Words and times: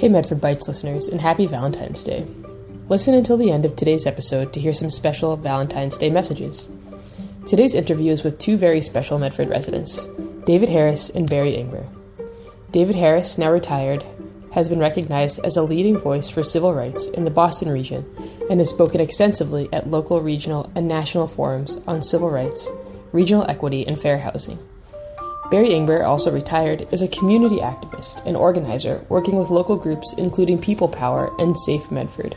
Hey, 0.00 0.08
Medford 0.08 0.40
Bites 0.40 0.66
listeners, 0.66 1.08
and 1.08 1.20
happy 1.20 1.44
Valentine's 1.44 2.02
Day. 2.02 2.26
Listen 2.88 3.12
until 3.12 3.36
the 3.36 3.50
end 3.50 3.66
of 3.66 3.76
today's 3.76 4.06
episode 4.06 4.50
to 4.54 4.58
hear 4.58 4.72
some 4.72 4.88
special 4.88 5.36
Valentine's 5.36 5.98
Day 5.98 6.08
messages. 6.08 6.70
Today's 7.46 7.74
interview 7.74 8.10
is 8.10 8.24
with 8.24 8.38
two 8.38 8.56
very 8.56 8.80
special 8.80 9.18
Medford 9.18 9.50
residents, 9.50 10.06
David 10.46 10.70
Harris 10.70 11.10
and 11.10 11.28
Barry 11.28 11.52
Ingber. 11.52 11.86
David 12.70 12.96
Harris, 12.96 13.36
now 13.36 13.52
retired, 13.52 14.02
has 14.54 14.70
been 14.70 14.78
recognized 14.78 15.38
as 15.44 15.58
a 15.58 15.62
leading 15.62 15.98
voice 15.98 16.30
for 16.30 16.42
civil 16.42 16.72
rights 16.72 17.06
in 17.08 17.26
the 17.26 17.30
Boston 17.30 17.70
region 17.70 18.10
and 18.48 18.58
has 18.58 18.70
spoken 18.70 19.02
extensively 19.02 19.68
at 19.70 19.90
local, 19.90 20.22
regional, 20.22 20.72
and 20.74 20.88
national 20.88 21.26
forums 21.26 21.76
on 21.86 22.02
civil 22.02 22.30
rights, 22.30 22.70
regional 23.12 23.44
equity, 23.50 23.86
and 23.86 24.00
fair 24.00 24.16
housing. 24.16 24.58
Barry 25.50 25.70
Ingber, 25.70 26.04
also 26.06 26.30
retired, 26.30 26.86
is 26.92 27.02
a 27.02 27.08
community 27.08 27.56
activist 27.56 28.24
and 28.24 28.36
organizer 28.36 29.04
working 29.08 29.36
with 29.36 29.50
local 29.50 29.76
groups 29.76 30.14
including 30.16 30.60
People 30.60 30.86
Power 30.86 31.32
and 31.40 31.58
Safe 31.58 31.90
Medford. 31.90 32.36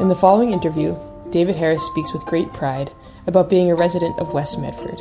In 0.00 0.08
the 0.08 0.16
following 0.16 0.50
interview, 0.50 0.96
David 1.30 1.54
Harris 1.54 1.86
speaks 1.86 2.12
with 2.12 2.26
great 2.26 2.52
pride 2.52 2.90
about 3.28 3.48
being 3.48 3.70
a 3.70 3.76
resident 3.76 4.18
of 4.18 4.34
West 4.34 4.58
Medford. 4.60 5.00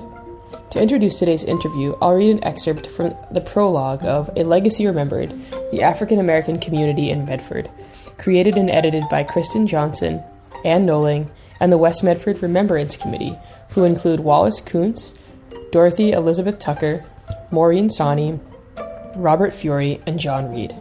To 0.69 0.79
introduce 0.79 1.17
today's 1.17 1.43
interview, 1.43 1.95
I'll 1.99 2.13
read 2.13 2.29
an 2.29 2.43
excerpt 2.43 2.85
from 2.85 3.15
the 3.31 3.41
prologue 3.41 4.05
of 4.05 4.29
A 4.37 4.43
Legacy 4.43 4.85
Remembered 4.85 5.31
The 5.71 5.81
African 5.81 6.19
American 6.19 6.59
Community 6.59 7.09
in 7.09 7.25
Medford, 7.25 7.71
created 8.19 8.55
and 8.55 8.69
edited 8.69 9.09
by 9.09 9.23
Kristen 9.23 9.65
Johnson, 9.65 10.21
Ann 10.63 10.85
Noling, 10.85 11.31
and 11.59 11.73
the 11.73 11.79
West 11.79 12.03
Medford 12.03 12.43
Remembrance 12.43 12.95
Committee, 12.95 13.35
who 13.69 13.83
include 13.83 14.19
Wallace 14.19 14.61
Kountze, 14.61 15.17
Dorothy 15.71 16.13
Elizabeth 16.13 16.57
Tucker, 16.57 17.05
Maureen 17.51 17.89
Sonnie, 17.89 18.39
Robert 19.15 19.53
Furey, 19.53 20.01
and 20.07 20.19
John 20.19 20.51
Reid. 20.51 20.75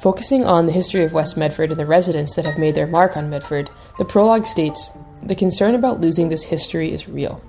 Focusing 0.00 0.44
on 0.44 0.66
the 0.66 0.72
history 0.72 1.02
of 1.02 1.14
West 1.14 1.38
Medford 1.38 1.70
and 1.70 1.80
the 1.80 1.86
residents 1.86 2.36
that 2.36 2.44
have 2.44 2.58
made 2.58 2.74
their 2.74 2.86
mark 2.86 3.16
on 3.16 3.30
Medford, 3.30 3.70
the 3.96 4.04
prologue 4.04 4.46
states 4.46 4.90
The 5.22 5.34
concern 5.34 5.74
about 5.74 6.00
losing 6.00 6.28
this 6.28 6.44
history 6.44 6.92
is 6.92 7.08
real. 7.08 7.42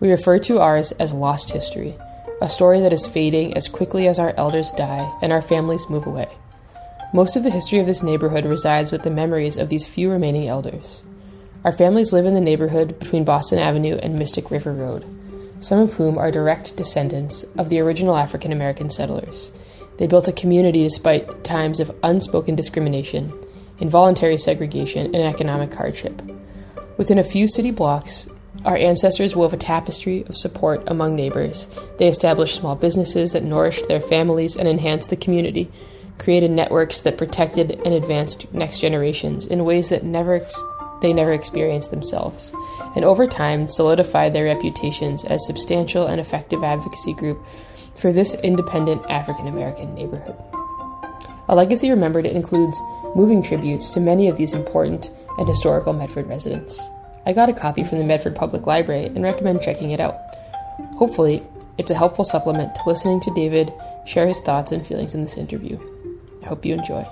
We 0.00 0.10
refer 0.10 0.38
to 0.38 0.60
ours 0.60 0.92
as 0.92 1.12
lost 1.12 1.50
history, 1.50 1.94
a 2.40 2.48
story 2.48 2.80
that 2.80 2.92
is 2.92 3.06
fading 3.06 3.54
as 3.54 3.68
quickly 3.68 4.08
as 4.08 4.18
our 4.18 4.32
elders 4.38 4.70
die 4.70 5.12
and 5.20 5.30
our 5.30 5.42
families 5.42 5.90
move 5.90 6.06
away. 6.06 6.28
Most 7.12 7.36
of 7.36 7.42
the 7.42 7.50
history 7.50 7.80
of 7.80 7.86
this 7.86 8.02
neighborhood 8.02 8.46
resides 8.46 8.92
with 8.92 9.02
the 9.02 9.10
memories 9.10 9.58
of 9.58 9.68
these 9.68 9.86
few 9.86 10.10
remaining 10.10 10.48
elders. 10.48 11.04
Our 11.64 11.72
families 11.72 12.14
live 12.14 12.24
in 12.24 12.32
the 12.32 12.40
neighborhood 12.40 12.98
between 12.98 13.24
Boston 13.24 13.58
Avenue 13.58 13.98
and 14.02 14.18
Mystic 14.18 14.50
River 14.50 14.72
Road 14.72 15.04
some 15.62 15.78
of 15.78 15.94
whom 15.94 16.18
are 16.18 16.30
direct 16.30 16.76
descendants 16.76 17.44
of 17.56 17.68
the 17.68 17.80
original 17.80 18.16
African 18.16 18.52
American 18.52 18.90
settlers. 18.90 19.52
They 19.98 20.06
built 20.06 20.28
a 20.28 20.32
community 20.32 20.82
despite 20.82 21.44
times 21.44 21.78
of 21.78 21.96
unspoken 22.02 22.56
discrimination, 22.56 23.32
involuntary 23.78 24.38
segregation, 24.38 25.14
and 25.14 25.22
economic 25.22 25.72
hardship. 25.72 26.20
Within 26.96 27.18
a 27.18 27.24
few 27.24 27.46
city 27.46 27.70
blocks, 27.70 28.28
our 28.64 28.76
ancestors 28.76 29.36
wove 29.36 29.54
a 29.54 29.56
tapestry 29.56 30.24
of 30.26 30.36
support 30.36 30.82
among 30.86 31.16
neighbors. 31.16 31.68
They 31.98 32.08
established 32.08 32.56
small 32.56 32.76
businesses 32.76 33.32
that 33.32 33.44
nourished 33.44 33.88
their 33.88 34.00
families 34.00 34.56
and 34.56 34.68
enhanced 34.68 35.10
the 35.10 35.16
community, 35.16 35.70
created 36.18 36.50
networks 36.50 37.00
that 37.02 37.18
protected 37.18 37.80
and 37.84 37.94
advanced 37.94 38.52
next 38.52 38.78
generations 38.78 39.46
in 39.46 39.64
ways 39.64 39.88
that 39.90 40.04
never 40.04 40.34
ex- 40.34 40.62
they 41.02 41.12
never 41.12 41.32
experienced 41.32 41.90
themselves, 41.90 42.52
and 42.96 43.04
over 43.04 43.26
time 43.26 43.68
solidified 43.68 44.32
their 44.32 44.44
reputations 44.44 45.24
as 45.24 45.46
substantial 45.46 46.06
and 46.06 46.20
effective 46.20 46.64
advocacy 46.64 47.12
group 47.12 47.44
for 47.94 48.12
this 48.12 48.34
independent 48.42 49.04
African 49.10 49.48
American 49.48 49.94
neighborhood. 49.94 50.36
A 51.48 51.54
legacy 51.54 51.90
remembered 51.90 52.24
includes 52.24 52.80
moving 53.14 53.42
tributes 53.42 53.90
to 53.90 54.00
many 54.00 54.28
of 54.28 54.36
these 54.38 54.54
important 54.54 55.10
and 55.38 55.46
historical 55.46 55.92
Medford 55.92 56.26
residents. 56.26 56.88
I 57.26 57.32
got 57.32 57.48
a 57.48 57.52
copy 57.52 57.84
from 57.84 57.98
the 57.98 58.04
Medford 58.04 58.34
Public 58.34 58.66
Library 58.66 59.06
and 59.06 59.22
recommend 59.22 59.62
checking 59.62 59.90
it 59.90 60.00
out. 60.00 60.16
Hopefully, 60.96 61.46
it's 61.78 61.90
a 61.90 61.96
helpful 61.96 62.24
supplement 62.24 62.74
to 62.74 62.82
listening 62.86 63.20
to 63.20 63.34
David 63.34 63.72
share 64.06 64.26
his 64.26 64.40
thoughts 64.40 64.72
and 64.72 64.86
feelings 64.86 65.14
in 65.14 65.22
this 65.22 65.36
interview. 65.36 65.78
I 66.42 66.46
hope 66.46 66.64
you 66.64 66.74
enjoy. 66.74 67.06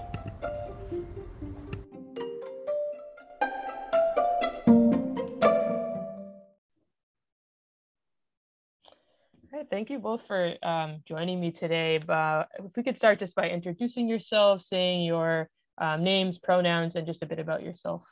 Thank 9.71 9.89
you 9.89 9.99
both 9.99 10.21
for 10.27 10.55
um, 10.63 11.03
joining 11.07 11.41
me 11.41 11.53
today. 11.53 11.99
But 11.99 12.49
if 12.59 12.77
we 12.77 12.83
could 12.83 12.97
start 12.97 13.19
just 13.19 13.35
by 13.35 13.49
introducing 13.49 14.09
yourself, 14.09 14.63
saying 14.63 15.03
your 15.03 15.49
um, 15.79 16.03
names, 16.03 16.39
pronouns, 16.39 16.97
and 16.97 17.07
just 17.07 17.23
a 17.23 17.27
bit 17.27 17.39
about 17.39 17.63
yourself. 17.63 18.03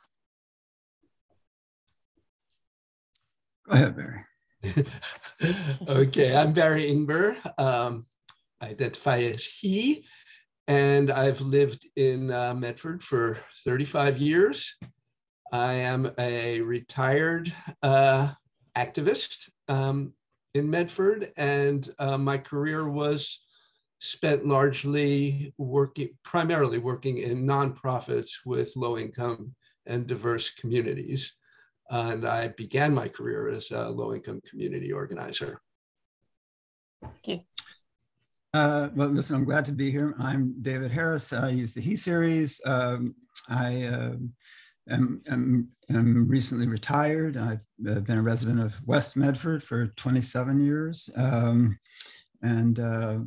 Go 3.67 3.73
ahead, 3.73 3.95
Barry. 3.95 4.85
okay, 5.87 6.35
I'm 6.35 6.53
Barry 6.53 6.89
Ingber. 6.89 7.37
Um, 7.59 8.05
I 8.61 8.69
identify 8.69 9.19
as 9.19 9.45
he, 9.45 10.05
and 10.67 11.11
I've 11.11 11.41
lived 11.41 11.87
in 11.95 12.31
uh, 12.31 12.53
Medford 12.55 13.03
for 13.03 13.39
35 13.63 14.17
years. 14.17 14.75
I 15.51 15.73
am 15.73 16.11
a 16.17 16.61
retired 16.61 17.53
uh, 17.81 18.31
activist. 18.75 19.49
Um, 19.67 20.13
in 20.53 20.69
Medford, 20.69 21.31
and 21.37 21.93
uh, 21.99 22.17
my 22.17 22.37
career 22.37 22.89
was 22.89 23.41
spent 23.99 24.47
largely 24.47 25.53
working, 25.57 26.09
primarily 26.23 26.77
working 26.77 27.19
in 27.19 27.45
nonprofits 27.45 28.31
with 28.45 28.75
low 28.75 28.97
income 28.97 29.53
and 29.85 30.07
diverse 30.07 30.49
communities. 30.51 31.33
And 31.89 32.27
I 32.27 32.49
began 32.49 32.93
my 32.93 33.07
career 33.07 33.49
as 33.49 33.71
a 33.71 33.89
low 33.89 34.13
income 34.13 34.41
community 34.49 34.91
organizer. 34.91 35.61
Thank 37.01 37.27
you. 37.27 37.39
Uh, 38.53 38.89
well, 38.95 39.09
listen, 39.09 39.35
I'm 39.35 39.45
glad 39.45 39.65
to 39.65 39.71
be 39.71 39.91
here. 39.91 40.15
I'm 40.19 40.55
David 40.61 40.91
Harris. 40.91 41.33
I 41.33 41.49
use 41.49 41.73
the 41.73 41.81
He 41.81 41.95
series. 41.95 42.59
Um, 42.65 43.15
I 43.47 43.83
uh, 43.83 44.15
am, 44.89 45.21
am, 45.27 45.69
am, 45.89 46.27
recently 46.27 46.67
retired. 46.67 47.37
I've 47.37 47.61
been 47.79 48.17
a 48.17 48.21
resident 48.21 48.59
of 48.59 48.79
West 48.85 49.15
Medford 49.15 49.63
for 49.63 49.87
27 49.87 50.59
years. 50.59 51.09
Um, 51.15 51.77
and, 52.41 52.79
uh, 52.79 53.19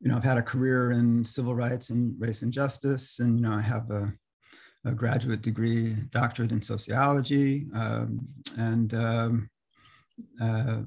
you 0.00 0.08
know, 0.08 0.16
I've 0.16 0.24
had 0.24 0.38
a 0.38 0.42
career 0.42 0.92
in 0.92 1.24
civil 1.24 1.54
rights 1.54 1.90
and 1.90 2.14
race 2.20 2.42
and 2.42 2.52
justice. 2.52 3.18
And, 3.20 3.38
you 3.38 3.46
know, 3.46 3.54
I 3.54 3.60
have 3.60 3.90
a, 3.90 4.12
a 4.84 4.92
graduate 4.92 5.42
degree, 5.42 5.96
doctorate 6.10 6.52
in 6.52 6.62
sociology. 6.62 7.66
Um, 7.74 8.20
and 8.56 8.94
um, 8.94 9.50
uh, 10.40 10.82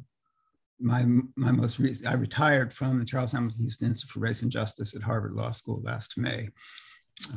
my, 0.80 1.06
my 1.36 1.52
most 1.52 1.80
recent, 1.80 2.08
I 2.08 2.14
retired 2.14 2.74
from 2.74 3.00
the 3.00 3.06
Charles 3.06 3.32
Hamilton 3.32 3.62
Houston 3.62 3.88
Institute 3.88 4.12
for 4.12 4.20
Race 4.20 4.42
and 4.42 4.52
Justice 4.52 4.96
at 4.96 5.04
Harvard 5.04 5.34
Law 5.34 5.52
School 5.52 5.82
last 5.84 6.18
May. 6.18 6.50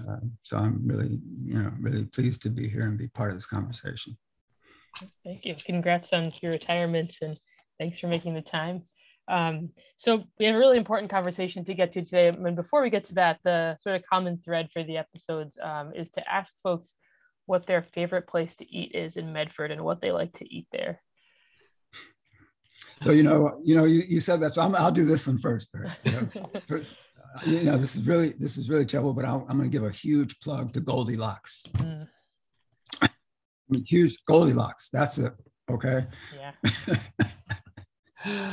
Uh, 0.08 0.16
so 0.42 0.56
I'm 0.56 0.86
really, 0.86 1.20
you 1.44 1.62
know, 1.62 1.72
really 1.80 2.04
pleased 2.04 2.42
to 2.42 2.50
be 2.50 2.68
here 2.68 2.82
and 2.82 2.98
be 2.98 3.08
part 3.08 3.30
of 3.30 3.36
this 3.36 3.46
conversation. 3.46 4.16
Thank 5.24 5.44
you. 5.44 5.56
Congrats 5.64 6.12
on 6.12 6.32
your 6.40 6.52
retirement 6.52 7.16
and 7.20 7.38
thanks 7.78 7.98
for 7.98 8.06
making 8.06 8.34
the 8.34 8.42
time. 8.42 8.82
Um, 9.26 9.70
so 9.96 10.24
we 10.38 10.44
have 10.46 10.54
a 10.54 10.58
really 10.58 10.76
important 10.76 11.10
conversation 11.10 11.64
to 11.64 11.74
get 11.74 11.92
to 11.92 12.04
today. 12.04 12.28
And 12.28 12.56
before 12.56 12.82
we 12.82 12.90
get 12.90 13.04
to 13.06 13.14
that, 13.14 13.38
the 13.42 13.76
sort 13.80 13.96
of 13.96 14.02
common 14.08 14.40
thread 14.44 14.68
for 14.72 14.84
the 14.84 14.98
episodes 14.98 15.58
um, 15.62 15.92
is 15.94 16.10
to 16.10 16.30
ask 16.30 16.52
folks 16.62 16.94
what 17.46 17.66
their 17.66 17.82
favorite 17.82 18.26
place 18.26 18.56
to 18.56 18.74
eat 18.74 18.94
is 18.94 19.16
in 19.16 19.32
Medford 19.32 19.70
and 19.70 19.82
what 19.82 20.00
they 20.00 20.12
like 20.12 20.32
to 20.38 20.54
eat 20.54 20.66
there. 20.72 21.00
So 23.00 23.10
you 23.10 23.22
know, 23.22 23.60
you 23.62 23.74
know, 23.74 23.84
you, 23.84 24.02
you 24.08 24.20
said 24.20 24.40
that. 24.40 24.54
So 24.54 24.62
i 24.62 24.66
will 24.66 24.90
do 24.90 25.04
this 25.04 25.26
one 25.26 25.38
first. 25.38 25.70
You 26.04 26.12
know, 26.12 26.50
for, 26.66 26.82
you 27.46 27.62
know, 27.62 27.76
this 27.76 27.96
is 27.96 28.06
really 28.06 28.30
this 28.38 28.56
is 28.56 28.68
really 28.68 28.86
trouble, 28.86 29.12
but 29.12 29.24
i 29.24 29.34
am 29.34 29.46
going 29.46 29.62
to 29.62 29.68
give 29.68 29.84
a 29.84 29.90
huge 29.90 30.38
plug 30.40 30.72
to 30.72 30.80
Goldilocks. 30.80 31.64
Mm. 31.74 32.08
huge 33.86 34.18
Goldilocks. 34.26 34.88
That's 34.90 35.18
it. 35.18 35.32
Okay. 35.70 36.06
Yeah. 36.36 36.52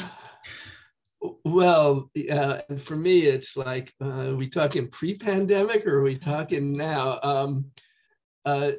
well, 1.46 2.10
uh, 2.32 2.62
for 2.80 2.96
me, 2.96 3.22
it's 3.26 3.58
like, 3.58 3.94
uh, 4.02 4.30
are 4.30 4.36
we 4.36 4.48
talking 4.50 4.88
pre-pandemic 4.88 5.86
or 5.86 6.00
are 6.00 6.04
we 6.04 6.18
talking 6.18 6.76
now? 6.76 7.20
Um, 7.22 7.66
uh, 8.46 8.72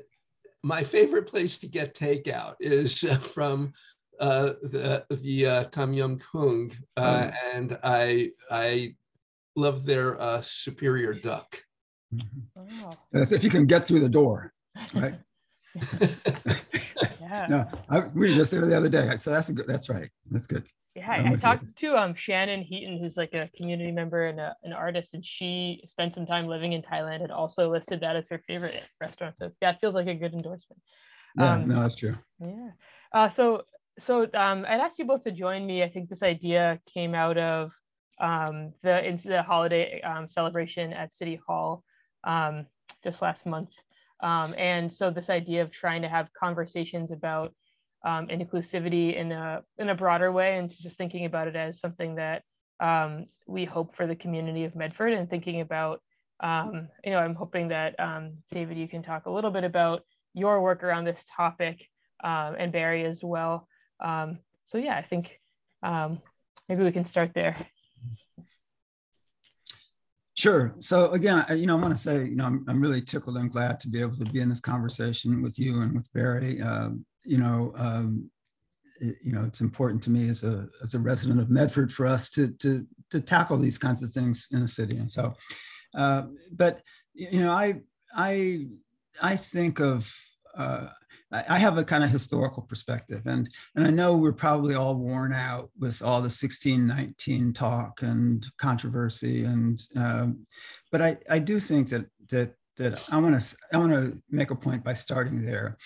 my 0.63 0.83
favorite 0.83 1.27
place 1.27 1.59
to 1.59 1.67
get 1.67 1.95
takeout 1.95 2.55
is 2.61 3.01
from 3.21 3.73
uh, 4.21 4.53
the 4.63 5.05
the 5.11 5.47
uh, 5.47 5.65
Tom 5.65 5.93
Yum 5.93 6.19
Kung, 6.19 6.71
uh, 6.97 7.31
oh. 7.31 7.37
and 7.55 7.79
I 7.83 8.31
I 8.51 8.95
love 9.57 9.85
their 9.85 10.21
uh, 10.21 10.43
superior 10.43 11.15
duck. 11.15 11.63
Mm-hmm. 12.15 12.91
That's 13.13 13.33
if 13.33 13.45
you 13.45 13.51
can 13.51 13.67
get 13.67 13.87
through 13.87 14.01
the 14.01 14.09
door, 14.09 14.53
right? 14.95 15.15
yeah. 17.21 17.47
no, 17.49 17.69
I, 17.89 18.01
we 18.09 18.29
were 18.29 18.35
just 18.35 18.53
there 18.53 18.67
the 18.67 18.77
other 18.77 18.89
day. 18.89 19.17
So 19.17 19.31
that's 19.31 19.49
a 19.49 19.55
good. 19.55 19.67
That's 19.67 19.89
right. 19.89 20.11
That's 20.31 20.47
good. 20.47 20.65
Yeah, 20.95 21.11
I, 21.11 21.33
I 21.33 21.35
talked 21.37 21.75
to 21.77 21.97
um 21.97 22.15
Shannon 22.15 22.61
Heaton, 22.61 22.99
who's 22.99 23.17
like 23.17 23.33
a 23.33 23.49
community 23.57 23.91
member 23.91 24.27
and 24.27 24.39
a, 24.39 24.55
an 24.63 24.75
artist, 24.75 25.15
and 25.15 25.25
she 25.25 25.83
spent 25.87 26.13
some 26.13 26.27
time 26.27 26.47
living 26.47 26.75
in 26.75 26.83
Thailand 26.83 27.23
and 27.23 27.33
also 27.33 27.71
listed 27.71 28.01
that 28.01 28.17
as 28.17 28.27
her 28.29 28.43
favorite 28.47 28.85
restaurant. 29.01 29.37
So 29.39 29.51
yeah, 29.63 29.71
it 29.71 29.79
feels 29.81 29.95
like 29.95 30.09
a 30.09 30.15
good 30.15 30.35
endorsement. 30.35 30.83
Yeah, 31.39 31.53
um, 31.55 31.69
no, 31.69 31.81
that's 31.81 31.95
true. 31.95 32.15
Yeah. 32.41 32.71
Uh, 33.15 33.29
so 33.31 33.63
so 33.99 34.23
um, 34.35 34.67
I'd 34.69 34.81
asked 34.81 34.99
you 34.99 35.07
both 35.07 35.25
to 35.25 35.33
join 35.33 35.67
me. 35.67 35.83
I 35.83 35.89
think 35.89 36.11
this 36.11 36.23
idea 36.23 36.79
came 36.93 37.15
out 37.15 37.39
of 37.39 37.73
um, 38.21 38.73
the 38.83 39.21
the 39.25 39.43
holiday 39.43 40.01
um, 40.03 40.29
celebration 40.29 40.93
at 40.93 41.13
City 41.13 41.41
Hall 41.47 41.83
um, 42.25 42.67
just 43.03 43.23
last 43.23 43.47
month, 43.47 43.71
um, 44.23 44.55
and 44.57 44.93
so 44.93 45.11
this 45.11 45.31
idea 45.31 45.63
of 45.63 45.71
trying 45.71 46.03
to 46.03 46.09
have 46.09 46.33
conversations 46.33 47.11
about 47.11 47.53
um, 48.05 48.29
inclusivity 48.29 49.17
in 49.17 49.33
a 49.33 49.63
in 49.79 49.89
a 49.89 49.95
broader 49.95 50.31
way, 50.31 50.59
and 50.59 50.71
just 50.71 50.97
thinking 50.97 51.25
about 51.25 51.49
it 51.49 51.57
as 51.57 51.81
something 51.81 52.17
that 52.17 52.43
um, 52.81 53.27
we 53.47 53.65
hope 53.65 53.97
for 53.97 54.07
the 54.07 54.17
community 54.17 54.65
of 54.65 54.77
Medford, 54.77 55.13
and 55.13 55.29
thinking 55.29 55.61
about 55.61 56.01
um, 56.41 56.89
you 57.05 57.11
know 57.11 57.19
I'm 57.19 57.35
hoping 57.35 57.69
that 57.69 57.99
um, 57.99 58.35
David, 58.51 58.79
you 58.79 58.89
can 58.89 59.03
talk 59.03 59.27
a 59.27 59.31
little 59.31 59.51
bit 59.51 59.65
about 59.65 60.03
your 60.35 60.63
work 60.63 60.83
around 60.83 61.05
this 61.05 61.25
topic, 61.37 61.89
and 62.23 62.73
Barry 62.73 63.05
as 63.05 63.23
well. 63.23 63.67
Um, 64.01 64.39
so 64.67 64.79
yeah, 64.79 64.97
I 64.97 65.03
think 65.03 65.41
maybe 66.69 66.85
we 66.85 66.93
can 66.93 67.05
start 67.05 67.33
there. 67.35 67.57
Sure. 70.43 70.75
So 70.81 71.13
again, 71.13 71.47
I, 71.49 71.53
you 71.53 71.69
know, 71.69 71.79
I 71.79 71.81
want 71.81 71.95
to 71.95 72.03
say, 72.03 72.25
you 72.25 72.35
know, 72.35 72.47
I'm, 72.47 72.65
I'm 72.67 72.81
really 72.81 73.01
tickled 73.01 73.37
and 73.37 73.49
glad 73.49 73.79
to 73.79 73.89
be 73.89 74.01
able 74.01 74.17
to 74.17 74.25
be 74.25 74.41
in 74.41 74.49
this 74.49 74.59
conversation 74.59 75.41
with 75.41 75.57
you 75.57 75.83
and 75.83 75.95
with 75.95 76.13
Barry. 76.13 76.61
Um, 76.61 77.07
you 77.25 77.39
know, 77.39 77.73
um, 77.77 78.29
it, 79.01 79.19
you 79.23 79.31
know, 79.31 79.45
it's 79.45 79.61
important 79.61 80.03
to 80.03 80.11
me 80.11 80.29
as 80.29 80.43
a 80.43 80.67
as 80.83 80.95
a 80.95 80.99
resident 80.99 81.39
of 81.39 81.49
Medford 81.49 81.93
for 81.93 82.09
us 82.09 82.29
to 82.31 82.51
to 82.55 82.85
to 83.11 83.21
tackle 83.21 83.57
these 83.57 83.79
kinds 83.79 84.03
of 84.03 84.11
things 84.11 84.49
in 84.51 84.59
the 84.59 84.67
city. 84.67 84.97
And 84.97 85.13
so, 85.13 85.33
uh, 85.95 86.23
but 86.51 86.81
you 87.15 87.39
know, 87.39 87.53
I 87.53 87.83
I 88.13 88.67
I 89.23 89.37
think 89.37 89.79
of 89.79 90.13
uh, 90.57 90.89
I 91.33 91.59
have 91.59 91.79
a 91.79 91.85
kind 91.85 92.05
of 92.05 92.11
historical 92.11 92.63
perspective, 92.63 93.23
and 93.27 93.49
and 93.75 93.87
I 93.87 93.91
know 93.91 94.17
we're 94.17 94.33
probably 94.33 94.75
all 94.75 94.95
worn 94.95 95.33
out 95.33 95.71
with 95.79 96.03
all 96.03 96.19
the 96.19 96.25
1619 96.25 97.55
talk 97.55 98.03
and 98.03 98.45
controversy, 98.59 99.45
and 99.45 99.81
um, 99.97 100.47
but 100.91 101.01
I 101.01 101.19
I 101.31 101.39
do 101.39 101.59
think 101.59 101.89
that 101.89 102.07
that 102.29 102.55
that 102.77 103.03
I 103.11 103.19
want 103.19 103.41
to 103.41 103.57
I 103.73 103.79
want 103.79 103.93
to 103.93 104.23
make 104.31 104.51
a 104.51 104.57
point 104.57 104.85
by 104.85 104.95
starting 104.95 105.43
there. 105.45 105.79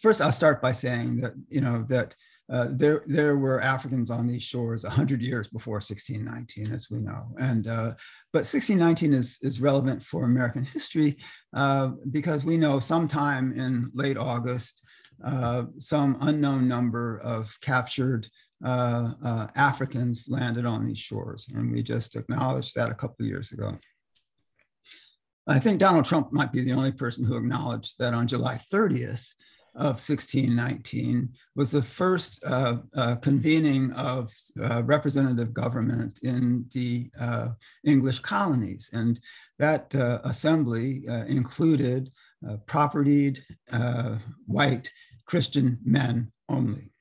First, 0.00 0.22
I'll 0.22 0.32
start 0.32 0.62
by 0.62 0.72
saying 0.72 1.20
that 1.20 1.34
you 1.48 1.60
know 1.60 1.82
that 1.88 2.14
uh, 2.50 2.68
there 2.72 3.02
there 3.06 3.36
were 3.36 3.60
Africans 3.60 4.10
on 4.10 4.26
these 4.26 4.42
shores 4.42 4.84
100 4.84 5.22
years 5.22 5.48
before 5.48 5.76
1619, 5.76 6.72
as 6.72 6.90
we 6.90 7.00
know, 7.00 7.34
and 7.40 7.66
uh, 7.66 7.94
but 8.32 8.44
1619 8.44 9.14
is 9.14 9.38
is 9.40 9.60
relevant 9.60 10.02
for 10.02 10.24
American 10.24 10.64
history 10.64 11.16
uh, 11.54 11.92
because 12.10 12.44
we 12.44 12.56
know 12.58 12.78
sometime 12.80 13.52
in 13.52 13.90
late 13.94 14.18
August, 14.18 14.82
uh, 15.24 15.64
some 15.78 16.18
unknown 16.20 16.68
number 16.68 17.18
of 17.18 17.58
captured 17.62 18.28
uh, 18.62 19.46
Africans 19.56 20.26
landed 20.28 20.66
on 20.66 20.86
these 20.86 20.98
shores, 20.98 21.48
and 21.54 21.72
we 21.72 21.82
just 21.82 22.14
acknowledged 22.14 22.74
that 22.74 22.90
a 22.90 22.94
couple 22.94 23.24
of 23.24 23.26
years 23.26 23.52
ago. 23.52 23.78
I 25.46 25.58
think 25.58 25.78
Donald 25.78 26.06
Trump 26.06 26.32
might 26.32 26.52
be 26.52 26.62
the 26.62 26.72
only 26.72 26.92
person 26.92 27.24
who 27.24 27.36
acknowledged 27.36 27.98
that 27.98 28.14
on 28.14 28.26
July 28.26 28.58
30th, 28.72 29.26
of 29.74 29.98
1619 29.98 31.28
was 31.56 31.72
the 31.72 31.82
first 31.82 32.44
uh, 32.44 32.76
uh, 32.94 33.16
convening 33.16 33.92
of 33.92 34.32
uh, 34.62 34.82
representative 34.84 35.52
government 35.52 36.20
in 36.22 36.66
the 36.72 37.10
uh, 37.20 37.48
English 37.84 38.20
colonies. 38.20 38.88
And 38.92 39.18
that 39.58 39.92
uh, 39.94 40.20
assembly 40.24 41.04
uh, 41.08 41.24
included 41.24 42.10
propertied 42.66 43.42
white 44.46 44.92
Christian 45.24 45.78
men 45.82 46.30
only. 46.50 46.92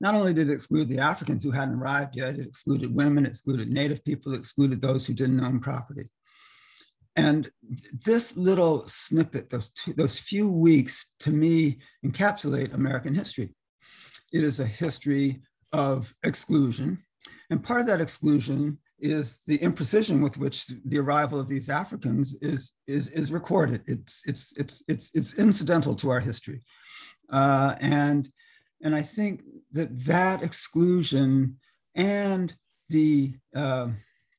Not 0.00 0.14
only 0.14 0.32
did 0.34 0.50
it 0.50 0.52
exclude 0.52 0.88
the 0.88 1.00
Africans 1.00 1.42
who 1.42 1.50
hadn't 1.50 1.80
arrived 1.80 2.16
yet, 2.16 2.38
it 2.38 2.46
excluded 2.46 2.94
women, 2.94 3.26
it 3.26 3.30
excluded 3.30 3.70
Native 3.70 4.04
people, 4.04 4.34
it 4.34 4.38
excluded 4.38 4.80
those 4.80 5.06
who 5.06 5.14
didn't 5.14 5.40
own 5.40 5.58
property. 5.58 6.08
And 7.16 7.50
this 8.04 8.36
little 8.36 8.86
snippet, 8.86 9.48
those, 9.48 9.70
two, 9.70 9.94
those 9.94 10.18
few 10.18 10.50
weeks, 10.50 11.14
to 11.20 11.30
me, 11.30 11.78
encapsulate 12.04 12.74
American 12.74 13.14
history. 13.14 13.54
It 14.32 14.44
is 14.44 14.60
a 14.60 14.66
history 14.66 15.40
of 15.72 16.14
exclusion. 16.22 17.02
And 17.50 17.64
part 17.64 17.80
of 17.80 17.86
that 17.86 18.02
exclusion 18.02 18.78
is 18.98 19.42
the 19.46 19.58
imprecision 19.58 20.22
with 20.22 20.36
which 20.38 20.66
the 20.84 20.98
arrival 20.98 21.40
of 21.40 21.48
these 21.48 21.68
Africans 21.70 22.34
is, 22.42 22.72
is, 22.86 23.08
is 23.10 23.32
recorded. 23.32 23.82
It's, 23.86 24.22
it's, 24.26 24.52
it's, 24.56 24.82
it's, 24.88 25.10
it's 25.14 25.34
incidental 25.38 25.94
to 25.96 26.10
our 26.10 26.20
history. 26.20 26.62
Uh, 27.30 27.76
and, 27.80 28.28
and 28.82 28.94
I 28.94 29.02
think 29.02 29.42
that 29.72 30.04
that 30.04 30.42
exclusion 30.42 31.58
and 31.94 32.54
the, 32.88 33.34
uh, 33.54 33.88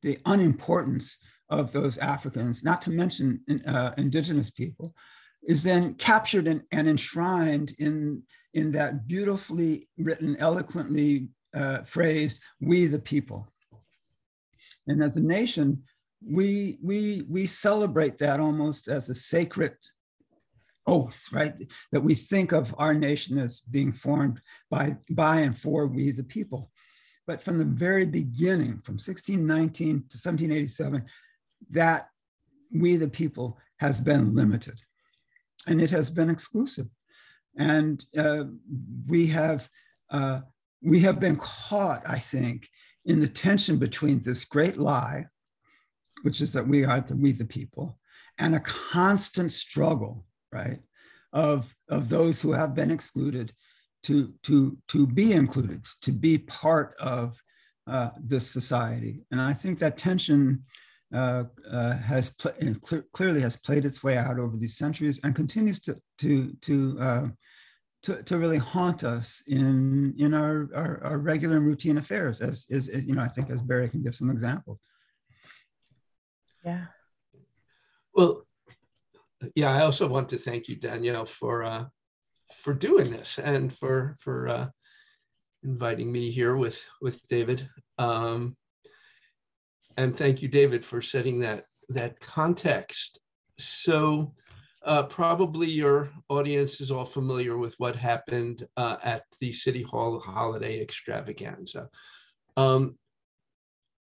the 0.03 0.19
unimportance 0.25 1.17
of 1.49 1.71
those 1.71 1.97
Africans, 1.97 2.63
not 2.63 2.81
to 2.83 2.89
mention 2.89 3.41
uh, 3.65 3.91
indigenous 3.97 4.49
people, 4.49 4.93
is 5.43 5.63
then 5.63 5.93
captured 5.95 6.47
and, 6.47 6.63
and, 6.71 6.89
enshrined 6.89 7.73
in, 7.79 8.21
in 8.53 8.71
that 8.73 9.07
beautifully 9.07 9.87
written, 9.97 10.35
eloquently 10.37 11.29
uh, 11.53 11.79
phrased, 11.83 12.41
we 12.59 12.85
the 12.85 12.99
people. 12.99 13.47
And 14.87 15.01
as 15.01 15.17
a 15.17 15.23
nation, 15.23 15.83
we, 16.25 16.77
we, 16.83 17.23
we 17.29 17.45
celebrate 17.45 18.17
that 18.17 18.39
almost 18.39 18.87
as 18.87 19.09
a 19.09 19.15
sacred 19.15 19.75
oath, 20.85 21.27
right? 21.31 21.53
That 21.91 22.01
we 22.01 22.15
think 22.15 22.51
of 22.51 22.73
our 22.77 22.93
nation 22.93 23.37
as 23.37 23.59
being 23.59 23.91
formed 23.91 24.41
by, 24.71 24.97
by 25.09 25.41
and 25.41 25.57
for 25.57 25.87
we 25.87 26.11
the 26.11 26.23
people. 26.23 26.71
But 27.25 27.41
from 27.41 27.57
the 27.57 27.65
very 27.65 28.05
beginning, 28.05 28.79
from 28.83 28.95
1619 28.95 29.87
to 29.87 30.17
1787, 30.17 31.03
that 31.69 32.09
we 32.73 32.95
the 32.95 33.07
people 33.07 33.57
has 33.77 33.99
been 33.99 34.35
limited. 34.35 34.79
And 35.67 35.81
it 35.81 35.91
has 35.91 36.09
been 36.09 36.29
exclusive. 36.29 36.87
And 37.57 38.03
uh, 38.17 38.45
we 39.07 39.27
have 39.27 39.69
uh, 40.09 40.41
we 40.81 40.99
have 40.99 41.19
been 41.19 41.35
caught 41.37 42.01
i 42.07 42.19
think 42.19 42.69
in 43.05 43.19
the 43.19 43.27
tension 43.27 43.77
between 43.77 44.21
this 44.21 44.45
great 44.45 44.77
lie 44.77 45.25
which 46.23 46.41
is 46.41 46.53
that 46.53 46.67
we 46.67 46.83
are 46.83 47.01
the 47.01 47.15
we 47.15 47.31
the 47.31 47.45
people 47.45 47.99
and 48.37 48.55
a 48.55 48.59
constant 48.61 49.51
struggle 49.51 50.25
right 50.51 50.79
of 51.33 51.75
of 51.89 52.09
those 52.09 52.41
who 52.41 52.51
have 52.51 52.73
been 52.73 52.91
excluded 52.91 53.53
to 54.03 54.33
to 54.43 54.77
to 54.87 55.07
be 55.07 55.33
included 55.33 55.85
to 56.01 56.11
be 56.11 56.37
part 56.37 56.95
of 56.99 57.41
uh, 57.87 58.09
this 58.21 58.49
society. 58.49 59.25
And 59.31 59.41
i 59.41 59.53
think 59.53 59.79
that 59.79 59.97
tension 59.97 60.63
uh, 61.13 61.45
uh, 61.71 61.95
has 61.97 62.31
pl- 62.31 62.51
cl- 62.85 63.03
clearly 63.13 63.41
has 63.41 63.55
played 63.55 63.85
its 63.85 64.03
way 64.03 64.17
out 64.17 64.39
over 64.39 64.57
these 64.57 64.77
centuries 64.77 65.19
and 65.23 65.35
continues 65.35 65.79
to 65.79 65.95
to 66.19 66.53
to 66.61 66.97
uh, 66.99 67.27
to, 68.03 68.23
to, 68.23 68.37
really 68.37 68.57
haunt 68.57 69.03
us 69.03 69.41
in 69.47 70.13
in 70.17 70.33
our, 70.33 70.69
our, 70.75 71.03
our 71.03 71.17
regular 71.17 71.57
and 71.57 71.65
routine 71.65 71.97
affairs. 71.97 72.41
As 72.41 72.65
is 72.69 72.89
you 72.89 73.15
know, 73.15 73.21
I 73.21 73.27
think 73.27 73.49
as 73.49 73.61
Barry 73.61 73.89
can 73.89 74.03
give 74.03 74.15
some 74.15 74.29
examples. 74.29 74.79
Yeah. 76.63 76.85
Well, 78.13 78.45
yeah. 79.55 79.71
I 79.71 79.81
also 79.81 80.07
want 80.07 80.29
to 80.29 80.37
thank 80.37 80.67
you, 80.67 80.75
Danielle, 80.75 81.25
for 81.25 81.63
uh, 81.63 81.85
for 82.63 82.73
doing 82.73 83.11
this 83.11 83.39
and 83.39 83.73
for 83.73 84.17
for 84.19 84.49
uh, 84.49 84.67
inviting 85.63 86.11
me 86.11 86.31
here 86.31 86.55
with 86.55 86.81
with 87.01 87.25
David. 87.29 87.69
Um, 87.97 88.57
and 89.97 90.15
thank 90.15 90.41
you, 90.41 90.47
David, 90.47 90.85
for 90.85 91.01
setting 91.01 91.39
that 91.41 91.65
that 91.89 92.19
context. 92.19 93.19
So 93.57 94.33
uh, 94.85 95.03
probably 95.03 95.67
your 95.67 96.09
audience 96.29 96.79
is 96.79 96.91
all 96.91 97.05
familiar 97.05 97.57
with 97.57 97.73
what 97.79 97.95
happened 97.95 98.67
uh, 98.77 98.97
at 99.03 99.23
the 99.41 99.51
City 99.51 99.81
Hall 99.81 100.19
holiday 100.19 100.79
extravaganza. 100.81 101.89
Um, 102.55 102.97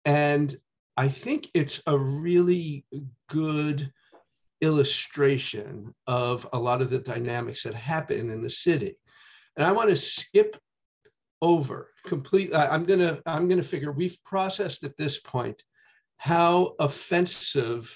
and 0.06 0.56
I 0.98 1.08
think 1.08 1.50
it's 1.54 1.82
a 1.88 1.98
really 1.98 2.86
good 3.30 3.92
illustration 4.62 5.94
of 6.08 6.48
a 6.52 6.60
lot 6.60 6.82
of 6.82 6.90
the 6.90 7.00
dynamics 7.00 7.64
that 7.64 7.74
happen 7.74 8.30
in 8.30 8.42
the 8.42 8.50
city. 8.50 8.98
And 9.56 9.66
I 9.66 9.72
want 9.72 9.90
to 9.90 9.96
skip 9.96 10.58
over 11.42 11.90
complete. 12.06 12.54
I'm 12.54 12.84
gonna 12.84 13.20
I'm 13.26 13.48
gonna 13.48 13.64
figure 13.64 13.92
we've 13.92 14.18
processed 14.26 14.84
at 14.84 14.98
this 14.98 15.20
point 15.20 15.64
how 16.20 16.76
offensive 16.80 17.90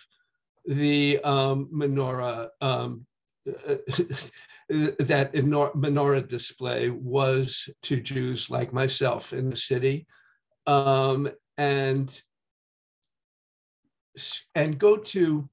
the 0.65 1.19
um, 1.25 1.69
menorah 1.73 2.47
um, 2.61 3.05
that 3.45 5.33
menorah 5.33 6.27
display 6.27 6.89
was 6.89 7.69
to 7.83 7.99
Jews 7.99 8.49
like 8.49 8.71
myself 8.71 9.33
in 9.33 9.49
the 9.49 9.57
city, 9.57 10.07
um, 10.65 11.29
and 11.57 12.21
and 14.55 14.79
go 14.79 14.95
to 14.95 15.49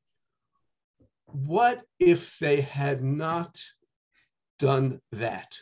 what 1.26 1.82
if 1.98 2.38
they 2.38 2.60
had 2.60 3.02
not 3.02 3.60
done 4.60 5.00
that? 5.10 5.58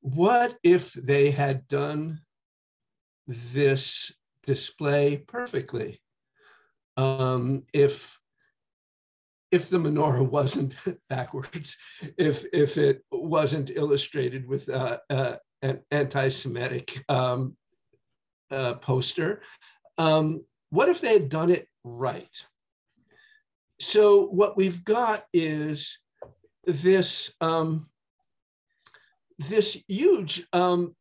What 0.00 0.56
if 0.62 0.92
they 0.92 1.32
had 1.32 1.66
done 1.66 2.20
this 3.26 4.12
display 4.48 5.18
perfectly? 5.18 6.00
Um, 6.96 7.64
if 7.74 8.18
if 9.52 9.68
the 9.68 9.78
menorah 9.78 10.28
wasn't 10.38 10.74
backwards, 11.10 11.76
if 12.16 12.46
if 12.52 12.78
it 12.78 13.04
wasn't 13.12 13.70
illustrated 13.70 14.48
with 14.48 14.68
uh, 14.70 14.98
uh, 15.10 15.36
an 15.60 15.80
anti-Semitic 15.90 17.04
um, 17.10 17.56
uh, 18.50 18.74
poster, 18.74 19.42
um, 19.98 20.42
what 20.70 20.88
if 20.88 21.02
they 21.02 21.12
had 21.12 21.28
done 21.28 21.50
it 21.50 21.68
right? 21.84 22.36
So 23.78 24.24
what 24.28 24.56
we've 24.56 24.82
got 24.82 25.26
is 25.34 25.98
this 26.64 27.30
um, 27.42 27.90
this 29.38 29.76
huge 29.86 30.46
um, 30.54 30.96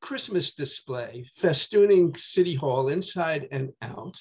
Christmas 0.00 0.52
display 0.54 1.28
festooning 1.40 2.16
City 2.18 2.54
Hall 2.54 2.88
inside 2.88 3.48
and 3.50 3.72
out 3.82 4.16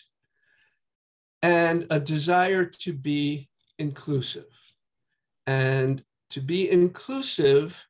and 1.41 1.85
a 1.89 1.99
desire 1.99 2.65
to 2.65 2.93
be 2.93 3.49
inclusive. 3.79 4.47
And 5.45 6.03
to 6.31 6.41
be 6.41 6.69
inclusive, 6.69 7.81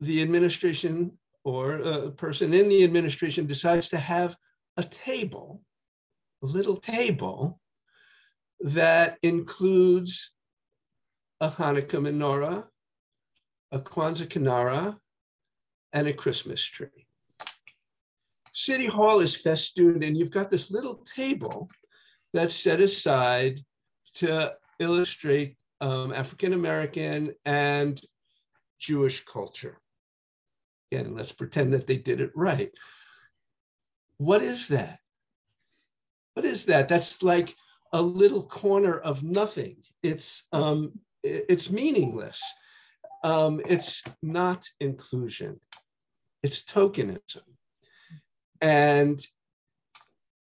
the 0.00 0.22
administration 0.22 1.12
or 1.44 1.76
a 1.76 2.10
person 2.10 2.54
in 2.54 2.68
the 2.68 2.84
administration 2.84 3.46
decides 3.46 3.88
to 3.88 3.98
have 3.98 4.36
a 4.76 4.84
table, 4.84 5.62
a 6.42 6.46
little 6.46 6.76
table 6.76 7.60
that 8.60 9.18
includes 9.22 10.30
a 11.40 11.50
Hanukkah 11.50 12.00
menorah, 12.00 12.66
a 13.72 13.78
Kwanzaa 13.78 14.28
kinara, 14.28 14.99
and 15.92 16.06
a 16.06 16.12
Christmas 16.12 16.62
tree. 16.62 17.06
City 18.52 18.86
Hall 18.86 19.20
is 19.20 19.34
festooned, 19.34 20.02
and 20.02 20.16
you've 20.16 20.30
got 20.30 20.50
this 20.50 20.70
little 20.70 20.96
table 21.14 21.70
that's 22.32 22.54
set 22.54 22.80
aside 22.80 23.64
to 24.14 24.52
illustrate 24.78 25.56
um, 25.80 26.12
African 26.12 26.52
American 26.52 27.34
and 27.44 28.00
Jewish 28.78 29.24
culture. 29.24 29.80
Again, 30.90 31.14
let's 31.14 31.32
pretend 31.32 31.72
that 31.72 31.86
they 31.86 31.96
did 31.96 32.20
it 32.20 32.32
right. 32.34 32.72
What 34.18 34.42
is 34.42 34.68
that? 34.68 34.98
What 36.34 36.44
is 36.44 36.64
that? 36.66 36.88
That's 36.88 37.22
like 37.22 37.54
a 37.92 38.02
little 38.02 38.42
corner 38.42 38.98
of 38.98 39.22
nothing. 39.22 39.76
It's 40.02 40.42
um, 40.52 40.92
it's 41.22 41.70
meaningless. 41.70 42.40
Um, 43.22 43.60
it's 43.66 44.02
not 44.22 44.66
inclusion. 44.80 45.60
It's 46.42 46.62
tokenism, 46.62 47.42
and 48.60 49.20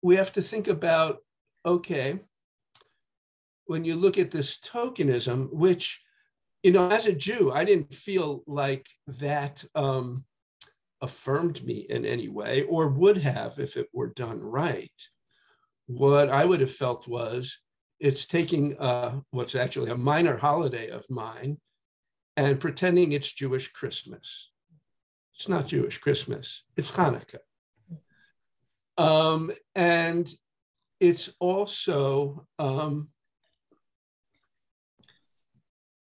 we 0.03 0.17
have 0.17 0.33
to 0.33 0.43
think 0.43 0.69
about 0.69 1.19
okay, 1.67 2.19
when 3.67 3.85
you 3.85 3.97
look 3.97 4.19
at 4.19 4.31
this 4.31 4.59
tokenism, 4.59 5.53
which, 5.53 6.01
you 6.63 6.73
know, 6.73 6.89
as 6.89 7.07
a 7.07 7.13
Jew, 7.13 7.53
I 7.53 7.65
didn't 7.65 7.95
feel 7.95 8.43
like 8.47 8.87
that 9.07 9.65
um, 9.75 10.25
affirmed 11.01 11.65
me 11.65 11.87
in 11.89 12.05
any 12.05 12.29
way 12.29 12.63
or 12.63 12.89
would 12.89 13.19
have 13.19 13.59
if 13.59 13.77
it 13.77 13.89
were 13.93 14.13
done 14.17 14.43
right. 14.43 14.93
What 15.87 16.29
I 16.29 16.45
would 16.45 16.61
have 16.61 16.75
felt 16.75 17.07
was 17.09 17.59
it's 18.01 18.27
taking 18.27 18.77
uh, 18.79 19.21
what's 19.31 19.55
actually 19.55 19.91
a 19.91 19.97
minor 19.97 20.37
holiday 20.37 20.89
of 20.89 21.05
mine 21.09 21.59
and 22.37 22.61
pretending 22.61 23.13
it's 23.13 23.33
Jewish 23.33 23.73
Christmas. 23.73 24.51
It's 25.35 25.49
not 25.49 25.69
Jewish 25.69 25.99
Christmas, 25.99 26.63
it's 26.77 26.91
Hanukkah. 26.91 27.39
Um, 28.97 29.51
and 29.75 30.33
it's 31.01 31.31
also 31.41 32.47
um, 32.59 33.09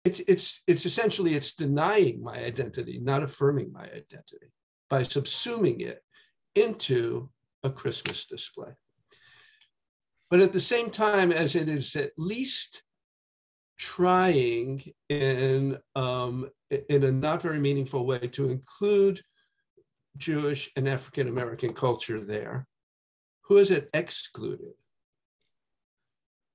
it's 0.05 0.21
it's 0.27 0.61
it's 0.65 0.85
essentially 0.85 1.35
it's 1.35 1.55
denying 1.55 2.23
my 2.23 2.37
identity, 2.37 2.99
not 3.01 3.23
affirming 3.23 3.71
my 3.71 3.83
identity 3.83 4.51
by 4.89 5.03
subsuming 5.03 5.81
it 5.81 6.01
into 6.55 7.29
a 7.63 7.69
Christmas 7.69 8.25
display. 8.25 8.71
But 10.29 10.39
at 10.39 10.53
the 10.53 10.61
same 10.61 10.89
time, 10.89 11.31
as 11.31 11.55
it 11.55 11.67
is 11.67 11.95
at 11.95 12.11
least 12.17 12.83
trying 13.79 14.83
in 15.07 15.77
um, 15.95 16.49
in 16.89 17.05
a 17.05 17.11
not 17.11 17.41
very 17.41 17.59
meaningful 17.59 18.05
way 18.05 18.19
to 18.19 18.49
include 18.49 19.21
Jewish 20.17 20.69
and 20.75 20.87
African 20.87 21.29
American 21.29 21.73
culture 21.73 22.19
there, 22.19 22.67
who 23.41 23.57
is 23.57 23.71
it 23.71 23.89
excluded? 23.93 24.73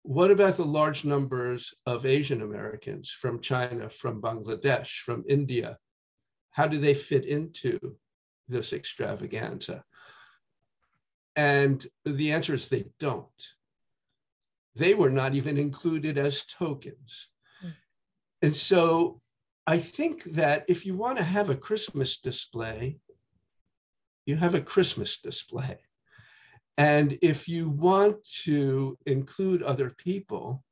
What 0.02 0.30
about 0.30 0.58
the 0.58 0.66
large 0.66 1.06
numbers 1.06 1.72
of 1.86 2.04
Asian 2.04 2.42
Americans 2.42 3.10
from 3.10 3.40
China, 3.40 3.88
from 3.88 4.20
Bangladesh, 4.20 4.98
from 4.98 5.24
India? 5.26 5.78
How 6.50 6.68
do 6.68 6.78
they 6.78 6.92
fit 6.92 7.24
into 7.24 7.78
this 8.48 8.74
extravaganza? 8.74 9.82
And 11.36 11.84
the 12.04 12.32
answer 12.32 12.52
is 12.52 12.68
they 12.68 12.84
don't. 13.00 13.24
They 14.76 14.94
were 14.94 15.10
not 15.10 15.34
even 15.34 15.56
included 15.56 16.18
as 16.18 16.44
tokens. 16.44 17.28
Mm. 17.64 17.74
And 18.42 18.56
so 18.56 19.20
I 19.66 19.78
think 19.78 20.24
that 20.34 20.64
if 20.68 20.84
you 20.84 20.96
want 20.96 21.18
to 21.18 21.24
have 21.24 21.50
a 21.50 21.56
Christmas 21.56 22.18
display, 22.18 22.98
you 24.26 24.36
have 24.36 24.54
a 24.54 24.60
Christmas 24.60 25.20
display. 25.20 25.78
And 26.76 27.18
if 27.22 27.48
you 27.48 27.68
want 27.68 28.16
to 28.44 28.98
include 29.06 29.62
other 29.62 29.90
people, 29.90 30.64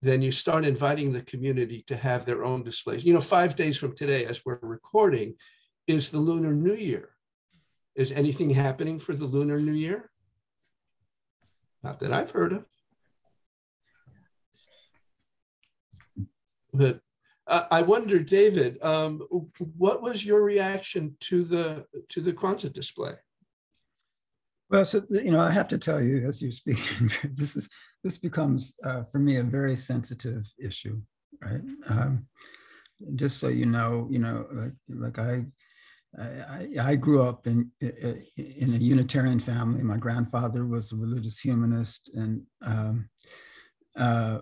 then 0.00 0.22
you 0.22 0.30
start 0.30 0.64
inviting 0.64 1.12
the 1.12 1.22
community 1.22 1.82
to 1.86 1.96
have 1.96 2.24
their 2.24 2.44
own 2.44 2.62
displays. 2.62 3.04
You 3.04 3.14
know, 3.14 3.20
five 3.20 3.56
days 3.56 3.76
from 3.76 3.94
today, 3.94 4.26
as 4.26 4.44
we're 4.44 4.58
recording, 4.62 5.34
is 5.86 6.10
the 6.10 6.18
Lunar 6.18 6.52
New 6.52 6.74
Year. 6.74 7.10
Is 7.94 8.12
anything 8.12 8.50
happening 8.50 8.98
for 8.98 9.14
the 9.14 9.24
Lunar 9.24 9.60
New 9.60 9.72
Year? 9.72 10.10
Not 11.84 12.00
that 12.00 12.12
I've 12.12 12.30
heard 12.30 12.54
of. 12.54 12.64
But 16.72 17.00
uh, 17.46 17.64
I 17.70 17.82
wonder, 17.82 18.18
David, 18.18 18.78
um, 18.82 19.20
what 19.76 20.02
was 20.02 20.24
your 20.24 20.42
reaction 20.42 21.14
to 21.20 21.44
the 21.44 21.84
to 22.08 22.22
the 22.22 22.32
Kwanzaa 22.32 22.72
display? 22.72 23.12
Well, 24.70 24.86
so 24.86 25.02
you 25.10 25.30
know, 25.30 25.40
I 25.40 25.50
have 25.50 25.68
to 25.68 25.78
tell 25.78 26.02
you, 26.02 26.26
as 26.26 26.40
you 26.40 26.50
speak, 26.50 26.78
this 27.34 27.54
is 27.54 27.68
this 28.02 28.16
becomes 28.16 28.74
uh, 28.82 29.02
for 29.12 29.18
me 29.18 29.36
a 29.36 29.44
very 29.44 29.76
sensitive 29.76 30.50
issue, 30.58 31.00
right? 31.42 31.60
Um, 31.90 32.26
just 33.14 33.38
so 33.38 33.48
you 33.48 33.66
know, 33.66 34.08
you 34.10 34.20
know, 34.20 34.46
like, 34.52 34.72
like 34.88 35.18
I, 35.18 35.44
I, 36.18 36.68
I 36.80 36.96
grew 36.96 37.22
up 37.22 37.46
in 37.46 37.70
in 37.80 38.74
a 38.74 38.78
Unitarian 38.78 39.40
family. 39.40 39.82
My 39.82 39.96
grandfather 39.96 40.64
was 40.64 40.92
a 40.92 40.96
religious 40.96 41.40
humanist, 41.40 42.10
and 42.14 42.42
um, 42.64 43.08
uh, 43.96 44.38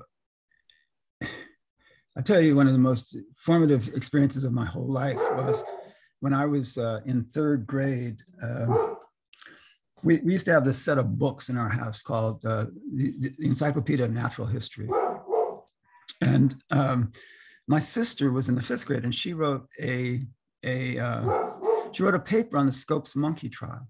I 1.23 2.21
tell 2.23 2.41
you, 2.41 2.57
one 2.57 2.67
of 2.67 2.75
the 2.75 2.79
most 2.79 3.17
formative 3.37 3.89
experiences 3.95 4.45
of 4.45 4.53
my 4.53 4.67
whole 4.67 4.91
life 4.91 5.17
was 5.17 5.65
when 6.21 6.35
I 6.35 6.47
was 6.47 6.77
uh, 6.77 7.01
in 7.07 7.25
third 7.25 7.67
grade. 7.67 8.23
Uh, 8.43 8.95
we, 10.03 10.19
we 10.19 10.33
used 10.33 10.47
to 10.47 10.53
have 10.53 10.65
this 10.65 10.83
set 10.83 10.99
of 10.99 11.19
books 11.19 11.49
in 11.49 11.57
our 11.57 11.69
house 11.69 12.03
called 12.03 12.45
uh, 12.45 12.67
the, 12.95 13.15
the, 13.19 13.47
Encyclopedia 13.47 14.05
of 14.05 14.13
Natural 14.13 14.47
History. 14.47 14.89
And 16.21 16.57
um, 16.71 17.13
my 17.69 17.79
sister 17.79 18.31
was 18.33 18.49
in 18.49 18.57
the 18.57 18.63
fifth 18.63 18.85
grade 18.85 19.05
and 19.05 19.15
she 19.15 19.33
wrote 19.33 19.67
a, 19.81 20.23
a 20.65 20.99
uh, 20.99 21.51
she 21.93 22.03
wrote 22.03 22.15
a 22.15 22.21
paper 22.21 22.59
on 22.59 22.67
the 22.67 22.73
Scopes 22.73 23.15
monkey 23.15 23.49
trial. 23.49 23.87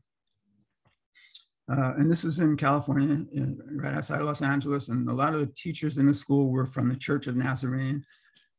Uh, 1.71 1.94
and 1.97 2.11
this 2.11 2.25
was 2.25 2.40
in 2.40 2.56
California, 2.56 3.25
in, 3.32 3.59
right 3.76 3.94
outside 3.94 4.21
of 4.21 4.26
Los 4.26 4.42
Angeles. 4.42 4.88
And 4.88 5.09
a 5.09 5.12
lot 5.12 5.35
of 5.35 5.40
the 5.40 5.52
teachers 5.56 5.99
in 5.99 6.06
the 6.06 6.14
school 6.14 6.50
were 6.50 6.66
from 6.66 6.88
the 6.88 6.97
Church 6.97 7.26
of 7.26 7.37
Nazarene. 7.37 8.04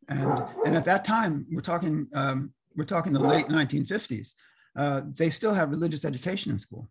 And, 0.08 0.44
and 0.66 0.76
at 0.76 0.86
that 0.86 1.06
time, 1.06 1.46
we're 1.52 1.62
talking, 1.62 2.08
um, 2.14 2.54
we're 2.76 2.86
talking 2.86 3.14
the 3.14 3.20
late 3.20 3.48
1950s, 3.48 4.34
uh, 4.76 5.02
they 5.18 5.30
still 5.30 5.54
have 5.54 5.70
religious 5.70 6.06
education 6.06 6.52
in 6.52 6.60
school. 6.60 6.90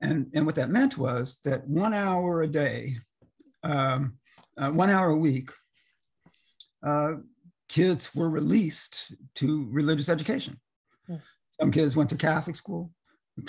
And, 0.00 0.30
and 0.34 0.46
what 0.46 0.54
that 0.54 0.70
meant 0.70 0.96
was 0.96 1.38
that 1.44 1.66
one 1.68 1.92
hour 1.92 2.42
a 2.42 2.48
day, 2.48 2.98
um, 3.62 4.18
uh, 4.56 4.70
one 4.70 4.90
hour 4.90 5.10
a 5.10 5.16
week, 5.16 5.50
uh, 6.84 7.14
kids 7.68 8.14
were 8.14 8.30
released 8.30 9.12
to 9.36 9.68
religious 9.70 10.08
education. 10.08 10.60
Hmm. 11.06 11.16
Some 11.50 11.70
kids 11.70 11.96
went 11.96 12.10
to 12.10 12.16
Catholic 12.16 12.56
school, 12.56 12.90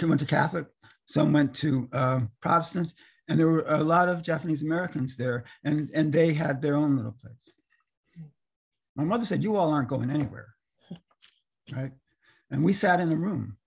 went 0.02 0.20
to 0.20 0.26
Catholic, 0.26 0.68
some 1.06 1.34
went 1.34 1.54
to 1.56 1.90
uh, 1.94 2.22
Protestant, 2.42 2.94
and 3.28 3.40
there 3.40 3.48
were 3.48 3.66
a 3.68 3.84
lot 3.84 4.10
of 4.10 4.22
Japanese 4.22 4.62
Americans 4.62 5.18
there, 5.18 5.44
and, 5.64 5.90
and 5.94 6.12
they 6.12 6.34
had 6.34 6.62
their 6.62 6.76
own 6.76 6.96
little 6.96 7.16
place. 7.22 7.52
My 8.96 9.04
mother 9.04 9.26
said, 9.26 9.44
You 9.44 9.56
all 9.56 9.72
aren't 9.72 9.90
going 9.90 10.10
anywhere. 10.10 10.48
Right? 11.76 11.92
And 12.50 12.64
we 12.64 12.72
sat 12.72 13.02
in 13.02 13.12
a 13.12 13.16
room. 13.16 13.58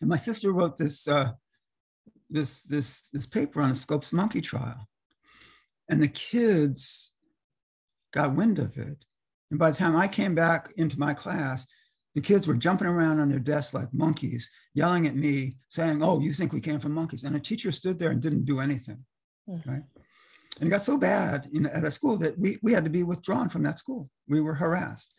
And 0.00 0.08
my 0.08 0.16
sister 0.16 0.52
wrote 0.52 0.76
this, 0.76 1.08
uh, 1.08 1.32
this, 2.30 2.62
this, 2.62 3.08
this 3.12 3.26
paper 3.26 3.60
on 3.60 3.70
the 3.70 3.74
Scopes 3.74 4.12
monkey 4.12 4.40
trial. 4.40 4.88
And 5.90 6.00
the 6.00 6.08
kids 6.08 7.12
got 8.12 8.36
wind 8.36 8.60
of 8.60 8.78
it. 8.78 9.04
And 9.50 9.58
by 9.58 9.72
the 9.72 9.76
time 9.76 9.96
I 9.96 10.06
came 10.06 10.36
back 10.36 10.72
into 10.76 11.00
my 11.00 11.12
class, 11.12 11.66
the 12.18 12.22
kids 12.22 12.48
were 12.48 12.54
jumping 12.54 12.88
around 12.88 13.20
on 13.20 13.28
their 13.28 13.38
desks 13.38 13.72
like 13.72 13.94
monkeys, 13.94 14.50
yelling 14.74 15.06
at 15.06 15.14
me, 15.14 15.54
saying, 15.68 16.02
Oh, 16.02 16.18
you 16.18 16.32
think 16.32 16.52
we 16.52 16.60
came 16.60 16.80
from 16.80 16.90
monkeys? 16.90 17.22
And 17.22 17.36
a 17.36 17.38
teacher 17.38 17.70
stood 17.70 17.96
there 17.96 18.10
and 18.10 18.20
didn't 18.20 18.44
do 18.44 18.58
anything. 18.58 19.04
Mm. 19.48 19.64
Right. 19.64 19.82
And 20.58 20.66
it 20.66 20.70
got 20.70 20.82
so 20.82 20.96
bad 20.96 21.48
in, 21.52 21.66
at 21.66 21.84
a 21.84 21.92
school 21.92 22.16
that 22.16 22.36
we, 22.36 22.58
we 22.60 22.72
had 22.72 22.82
to 22.82 22.90
be 22.90 23.04
withdrawn 23.04 23.48
from 23.48 23.62
that 23.62 23.78
school. 23.78 24.10
We 24.26 24.40
were 24.40 24.54
harassed. 24.54 25.14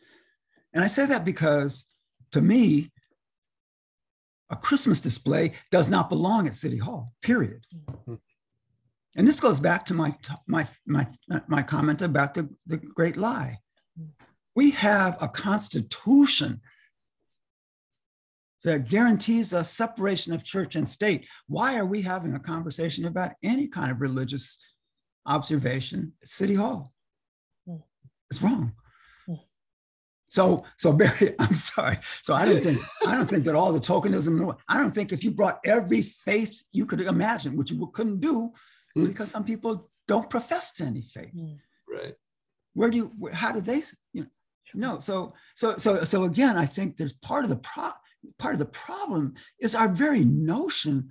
And 0.74 0.84
I 0.84 0.88
say 0.88 1.06
that 1.06 1.24
because 1.24 1.86
to 2.32 2.42
me, 2.42 2.92
a 4.50 4.56
Christmas 4.56 5.00
display 5.00 5.54
does 5.70 5.88
not 5.88 6.10
belong 6.10 6.48
at 6.48 6.54
City 6.54 6.76
Hall, 6.76 7.14
period. 7.22 7.64
Mm-hmm. 7.74 8.16
And 9.16 9.26
this 9.26 9.40
goes 9.40 9.58
back 9.58 9.86
to 9.86 9.94
my, 9.94 10.14
my, 10.46 10.66
my, 10.86 11.06
my 11.48 11.62
comment 11.62 12.02
about 12.02 12.34
the, 12.34 12.50
the 12.66 12.76
great 12.76 13.16
lie. 13.16 13.56
We 14.54 14.72
have 14.72 15.16
a 15.22 15.28
constitution 15.28 16.60
that 18.64 18.88
guarantees 18.88 19.54
us 19.54 19.72
separation 19.72 20.32
of 20.32 20.44
church 20.44 20.76
and 20.76 20.88
state. 20.88 21.26
Why 21.46 21.78
are 21.78 21.86
we 21.86 22.02
having 22.02 22.34
a 22.34 22.40
conversation 22.40 23.06
about 23.06 23.32
any 23.42 23.68
kind 23.68 23.90
of 23.90 24.00
religious 24.00 24.58
observation 25.26 26.12
at 26.22 26.28
City 26.28 26.54
Hall? 26.54 26.92
Hmm. 27.66 27.76
It's 28.30 28.42
wrong. 28.42 28.72
So, 30.30 30.64
so 30.76 30.92
Barry, 30.94 31.34
I'm 31.38 31.54
sorry. 31.54 31.98
So 32.22 32.34
I 32.34 32.46
don't 32.46 32.62
think 32.62 32.80
I 33.06 33.16
don't 33.16 33.28
think 33.28 33.44
that 33.44 33.54
all 33.54 33.72
the 33.72 33.80
tokenism. 33.80 34.56
I 34.68 34.78
don't 34.78 34.92
think 34.92 35.12
if 35.12 35.22
you 35.22 35.32
brought 35.32 35.60
every 35.64 36.02
faith 36.02 36.62
you 36.72 36.86
could 36.86 37.00
imagine, 37.02 37.56
which 37.56 37.70
you 37.70 37.86
couldn't 37.92 38.20
do, 38.20 38.52
mm. 38.96 39.08
because 39.08 39.30
some 39.30 39.44
people 39.44 39.90
don't 40.08 40.30
profess 40.30 40.72
to 40.74 40.84
any 40.84 41.02
faith. 41.02 41.32
Hmm. 41.32 41.54
Right. 41.92 42.14
Where 42.74 42.90
do 42.90 42.96
you? 42.96 43.30
How 43.32 43.52
do 43.52 43.60
they? 43.60 43.82
You 44.12 44.22
know. 44.22 44.28
No. 44.72 44.98
So, 45.00 45.34
so, 45.56 45.76
so, 45.76 46.04
so 46.04 46.24
again, 46.24 46.56
I 46.56 46.64
think 46.64 46.96
there's 46.96 47.12
part 47.12 47.42
of 47.42 47.50
the 47.50 47.56
pro, 47.56 47.90
part 48.38 48.54
of 48.54 48.58
the 48.58 48.66
problem 48.66 49.34
is 49.58 49.74
our 49.74 49.88
very 49.88 50.24
notion 50.24 51.10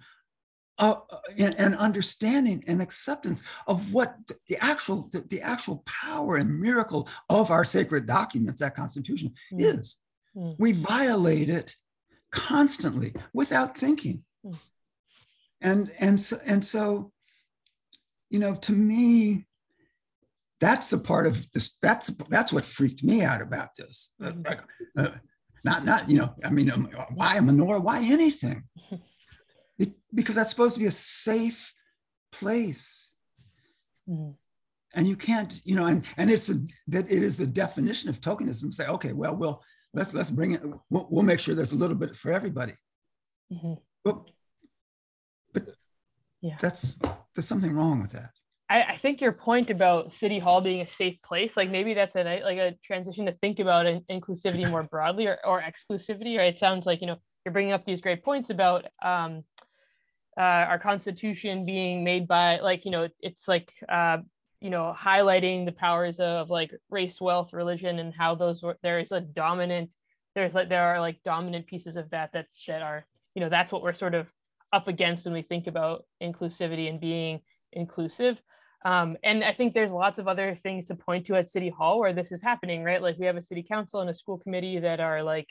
of, 0.78 1.04
and, 1.38 1.56
and, 1.56 1.76
understanding 1.76 2.64
and 2.66 2.82
acceptance 2.82 3.44
of 3.68 3.94
what 3.94 4.16
the 4.48 4.58
actual 4.64 5.10
the, 5.12 5.20
the, 5.22 5.42
actual 5.42 5.84
power 5.86 6.38
and 6.38 6.60
miracle 6.60 7.08
of 7.30 7.52
our 7.52 7.66
sacred 7.66 8.08
documents, 8.08 8.62
that 8.62 8.76
Constitution, 8.76 9.34
mm. 9.52 9.62
is. 9.62 9.98
Mm. 10.36 10.56
We 10.58 10.72
violate 10.72 11.50
it 11.50 11.76
constantly 12.32 13.14
without 13.34 13.78
thinking, 13.78 14.24
mm. 14.46 14.58
and 15.62 15.92
and 16.00 16.20
so 16.20 16.40
and 16.46 16.66
so, 16.66 17.12
you 18.30 18.40
know, 18.40 18.56
to 18.56 18.72
me, 18.72 19.48
that's 20.62 20.90
the 20.90 20.98
part 20.98 21.28
of 21.28 21.52
this. 21.52 21.78
That's 21.82 22.08
that's 22.30 22.54
what 22.54 22.64
freaked 22.64 23.04
me 23.04 23.22
out 23.22 23.42
about 23.42 23.76
this. 23.76 24.14
Mm. 24.22 24.62
Uh, 24.98 25.10
not 25.64 25.86
not 25.86 26.10
you 26.10 26.18
know, 26.18 26.36
I 26.44 26.50
mean, 26.50 26.72
um, 26.72 26.90
why 27.14 27.38
a 27.38 27.42
menorah? 27.42 27.82
Why 27.82 28.02
anything? 28.04 28.64
because 30.14 30.36
that's 30.36 30.50
supposed 30.50 30.76
to 30.76 30.80
be 30.80 30.88
a 30.88 30.92
safe 30.92 31.74
place. 32.32 33.12
Mm. 34.08 34.36
And 34.96 35.08
you 35.08 35.16
can't, 35.16 35.62
you 35.64 35.76
know, 35.76 35.86
and, 35.86 36.04
and 36.18 36.32
it's 36.32 36.50
a, 36.50 36.60
that 36.88 37.12
it 37.12 37.24
is 37.24 37.38
the 37.38 37.46
definition 37.46 38.10
of 38.10 38.22
tokenism. 38.22 38.74
Say, 38.74 38.88
okay, 38.88 39.14
well, 39.14 39.36
we'll 39.36 39.62
let's 39.94 40.14
let's 40.14 40.32
bring 40.32 40.54
it. 40.54 40.64
We'll, 40.90 41.08
we'll 41.10 41.24
make 41.24 41.40
sure 41.40 41.54
there's 41.54 41.74
a 41.74 41.78
little 41.78 41.96
bit 41.96 42.16
for 42.16 42.32
everybody. 42.32 42.74
Mm-hmm. 43.54 43.74
But 44.04 44.32
but 45.54 45.64
yeah, 46.42 46.58
that's 46.60 47.00
there's 47.36 47.48
something 47.48 47.74
wrong 47.74 48.02
with 48.02 48.14
that. 48.14 48.32
I, 48.70 48.84
I, 48.84 48.98
think 48.98 49.20
your 49.20 49.32
point 49.32 49.72
about 49.72 50.14
City 50.14 50.38
Hall 50.38 50.62
being 50.62 50.82
a 50.82 50.88
safe 50.88 51.20
place, 51.24 51.58
like 51.58 51.72
maybe 51.72 51.94
that's 51.94 52.16
a 52.16 52.24
like 52.44 52.58
a 52.58 52.76
transition 52.84 53.26
to 53.26 53.32
think 53.34 53.60
about 53.60 53.86
inclusivity 54.10 54.70
more 54.70 54.84
broadly 54.92 55.28
or, 55.28 55.40
or 55.44 55.62
exclusivity. 55.62 56.38
Right? 56.38 56.54
It 56.54 56.60
sounds 56.60 56.86
like 56.86 57.02
you 57.02 57.08
know 57.08 57.18
you're 57.44 57.54
bringing 57.54 57.74
up 57.74 57.86
these 57.86 58.02
great 58.02 58.24
points 58.24 58.50
about 58.50 58.86
um, 59.04 59.44
uh, 60.38 60.42
our 60.42 60.80
constitution 60.80 61.66
being 61.66 62.04
made 62.04 62.28
by 62.28 62.60
like 62.60 62.86
you 62.86 62.92
know 62.92 63.08
it's 63.22 63.48
like 63.48 63.72
uh, 63.90 64.18
you 64.62 64.70
know 64.70 64.96
highlighting 64.98 65.66
the 65.66 65.72
powers 65.72 66.20
of 66.20 66.50
like 66.50 66.72
race 66.90 67.20
wealth 67.20 67.54
religion 67.54 68.00
and 68.00 68.14
how 68.14 68.36
those 68.36 68.64
there 68.84 69.00
is 69.00 69.12
a 69.12 69.22
dominant 69.22 69.94
there's 70.36 70.54
like 70.54 70.70
there 70.70 70.84
are 70.84 71.00
like 71.00 71.22
dominant 71.24 71.66
pieces 71.66 71.96
of 71.96 72.10
that 72.12 72.30
that's 72.34 72.64
that 72.68 72.82
are 72.82 73.06
you 73.34 73.42
know 73.42 73.50
that's 73.50 73.72
what 73.72 73.82
we're 73.82 73.94
sort 73.94 74.14
of 74.14 74.28
up 74.72 74.88
against 74.88 75.26
when 75.26 75.34
we 75.34 75.42
think 75.42 75.66
about 75.66 76.04
inclusivity 76.22 76.88
and 76.88 77.02
being 77.02 77.40
inclusive 77.74 78.40
um, 78.86 79.18
and 79.24 79.44
i 79.44 79.54
think 79.54 79.74
there's 79.74 79.92
lots 79.92 80.20
of 80.20 80.28
other 80.28 80.58
things 80.64 80.88
to 80.88 80.96
point 80.96 81.26
to 81.26 81.36
at 81.36 81.50
city 81.50 81.70
hall 81.70 82.00
where 82.00 82.14
this 82.14 82.32
is 82.32 82.42
happening 82.42 82.84
right? 82.84 83.02
Like 83.02 83.18
we 83.18 83.26
have 83.26 83.38
a 83.38 83.42
city 83.42 83.64
council 83.64 84.02
and 84.02 84.10
a 84.10 84.14
school 84.14 84.38
committee 84.38 84.80
that 84.80 85.00
are 85.00 85.24
like 85.24 85.48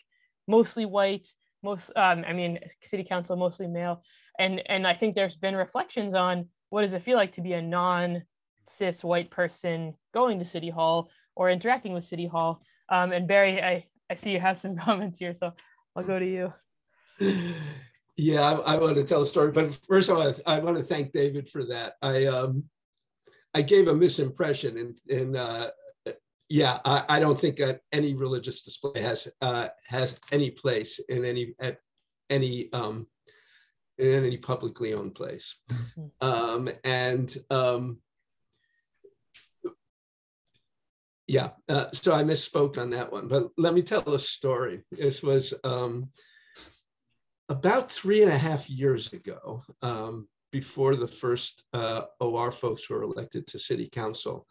mostly 0.47 0.87
white 0.87 1.29
most 1.63 1.91
um, 1.97 2.25
i 2.27 2.33
mean 2.33 2.59
city 2.85 3.05
council 3.05 3.37
mostly 3.37 3.67
male. 3.67 4.03
And 4.39 4.63
and 4.67 4.87
i 4.87 4.95
think 4.95 5.15
there's 5.15 5.37
been 5.37 5.57
reflections 5.57 6.15
on 6.15 6.49
what 6.71 6.83
does 6.83 6.93
it 6.93 7.03
feel 7.03 7.17
like 7.17 7.33
to 7.33 7.41
be 7.41 7.55
a 7.55 7.63
non 7.63 8.23
cis 8.69 9.03
white 9.03 9.31
person 9.31 9.95
going 10.13 10.39
to 10.39 10.45
city 10.45 10.71
hall 10.71 11.11
or 11.35 11.51
interacting 11.51 11.93
with 11.95 12.05
city 12.05 12.27
hall. 12.27 12.63
Um, 12.89 13.13
and 13.13 13.29
barry 13.29 13.63
i 13.63 13.85
i 14.11 14.17
see 14.17 14.31
you 14.31 14.41
have 14.41 14.59
some 14.59 14.77
comments 14.85 15.19
here 15.19 15.35
so 15.39 15.53
i'll 15.97 16.05
go 16.05 16.19
to 16.19 16.27
you. 16.27 16.53
Yeah 18.17 18.43
i, 18.43 18.75
I 18.75 18.77
want 18.77 18.97
to 18.97 19.05
tell 19.05 19.23
a 19.23 19.27
story 19.27 19.53
but 19.53 19.79
first 19.89 20.09
of 20.09 20.17
all 20.17 20.35
i 20.47 20.59
want 20.59 20.77
to 20.77 20.85
thank 20.85 21.13
david 21.13 21.49
for 21.51 21.65
that. 21.67 21.95
I 22.01 22.27
um 22.27 22.65
i 23.55 23.63
gave 23.63 23.89
a 23.89 23.95
misimpression 23.95 24.81
and 24.81 24.99
and 25.11 25.37
uh 25.37 25.71
yeah, 26.49 26.79
I, 26.85 27.05
I, 27.09 27.21
don't 27.21 27.39
think 27.39 27.59
that 27.59 27.81
any 27.93 28.15
religious 28.15 28.63
display 28.63 29.03
has 29.03 29.29
uh, 29.43 29.69
has 29.87 30.17
any 30.33 30.51
place 30.51 30.99
in 31.09 31.25
any 31.25 31.55
at 31.61 31.79
any 32.31 32.71
um, 32.73 33.07
in 33.99 34.25
any 34.25 34.39
publicly 34.39 34.95
owned 34.95 35.15
place. 35.15 35.57
Mm-hmm. 35.71 36.27
Um, 36.27 36.71
and 36.85 37.37
um, 37.51 37.99
yeah, 41.27 41.51
uh, 41.69 41.87
so 41.93 42.15
I 42.15 42.23
misspoke 42.23 42.79
on 42.79 42.91
that 42.91 43.13
one, 43.13 43.29
but 43.29 43.51
let 43.59 43.75
me 43.75 43.83
tell 43.83 44.15
a 44.15 44.19
story. 44.19 44.85
This 44.91 45.23
was 45.23 45.53
um, 45.65 46.09
about 47.51 47.93
three 47.93 48.23
and 48.23 48.33
a 48.33 48.39
half 48.39 48.71
years 48.71 49.13
ago, 49.13 49.63
um, 49.83 50.29
before 50.53 50.97
the 50.97 51.09
first 51.09 51.63
uh, 51.73 52.03
OR 52.21 52.53
folks 52.53 52.89
were 52.89 53.03
elected 53.03 53.47
to 53.47 53.59
city 53.59 53.89
council. 53.91 54.47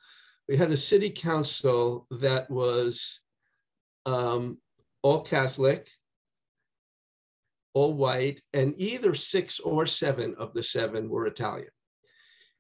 We 0.48 0.58
had 0.58 0.72
a 0.72 0.78
city 0.78 1.10
council 1.10 2.08
that 2.12 2.50
was 2.50 3.20
um, 4.06 4.60
all 5.02 5.22
Catholic, 5.22 5.90
all 7.74 7.94
white, 7.94 8.42
and 8.54 8.74
either 8.78 9.14
six 9.14 9.60
or 9.60 9.86
seven 9.86 10.36
of 10.38 10.54
the 10.54 10.64
seven 10.64 11.10
were 11.10 11.28
Italian. 11.28 11.70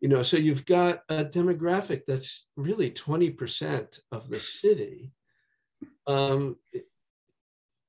You 0.01 0.09
know, 0.09 0.21
so 0.21 0.37
you've 0.37 0.65
got 0.65 1.01
a 1.09 1.25
demographic 1.25 2.01
that's 2.07 2.45
really 2.55 2.91
20% 2.91 3.99
of 4.11 4.29
the 4.29 4.39
city 4.39 5.11
um, 6.05 6.57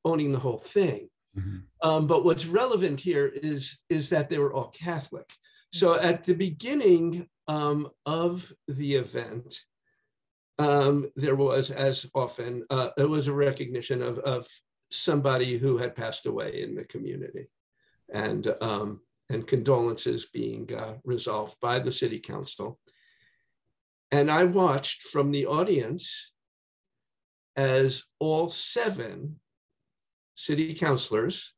owning 0.05 0.33
the 0.33 0.39
whole 0.39 0.59
thing. 0.59 1.09
Mm-hmm. 1.39 1.89
Um, 1.89 2.07
but 2.07 2.25
what's 2.25 2.47
relevant 2.47 3.01
here 3.01 3.27
is, 3.35 3.79
is 3.89 4.09
that 4.11 4.29
they 4.29 4.39
were 4.39 4.53
all 4.53 4.69
Catholic. 4.69 5.29
So 5.73 5.95
at 5.95 6.25
the 6.25 6.35
beginning 6.35 7.29
um, 7.47 7.89
of 8.07 8.53
the 8.69 8.95
event, 8.97 9.61
um, 10.59 11.11
there 11.15 11.37
was, 11.37 11.71
as 11.71 12.07
often, 12.15 12.65
uh, 12.71 12.91
there 12.97 13.09
was 13.09 13.29
a 13.29 13.33
recognition 13.33 14.03
of, 14.03 14.19
of 14.21 14.47
somebody 14.91 15.59
who 15.59 15.77
had 15.77 15.95
passed 15.95 16.27
away 16.27 16.63
in 16.63 16.75
the 16.75 16.85
community 16.85 17.49
and 18.13 18.55
um, 18.61 19.01
and 19.31 19.47
condolences 19.47 20.27
being 20.33 20.73
uh, 20.75 20.95
resolved 21.05 21.57
by 21.61 21.79
the 21.79 21.93
city 21.93 22.19
council 22.19 22.79
and 24.11 24.31
i 24.31 24.45
watched 24.45 25.03
from 25.03 25.31
the 25.31 25.47
audience 25.47 26.33
as 27.57 28.05
all 28.19 28.49
seven 28.49 29.39
city 30.39 30.73
councilors 30.73 31.53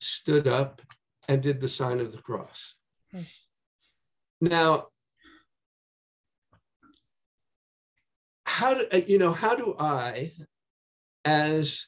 stood 0.00 0.48
up 0.48 0.82
and 1.28 1.40
did 1.40 1.60
the 1.60 1.68
sign 1.68 2.00
of 2.00 2.10
the 2.10 2.18
cross 2.18 2.74
mm. 3.14 3.24
now 4.40 4.88
how 8.46 8.74
do 8.74 8.84
uh, 8.92 9.00
you 9.06 9.16
know 9.16 9.30
how 9.30 9.54
do 9.54 9.76
i 9.78 10.32
as 11.24 11.86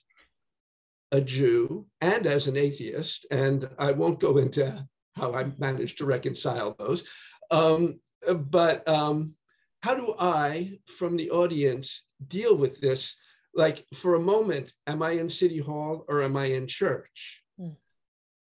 a 1.11 1.21
jew 1.21 1.85
and 2.01 2.25
as 2.27 2.47
an 2.47 2.57
atheist 2.57 3.27
and 3.33 3.69
i 3.81 3.91
won't 3.91 4.21
go 4.21 4.39
into 4.39 4.87
how 5.17 5.35
i 5.35 5.45
managed 5.59 5.99
to 5.99 6.07
reconcile 6.07 6.77
those 6.79 7.03
um, 7.51 7.99
but 8.33 8.87
um, 8.89 9.35
how 9.83 9.93
do 9.93 10.15
i 10.21 10.79
from 10.87 11.17
the 11.17 11.31
audience 11.33 12.05
deal 12.29 12.57
with 12.57 12.81
this 12.81 13.17
like 13.57 13.85
for 13.95 14.15
a 14.15 14.21
moment 14.21 14.73
am 14.87 15.03
i 15.03 15.13
in 15.13 15.29
city 15.29 15.59
hall 15.59 16.05
or 16.09 16.23
am 16.23 16.37
i 16.37 16.45
in 16.45 16.67
church 16.67 17.43
mm. 17.61 17.75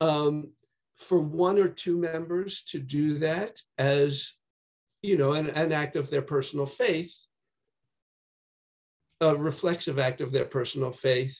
um, 0.02 0.50
for 0.98 1.20
one 1.20 1.58
or 1.58 1.70
two 1.70 1.98
members 1.98 2.64
to 2.64 2.80
do 2.80 3.18
that 3.18 3.60
as 3.78 4.34
you 5.02 5.18
know 5.18 5.34
an, 5.34 5.50
an 5.52 5.72
act 5.72 5.96
of 5.96 6.10
their 6.10 6.22
personal 6.22 6.66
faith 6.66 7.16
a 9.22 9.36
reflexive 9.36 9.98
act 9.98 10.22
of 10.22 10.32
their 10.32 10.46
personal 10.46 10.92
faith 10.92 11.40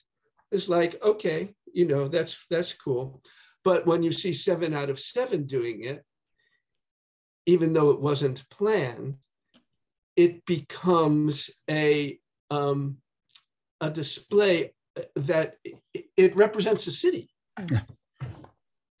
is 0.50 0.68
like 0.68 1.00
okay 1.02 1.54
you 1.72 1.86
know 1.86 2.08
that's 2.08 2.46
that's 2.50 2.72
cool 2.72 3.22
but 3.64 3.86
when 3.86 4.02
you 4.02 4.10
see 4.10 4.32
seven 4.32 4.72
out 4.74 4.90
of 4.90 4.98
seven 4.98 5.46
doing 5.46 5.84
it 5.84 6.02
even 7.46 7.72
though 7.72 7.90
it 7.90 8.00
wasn't 8.00 8.48
planned 8.50 9.14
it 10.16 10.44
becomes 10.46 11.50
a 11.70 12.18
um, 12.50 12.96
a 13.80 13.90
display 13.90 14.72
that 15.14 15.56
it 16.16 16.34
represents 16.34 16.86
a 16.86 16.92
city 16.92 17.30
yeah. 17.70 17.82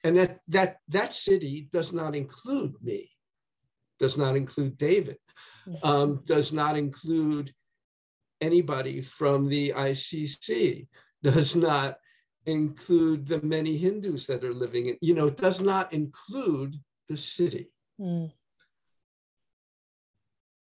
and 0.04 0.16
that 0.16 0.40
that 0.46 0.76
that 0.88 1.12
city 1.12 1.68
does 1.72 1.92
not 1.92 2.14
include 2.14 2.72
me 2.82 3.08
does 3.98 4.16
not 4.16 4.36
include 4.36 4.78
david 4.78 5.18
um, 5.82 6.22
does 6.24 6.52
not 6.52 6.76
include 6.76 7.52
anybody 8.40 9.02
from 9.02 9.48
the 9.48 9.72
ICC, 9.76 10.86
does 11.22 11.56
not 11.56 11.98
include 12.46 13.26
the 13.26 13.40
many 13.42 13.76
Hindus 13.76 14.26
that 14.26 14.44
are 14.44 14.54
living 14.54 14.88
in, 14.88 14.96
you 15.00 15.14
know, 15.14 15.26
it 15.26 15.36
does 15.36 15.60
not 15.60 15.92
include 15.92 16.76
the 17.08 17.16
city. 17.16 17.70
Mm. 18.00 18.32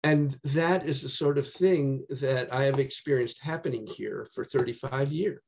And 0.06 0.40
that 0.44 0.88
is 0.88 1.02
the 1.02 1.10
sort 1.10 1.40
of 1.40 1.52
thing 1.52 2.06
that 2.22 2.54
I 2.54 2.66
have 2.66 2.78
experienced 2.78 3.40
happening 3.42 3.88
here 3.88 4.28
for 4.34 4.46
35 4.46 5.12
years. 5.12 5.42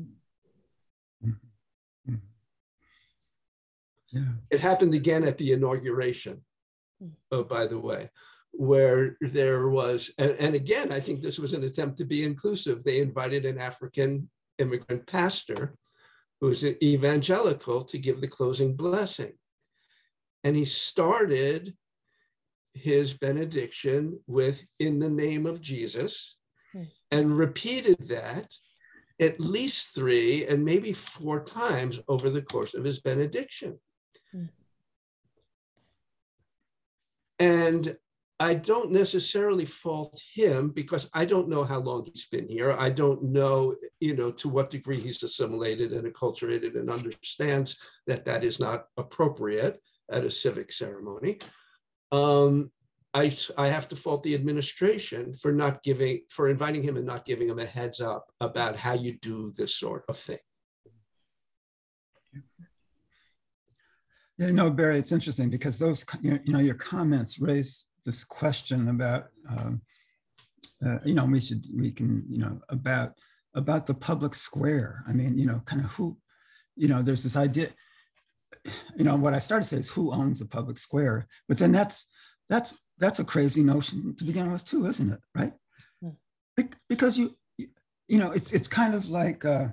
Mm-hmm. 0.00 2.14
Yeah. 4.10 4.22
It 4.50 4.60
happened 4.60 4.94
again 4.94 5.24
at 5.24 5.36
the 5.36 5.52
inauguration, 5.52 6.40
mm. 7.02 7.10
oh, 7.30 7.44
by 7.44 7.66
the 7.66 7.78
way 7.78 8.10
where 8.56 9.16
there 9.20 9.68
was, 9.68 10.12
and, 10.16 10.30
and, 10.38 10.54
again, 10.54 10.92
I 10.92 11.00
think 11.00 11.20
this 11.20 11.40
was 11.40 11.54
an 11.54 11.64
attempt 11.64 11.98
to 11.98 12.04
be 12.04 12.22
inclusive. 12.22 12.84
They 12.84 13.00
invited 13.00 13.44
an 13.44 13.58
African 13.58 14.30
immigrant 14.58 15.08
pastor 15.08 15.74
who's 16.40 16.62
an 16.62 16.76
evangelical 16.82 17.82
to 17.84 17.98
give 17.98 18.20
the 18.20 18.28
closing 18.28 18.76
blessing. 18.76 19.32
And 20.44 20.54
he 20.54 20.64
started 20.64 21.74
his 22.74 23.14
benediction 23.14 24.18
with, 24.26 24.62
in 24.78 24.98
the 24.98 25.08
name 25.08 25.46
of 25.46 25.60
Jesus, 25.60 26.36
hmm. 26.72 26.82
and 27.10 27.36
repeated 27.36 28.08
that 28.08 28.52
at 29.20 29.40
least 29.40 29.94
three 29.94 30.46
and 30.46 30.64
maybe 30.64 30.92
four 30.92 31.44
times 31.44 32.00
over 32.08 32.28
the 32.30 32.42
course 32.42 32.74
of 32.74 32.84
his 32.84 33.00
benediction. 33.00 33.78
Hmm. 34.32 34.44
And 37.38 37.96
I 38.40 38.54
don't 38.54 38.90
necessarily 38.90 39.64
fault 39.64 40.20
him 40.34 40.70
because 40.70 41.08
I 41.14 41.24
don't 41.24 41.48
know 41.48 41.62
how 41.62 41.78
long 41.78 42.04
he's 42.04 42.26
been 42.26 42.48
here. 42.48 42.72
I 42.72 42.90
don't 42.90 43.22
know, 43.22 43.76
you 44.00 44.16
know, 44.16 44.32
to 44.32 44.48
what 44.48 44.70
degree 44.70 45.00
he's 45.00 45.22
assimilated 45.22 45.92
and 45.92 46.12
acculturated 46.12 46.74
and 46.74 46.90
understands 46.90 47.78
that 48.08 48.24
that 48.24 48.42
is 48.42 48.58
not 48.58 48.86
appropriate 48.96 49.80
at 50.10 50.24
a 50.24 50.30
civic 50.30 50.72
ceremony. 50.72 51.38
Um, 52.14 52.70
I, 53.12 53.36
I 53.56 53.68
have 53.68 53.88
to 53.88 53.96
fault 53.96 54.22
the 54.22 54.34
administration 54.34 55.34
for 55.34 55.52
not 55.52 55.82
giving, 55.82 56.20
for 56.30 56.48
inviting 56.48 56.82
him 56.82 56.96
and 56.96 57.06
not 57.06 57.24
giving 57.24 57.48
him 57.48 57.58
a 57.58 57.66
heads 57.66 58.00
up 58.00 58.24
about 58.40 58.76
how 58.76 58.94
you 58.94 59.12
do 59.30 59.52
this 59.56 59.72
sort 59.76 60.04
of 60.08 60.16
thing. 60.16 60.44
Yeah, 64.38 64.50
no, 64.50 64.70
Barry, 64.70 64.98
it's 64.98 65.12
interesting 65.12 65.48
because 65.48 65.78
those, 65.78 66.04
you 66.22 66.40
know, 66.46 66.58
your 66.58 66.74
comments 66.74 67.38
raise 67.38 67.86
this 68.04 68.24
question 68.24 68.88
about, 68.88 69.22
um, 69.48 69.80
uh, 70.84 70.98
you 71.04 71.14
know, 71.14 71.24
we 71.24 71.40
should, 71.40 71.64
we 71.72 71.92
can, 71.92 72.24
you 72.28 72.38
know, 72.38 72.60
about, 72.68 73.12
about 73.54 73.86
the 73.86 73.94
public 73.94 74.34
square. 74.34 75.04
I 75.08 75.12
mean, 75.12 75.38
you 75.38 75.46
know, 75.46 75.62
kind 75.66 75.84
of 75.84 75.92
who, 75.92 76.16
you 76.74 76.88
know, 76.88 77.00
there's 77.00 77.22
this 77.22 77.36
idea, 77.36 77.68
you 78.96 79.04
know, 79.04 79.16
what 79.16 79.34
I 79.34 79.38
started 79.38 79.64
to 79.64 79.68
say 79.68 79.76
is 79.78 79.88
who 79.88 80.12
owns 80.12 80.40
the 80.40 80.46
public 80.46 80.78
square, 80.78 81.26
but 81.48 81.58
then 81.58 81.72
that's, 81.72 82.06
that's, 82.48 82.74
that's 82.98 83.18
a 83.18 83.24
crazy 83.24 83.62
notion 83.62 84.14
to 84.16 84.24
begin 84.24 84.50
with 84.52 84.64
too, 84.64 84.86
isn't 84.86 85.12
it? 85.12 85.20
Right? 85.34 85.52
Hmm. 86.00 86.10
Because 86.88 87.18
you, 87.18 87.34
you 88.08 88.18
know, 88.18 88.30
it's, 88.32 88.52
it's 88.52 88.68
kind 88.68 88.94
of 88.94 89.08
like, 89.08 89.44
uh, 89.44 89.68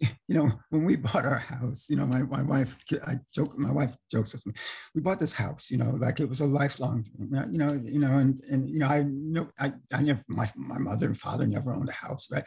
you 0.00 0.34
know, 0.34 0.52
when 0.70 0.84
we 0.84 0.96
bought 0.96 1.26
our 1.26 1.38
house, 1.38 1.90
you 1.90 1.96
know, 1.96 2.06
my, 2.06 2.22
my 2.22 2.42
wife, 2.42 2.76
I 3.06 3.16
joke, 3.34 3.58
my 3.58 3.72
wife 3.72 3.96
jokes 4.10 4.32
with 4.32 4.46
me, 4.46 4.52
we 4.94 5.00
bought 5.00 5.18
this 5.18 5.32
house, 5.32 5.70
you 5.70 5.76
know, 5.76 5.90
like 5.98 6.20
it 6.20 6.28
was 6.28 6.40
a 6.40 6.46
lifelong, 6.46 7.04
you 7.18 7.58
know, 7.58 7.72
you 7.72 7.98
know, 7.98 8.18
and, 8.18 8.42
and, 8.48 8.70
you 8.70 8.78
know, 8.78 8.86
I 8.86 9.02
know, 9.02 9.48
I, 9.58 9.72
I 9.92 10.02
never, 10.02 10.22
my, 10.28 10.48
my 10.56 10.78
mother 10.78 11.06
and 11.06 11.18
father 11.18 11.46
never 11.46 11.72
owned 11.72 11.88
a 11.88 11.92
house, 11.92 12.28
right? 12.30 12.44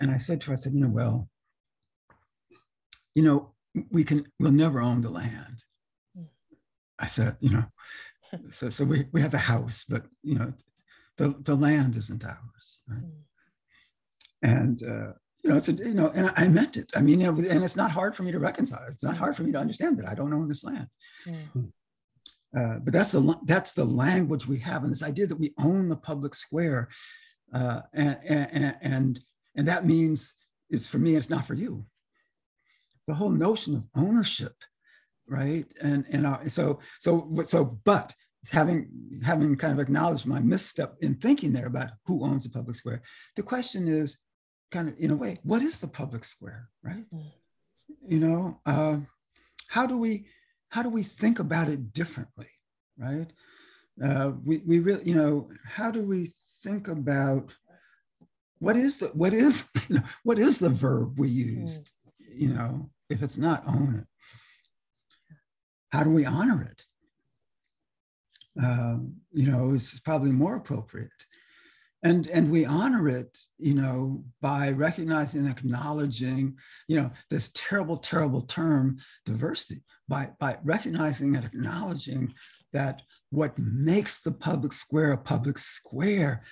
And 0.00 0.10
I 0.10 0.16
said 0.16 0.40
to 0.40 0.48
her, 0.48 0.52
I 0.52 0.56
said, 0.56 0.74
you 0.74 0.80
know, 0.80 0.88
well, 0.88 1.28
you 3.14 3.22
know, 3.22 3.54
we 3.90 4.04
can, 4.04 4.26
we'll 4.38 4.52
never 4.52 4.80
own 4.80 5.00
the 5.00 5.10
land. 5.10 5.64
I 6.98 7.06
said, 7.06 7.36
you 7.40 7.50
know, 7.50 7.64
so, 8.50 8.68
so 8.68 8.84
we, 8.84 9.04
we 9.12 9.20
have 9.20 9.30
the 9.30 9.38
house, 9.38 9.84
but, 9.88 10.06
you 10.22 10.34
know, 10.34 10.52
the, 11.16 11.34
the 11.40 11.54
land 11.54 11.96
isn't 11.96 12.24
ours, 12.24 12.80
right? 12.88 13.02
Mm. 13.02 13.10
And, 14.42 14.82
uh, 14.82 15.12
you 15.42 15.50
know, 15.50 15.56
it's 15.56 15.68
a, 15.68 15.72
you 15.72 15.94
know, 15.94 16.10
and 16.14 16.32
I 16.36 16.48
meant 16.48 16.76
it. 16.76 16.90
I 16.94 17.00
mean, 17.00 17.20
you 17.20 17.32
know, 17.32 17.38
and 17.38 17.64
it's 17.64 17.76
not 17.76 17.90
hard 17.90 18.14
for 18.14 18.22
me 18.22 18.32
to 18.32 18.38
reconcile. 18.38 18.84
It's 18.88 19.02
not 19.02 19.16
hard 19.16 19.36
for 19.36 19.42
me 19.42 19.52
to 19.52 19.58
understand 19.58 19.98
that 19.98 20.08
I 20.08 20.14
don't 20.14 20.34
own 20.34 20.48
this 20.48 20.64
land. 20.64 20.86
Mm. 21.26 21.72
Uh, 22.56 22.78
but 22.80 22.92
that's 22.92 23.12
the 23.12 23.36
that's 23.44 23.74
the 23.74 23.84
language 23.84 24.46
we 24.46 24.58
have, 24.58 24.82
and 24.82 24.90
this 24.90 25.04
idea 25.04 25.26
that 25.26 25.38
we 25.38 25.54
own 25.60 25.88
the 25.88 25.96
public 25.96 26.34
square, 26.34 26.88
uh, 27.54 27.82
and, 27.94 28.18
and 28.24 28.76
and 28.82 29.20
and 29.56 29.68
that 29.68 29.86
means 29.86 30.34
it's 30.68 30.88
for 30.88 30.98
me. 30.98 31.14
It's 31.14 31.30
not 31.30 31.46
for 31.46 31.54
you. 31.54 31.86
The 33.10 33.16
whole 33.16 33.30
notion 33.30 33.74
of 33.74 33.88
ownership, 33.96 34.54
right? 35.26 35.66
And 35.82 36.04
and 36.12 36.26
uh, 36.26 36.48
so 36.48 36.80
so 37.00 37.12
so, 37.46 37.64
but 37.84 38.14
having 38.50 38.88
having 39.24 39.56
kind 39.56 39.72
of 39.72 39.80
acknowledged 39.80 40.26
my 40.26 40.40
misstep 40.40 40.96
in 41.00 41.16
thinking 41.16 41.52
there 41.52 41.66
about 41.66 41.90
who 42.06 42.24
owns 42.24 42.44
the 42.44 42.50
public 42.50 42.76
square, 42.76 43.02
the 43.36 43.42
question 43.42 43.88
is 43.88 44.18
kind 44.70 44.88
of 44.88 44.94
in 44.98 45.10
a 45.10 45.16
way 45.16 45.38
what 45.42 45.62
is 45.62 45.80
the 45.80 45.88
public 45.88 46.24
square 46.24 46.68
right 46.82 47.04
mm. 47.12 47.22
you 48.06 48.18
know 48.18 48.60
uh, 48.66 48.98
how 49.68 49.86
do 49.86 49.98
we 49.98 50.26
how 50.68 50.82
do 50.82 50.88
we 50.88 51.02
think 51.02 51.38
about 51.38 51.68
it 51.68 51.92
differently 51.92 52.48
right 52.96 53.32
uh, 54.02 54.32
we, 54.44 54.58
we 54.66 54.78
really 54.78 55.04
you 55.04 55.14
know 55.14 55.48
how 55.64 55.90
do 55.90 56.02
we 56.02 56.32
think 56.62 56.88
about 56.88 57.52
what 58.58 58.76
is 58.76 58.98
the 58.98 59.06
what 59.08 59.32
is 59.32 59.66
you 59.88 59.96
know, 59.96 60.02
what 60.22 60.38
is 60.38 60.58
the 60.58 60.70
verb 60.70 61.18
we 61.18 61.28
used 61.28 61.92
mm. 62.22 62.40
you 62.40 62.48
know 62.50 62.90
if 63.10 63.22
it's 63.22 63.38
not 63.38 63.66
own 63.66 63.96
it. 63.96 64.06
How 65.90 66.04
do 66.04 66.10
we 66.10 66.24
honor 66.24 66.62
it? 66.62 66.84
Uh, 68.60 68.98
you 69.32 69.50
know 69.50 69.70
is 69.70 70.00
probably 70.04 70.32
more 70.32 70.56
appropriate. 70.56 71.10
And 72.02 72.26
and 72.28 72.50
we 72.50 72.64
honor 72.64 73.08
it 73.08 73.38
you 73.58 73.74
know 73.74 74.24
by 74.40 74.70
recognizing 74.70 75.42
and 75.42 75.50
acknowledging 75.50 76.56
you 76.88 76.96
know 76.96 77.10
this 77.28 77.50
terrible 77.54 77.98
terrible 77.98 78.42
term 78.42 78.98
diversity 79.26 79.82
by 80.08 80.30
by 80.38 80.58
recognizing 80.64 81.36
and 81.36 81.44
acknowledging 81.44 82.34
that 82.72 83.02
what 83.30 83.58
makes 83.58 84.20
the 84.20 84.32
public 84.32 84.72
square 84.72 85.12
a 85.12 85.18
public 85.18 85.58
square 85.58 86.42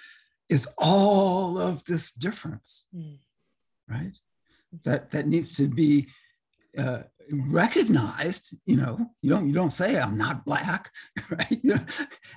is 0.48 0.68
all 0.76 1.58
of 1.58 1.84
this 1.84 2.10
difference 2.12 2.86
mm. 2.94 3.18
right? 3.88 4.12
That 4.84 5.10
that 5.12 5.26
needs 5.26 5.52
to 5.54 5.66
be 5.66 6.08
uh, 6.76 7.02
recognized 7.30 8.54
you 8.64 8.76
know 8.76 9.10
you 9.22 9.28
don't 9.30 9.46
you 9.46 9.52
don't 9.52 9.72
say 9.72 10.00
i'm 10.00 10.16
not 10.16 10.44
black 10.44 10.90
right 11.30 11.60
you 11.62 11.74
know, 11.74 11.84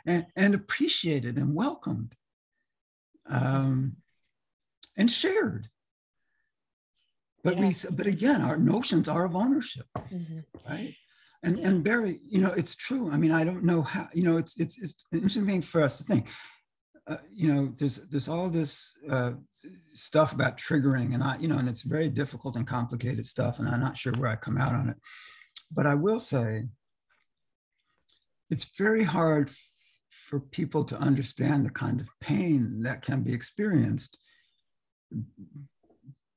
and, 0.05 0.25
and 0.35 0.53
appreciated 0.53 1.37
and 1.37 1.55
welcomed 1.55 2.15
um, 3.31 3.97
and 4.97 5.09
shared. 5.09 5.69
But 7.43 7.57
yeah. 7.57 7.67
we, 7.67 7.75
but 7.91 8.05
again, 8.05 8.41
our 8.41 8.57
notions 8.57 9.07
are 9.07 9.25
of 9.25 9.35
ownership, 9.35 9.87
mm-hmm. 9.97 10.39
right? 10.69 10.93
And 11.41 11.57
and 11.57 11.83
Barry, 11.83 12.19
you 12.27 12.39
know, 12.39 12.51
it's 12.51 12.75
true. 12.75 13.09
I 13.09 13.17
mean, 13.17 13.31
I 13.31 13.43
don't 13.43 13.63
know 13.63 13.81
how. 13.81 14.09
You 14.13 14.23
know, 14.23 14.37
it's 14.37 14.59
it's 14.59 14.79
it's 14.79 15.05
an 15.11 15.17
interesting 15.17 15.47
thing 15.47 15.61
for 15.63 15.81
us 15.81 15.97
to 15.97 16.03
think. 16.03 16.27
Uh, 17.11 17.17
you 17.33 17.53
know, 17.53 17.73
there's 17.77 17.97
there's 18.09 18.29
all 18.29 18.49
this 18.49 18.95
uh, 19.09 19.33
stuff 19.93 20.31
about 20.31 20.57
triggering, 20.57 21.13
and 21.13 21.21
I, 21.21 21.37
you 21.39 21.49
know, 21.49 21.57
and 21.57 21.67
it's 21.67 21.81
very 21.81 22.07
difficult 22.07 22.55
and 22.55 22.65
complicated 22.65 23.25
stuff, 23.25 23.59
and 23.59 23.67
I'm 23.67 23.81
not 23.81 23.97
sure 23.97 24.13
where 24.13 24.29
I 24.29 24.37
come 24.37 24.57
out 24.57 24.73
on 24.73 24.89
it. 24.89 24.95
But 25.69 25.85
I 25.85 25.95
will 25.95 26.19
say, 26.19 26.69
it's 28.49 28.63
very 28.77 29.03
hard 29.03 29.51
for 30.09 30.39
people 30.39 30.85
to 30.85 30.97
understand 30.99 31.65
the 31.65 31.69
kind 31.71 31.99
of 31.99 32.09
pain 32.21 32.83
that 32.83 33.01
can 33.01 33.23
be 33.23 33.33
experienced 33.33 34.17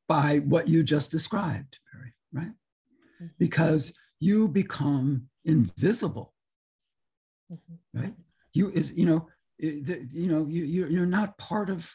by 0.09 0.39
what 0.39 0.67
you 0.67 0.83
just 0.83 1.13
described, 1.13 1.79
Barry, 1.93 2.15
right? 2.33 2.49
Mm-hmm. 2.49 3.27
Because 3.39 3.93
you 4.19 4.49
become 4.49 5.29
invisible, 5.45 6.35
mm-hmm. 7.53 8.01
right? 8.01 8.15
You 8.53 8.71
is, 8.71 8.93
you 8.93 9.07
know, 9.07 9.29
you 9.59 10.27
know, 10.27 10.47
you, 10.49 10.87
you're 10.87 11.07
not 11.07 11.37
part 11.39 11.71
of, 11.71 11.91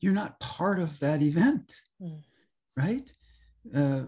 you're 0.00 0.12
not 0.12 0.38
part 0.40 0.78
of 0.78 0.98
that 1.00 1.22
event, 1.22 1.74
mm. 2.00 2.20
right? 2.76 3.10
Uh, 3.74 4.02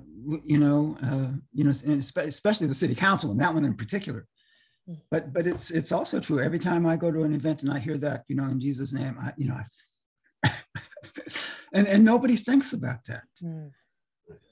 you 0.45 0.59
know, 0.59 0.97
uh, 1.03 1.29
you 1.53 1.65
know, 1.65 1.71
especially 1.71 2.67
the 2.67 2.75
city 2.75 2.95
council 2.95 3.31
and 3.31 3.41
that 3.41 3.53
one 3.53 3.65
in 3.65 3.75
particular. 3.75 4.27
Mm. 4.89 5.01
But 5.11 5.33
but 5.33 5.47
it's 5.47 5.71
it's 5.71 5.93
also 5.93 6.21
true. 6.21 6.41
Every 6.41 6.59
time 6.59 6.87
I 6.87 6.97
go 6.97 7.11
to 7.11 7.25
an 7.25 7.35
event 7.35 7.63
and 7.63 7.73
I 7.73 7.79
hear 7.79 7.97
that, 7.99 8.25
you 8.29 8.37
know, 8.37 8.45
in 8.45 8.61
Jesus' 8.61 8.93
name, 8.93 9.17
I, 9.21 9.33
you 9.37 9.49
know, 9.49 9.61
I, 10.45 10.53
and 11.73 11.87
and 11.87 12.05
nobody 12.05 12.37
thinks 12.37 12.73
about 12.73 13.05
that. 13.07 13.25
Mm 13.43 13.71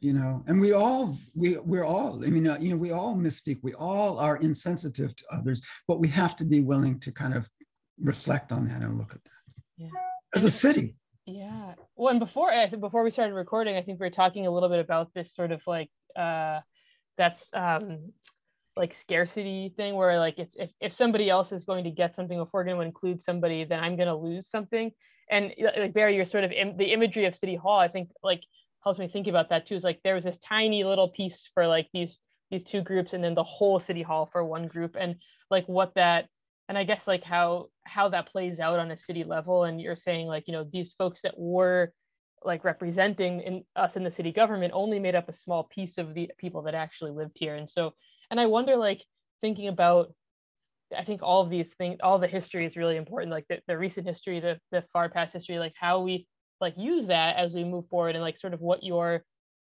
you 0.00 0.12
know 0.12 0.42
and 0.46 0.60
we 0.60 0.72
all 0.72 1.16
we 1.34 1.56
we're 1.58 1.84
all 1.84 2.24
i 2.24 2.28
mean 2.28 2.46
uh, 2.46 2.56
you 2.60 2.70
know 2.70 2.76
we 2.76 2.90
all 2.90 3.14
misspeak 3.14 3.58
we 3.62 3.74
all 3.74 4.18
are 4.18 4.36
insensitive 4.38 5.14
to 5.16 5.24
others 5.30 5.62
but 5.86 6.00
we 6.00 6.08
have 6.08 6.36
to 6.36 6.44
be 6.44 6.60
willing 6.60 6.98
to 6.98 7.12
kind 7.12 7.34
of 7.34 7.50
reflect 8.02 8.52
on 8.52 8.66
that 8.68 8.82
and 8.82 8.98
look 8.98 9.12
at 9.12 9.22
that. 9.24 9.30
Yeah. 9.76 9.88
as 10.34 10.44
a 10.44 10.50
city. 10.50 10.96
Yeah. 11.26 11.74
Well 11.96 12.10
and 12.10 12.20
before 12.20 12.50
i 12.50 12.68
think 12.68 12.80
before 12.80 13.04
we 13.04 13.10
started 13.10 13.34
recording 13.34 13.76
i 13.76 13.82
think 13.82 14.00
we 14.00 14.06
were 14.06 14.10
talking 14.10 14.46
a 14.46 14.50
little 14.50 14.68
bit 14.68 14.80
about 14.80 15.12
this 15.14 15.34
sort 15.34 15.52
of 15.52 15.60
like 15.66 15.90
uh 16.16 16.60
that's 17.18 17.50
um 17.52 18.12
like 18.76 18.94
scarcity 18.94 19.74
thing 19.76 19.94
where 19.94 20.18
like 20.18 20.38
it's 20.38 20.56
if, 20.56 20.70
if 20.80 20.92
somebody 20.92 21.28
else 21.28 21.52
is 21.52 21.64
going 21.64 21.84
to 21.84 21.90
get 21.90 22.14
something 22.14 22.40
if 22.40 22.48
we're 22.52 22.64
going 22.64 22.76
to 22.76 22.82
include 22.82 23.20
somebody 23.20 23.64
then 23.64 23.80
i'm 23.80 23.96
going 23.96 24.08
to 24.08 24.14
lose 24.14 24.48
something. 24.48 24.90
And 25.30 25.52
like 25.76 25.92
barry 25.92 26.16
you're 26.16 26.24
sort 26.24 26.44
of 26.44 26.52
in, 26.52 26.78
the 26.78 26.92
imagery 26.92 27.26
of 27.26 27.36
city 27.36 27.56
hall 27.56 27.78
i 27.78 27.88
think 27.88 28.08
like 28.22 28.40
helps 28.82 28.98
me 28.98 29.08
think 29.08 29.26
about 29.26 29.50
that 29.50 29.66
too 29.66 29.74
is 29.74 29.84
like 29.84 30.00
there 30.02 30.14
was 30.14 30.24
this 30.24 30.38
tiny 30.38 30.84
little 30.84 31.10
piece 31.10 31.50
for 31.52 31.66
like 31.66 31.88
these 31.92 32.18
these 32.50 32.64
two 32.64 32.80
groups 32.80 33.12
and 33.12 33.22
then 33.22 33.34
the 33.34 33.44
whole 33.44 33.78
city 33.78 34.00
hall 34.00 34.26
for 34.32 34.42
one 34.42 34.66
group 34.66 34.96
and 34.98 35.16
like 35.50 35.66
what 35.66 35.94
that 35.96 36.26
and 36.70 36.78
i 36.78 36.84
guess 36.84 37.06
like 37.06 37.22
how 37.22 37.66
how 37.88 38.08
that 38.08 38.30
plays 38.30 38.60
out 38.60 38.78
on 38.78 38.90
a 38.90 38.96
city 38.98 39.24
level 39.24 39.64
and 39.64 39.80
you're 39.80 39.96
saying 39.96 40.26
like 40.26 40.44
you 40.46 40.52
know 40.52 40.64
these 40.72 40.92
folks 40.92 41.22
that 41.22 41.34
were 41.36 41.92
like 42.44 42.64
representing 42.64 43.40
in 43.40 43.64
us 43.74 43.96
in 43.96 44.04
the 44.04 44.10
city 44.10 44.30
government 44.30 44.72
only 44.74 44.98
made 44.98 45.14
up 45.16 45.28
a 45.28 45.32
small 45.32 45.64
piece 45.64 45.98
of 45.98 46.14
the 46.14 46.30
people 46.38 46.62
that 46.62 46.74
actually 46.74 47.10
lived 47.10 47.36
here. 47.36 47.56
And 47.56 47.68
so 47.68 47.94
and 48.30 48.40
i 48.40 48.46
wonder 48.46 48.76
like 48.76 49.02
thinking 49.40 49.68
about 49.68 50.12
i 50.96 51.04
think 51.04 51.22
all 51.22 51.42
of 51.42 51.50
these 51.50 51.72
things 51.74 51.98
all 52.02 52.18
the 52.18 52.26
history 52.26 52.64
is 52.66 52.76
really 52.76 52.96
important 52.96 53.32
like 53.32 53.46
the, 53.48 53.58
the 53.66 53.76
recent 53.76 54.06
history 54.06 54.40
the, 54.40 54.58
the 54.72 54.84
far 54.92 55.08
past 55.08 55.32
history 55.32 55.58
like 55.58 55.74
how 55.78 56.00
we 56.00 56.26
like 56.60 56.74
use 56.76 57.06
that 57.06 57.36
as 57.36 57.52
we 57.52 57.64
move 57.64 57.86
forward 57.88 58.14
and 58.14 58.24
like 58.24 58.38
sort 58.38 58.54
of 58.54 58.60
what 58.60 58.82
your 58.82 59.22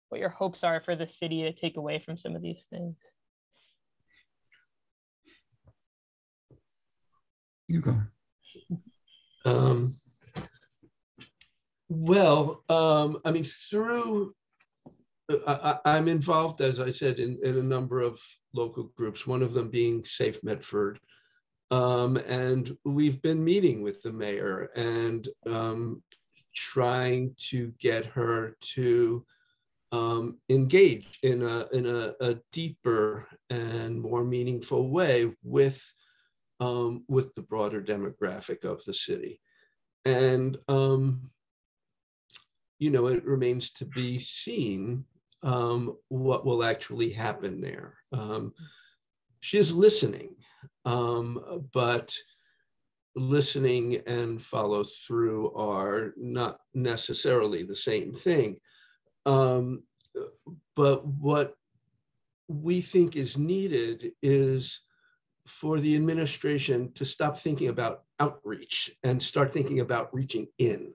what 0.08 0.20
your 0.20 0.30
hopes 0.30 0.62
are 0.62 0.80
for 0.84 0.94
the 0.94 1.06
city 1.06 1.42
to 1.42 1.52
take 1.52 1.76
away 1.76 2.02
from 2.04 2.16
some 2.16 2.36
of 2.36 2.42
these 2.42 2.66
things 2.70 2.96
you 7.72 7.80
go 7.80 7.96
um, 9.44 9.94
well 11.88 12.62
um, 12.68 13.18
i 13.24 13.30
mean 13.30 13.44
through 13.44 14.34
I, 15.46 15.78
am 15.84 16.08
involved, 16.08 16.60
as 16.60 16.80
I 16.80 16.90
said, 16.90 17.18
in, 17.18 17.38
in, 17.42 17.56
a 17.56 17.62
number 17.62 18.00
of 18.00 18.20
local 18.52 18.84
groups, 18.96 19.26
one 19.26 19.42
of 19.42 19.54
them 19.54 19.70
being 19.70 20.04
Safe 20.04 20.42
Medford. 20.42 20.98
Um, 21.70 22.16
and 22.18 22.76
we've 22.84 23.22
been 23.22 23.42
meeting 23.42 23.82
with 23.82 24.02
the 24.02 24.12
mayor 24.12 24.70
and 24.76 25.26
um, 25.46 26.02
trying 26.54 27.34
to 27.50 27.72
get 27.78 28.04
her 28.06 28.56
to 28.74 29.24
um, 29.90 30.38
engage 30.48 31.18
in 31.22 31.42
a 31.42 31.66
in 31.72 31.86
a, 31.86 32.14
a, 32.20 32.36
deeper 32.52 33.26
and 33.50 34.00
more 34.00 34.24
meaningful 34.24 34.88
way 34.88 35.30
with 35.42 35.82
um, 36.62 37.02
with 37.08 37.34
the 37.34 37.42
broader 37.42 37.82
demographic 37.82 38.64
of 38.64 38.84
the 38.84 38.94
city, 38.94 39.40
and 40.04 40.56
um, 40.68 41.28
you 42.78 42.90
know 42.90 43.06
it 43.06 43.24
remains 43.24 43.70
to 43.72 43.84
be 43.84 44.20
seen 44.20 45.04
um, 45.42 45.96
what 46.08 46.46
will 46.46 46.62
actually 46.62 47.10
happen 47.10 47.60
there. 47.60 47.94
Um, 48.12 48.52
she 49.40 49.58
is 49.58 49.72
listening, 49.72 50.36
um, 50.84 51.66
but 51.72 52.14
listening 53.16 53.96
and 54.06 54.40
follow 54.40 54.84
through 54.84 55.52
are 55.54 56.14
not 56.16 56.58
necessarily 56.74 57.64
the 57.64 57.74
same 57.74 58.12
thing. 58.12 58.56
Um, 59.26 59.82
but 60.76 61.04
what 61.04 61.54
we 62.46 62.82
think 62.82 63.16
is 63.16 63.36
needed 63.36 64.12
is 64.22 64.80
for 65.46 65.80
the 65.80 65.94
administration 65.96 66.92
to 66.94 67.04
stop 67.04 67.38
thinking 67.38 67.68
about 67.68 68.04
outreach 68.20 68.90
and 69.02 69.22
start 69.22 69.52
thinking 69.52 69.80
about 69.80 70.12
reaching 70.12 70.46
in, 70.58 70.92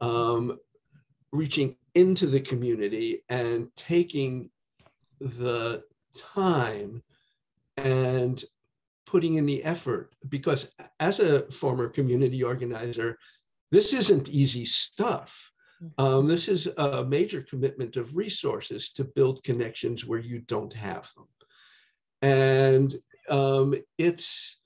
um, 0.00 0.58
reaching 1.32 1.76
into 1.94 2.26
the 2.26 2.40
community 2.40 3.24
and 3.28 3.68
taking 3.76 4.50
the 5.20 5.82
time 6.16 7.02
and 7.76 8.44
putting 9.06 9.36
in 9.36 9.46
the 9.46 9.62
effort 9.64 10.14
because 10.28 10.70
as 11.00 11.18
a 11.18 11.50
former 11.50 11.88
community 11.88 12.42
organizer, 12.42 13.18
this 13.70 13.92
isn't 13.92 14.28
easy 14.28 14.64
stuff. 14.64 15.50
Mm-hmm. 15.82 16.04
Um, 16.04 16.26
this 16.26 16.48
is 16.48 16.68
a 16.76 17.04
major 17.04 17.42
commitment 17.42 17.96
of 17.96 18.16
resources 18.16 18.90
to 18.92 19.04
build 19.04 19.42
connections 19.42 20.04
where 20.04 20.18
you 20.18 20.40
don't 20.40 20.72
have 20.72 21.10
them. 21.16 21.26
And 22.22 22.98
um, 23.30 23.74
it's, 23.96 24.58